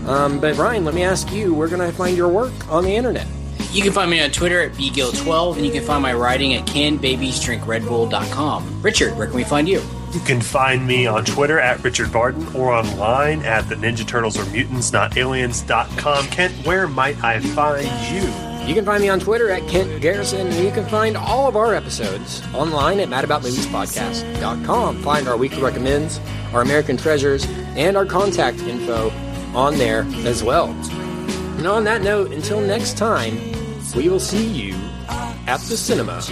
[0.07, 2.95] Um, but Ryan, let me ask you, where can I find your work on the
[2.95, 3.27] internet?
[3.70, 6.66] You can find me on Twitter at bgill12, and you can find my writing at
[6.66, 8.83] canbabiesdrinkredbull.com.
[8.83, 9.81] Richard, where can we find you?
[10.12, 14.39] You can find me on Twitter at Richard Barton or online at the Ninja Turtles
[14.39, 16.26] or Mutants Not Aliens.com.
[16.26, 18.28] Kent, where might I find you?
[18.68, 21.56] You can find me on Twitter at Kent Garrison, and you can find all of
[21.56, 25.02] our episodes online at madaboutmoviespodcast.com.
[25.02, 26.20] Find our weekly recommends,
[26.52, 27.44] our American treasures,
[27.74, 29.10] and our contact info
[29.55, 30.70] on there as well.
[31.56, 33.36] And on that note, until next time,
[33.97, 34.74] we will see you
[35.47, 36.22] at the cinema.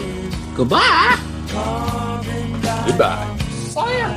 [0.54, 1.16] Goodbye!
[2.86, 3.49] Goodbye.
[3.72, 4.10] Fire!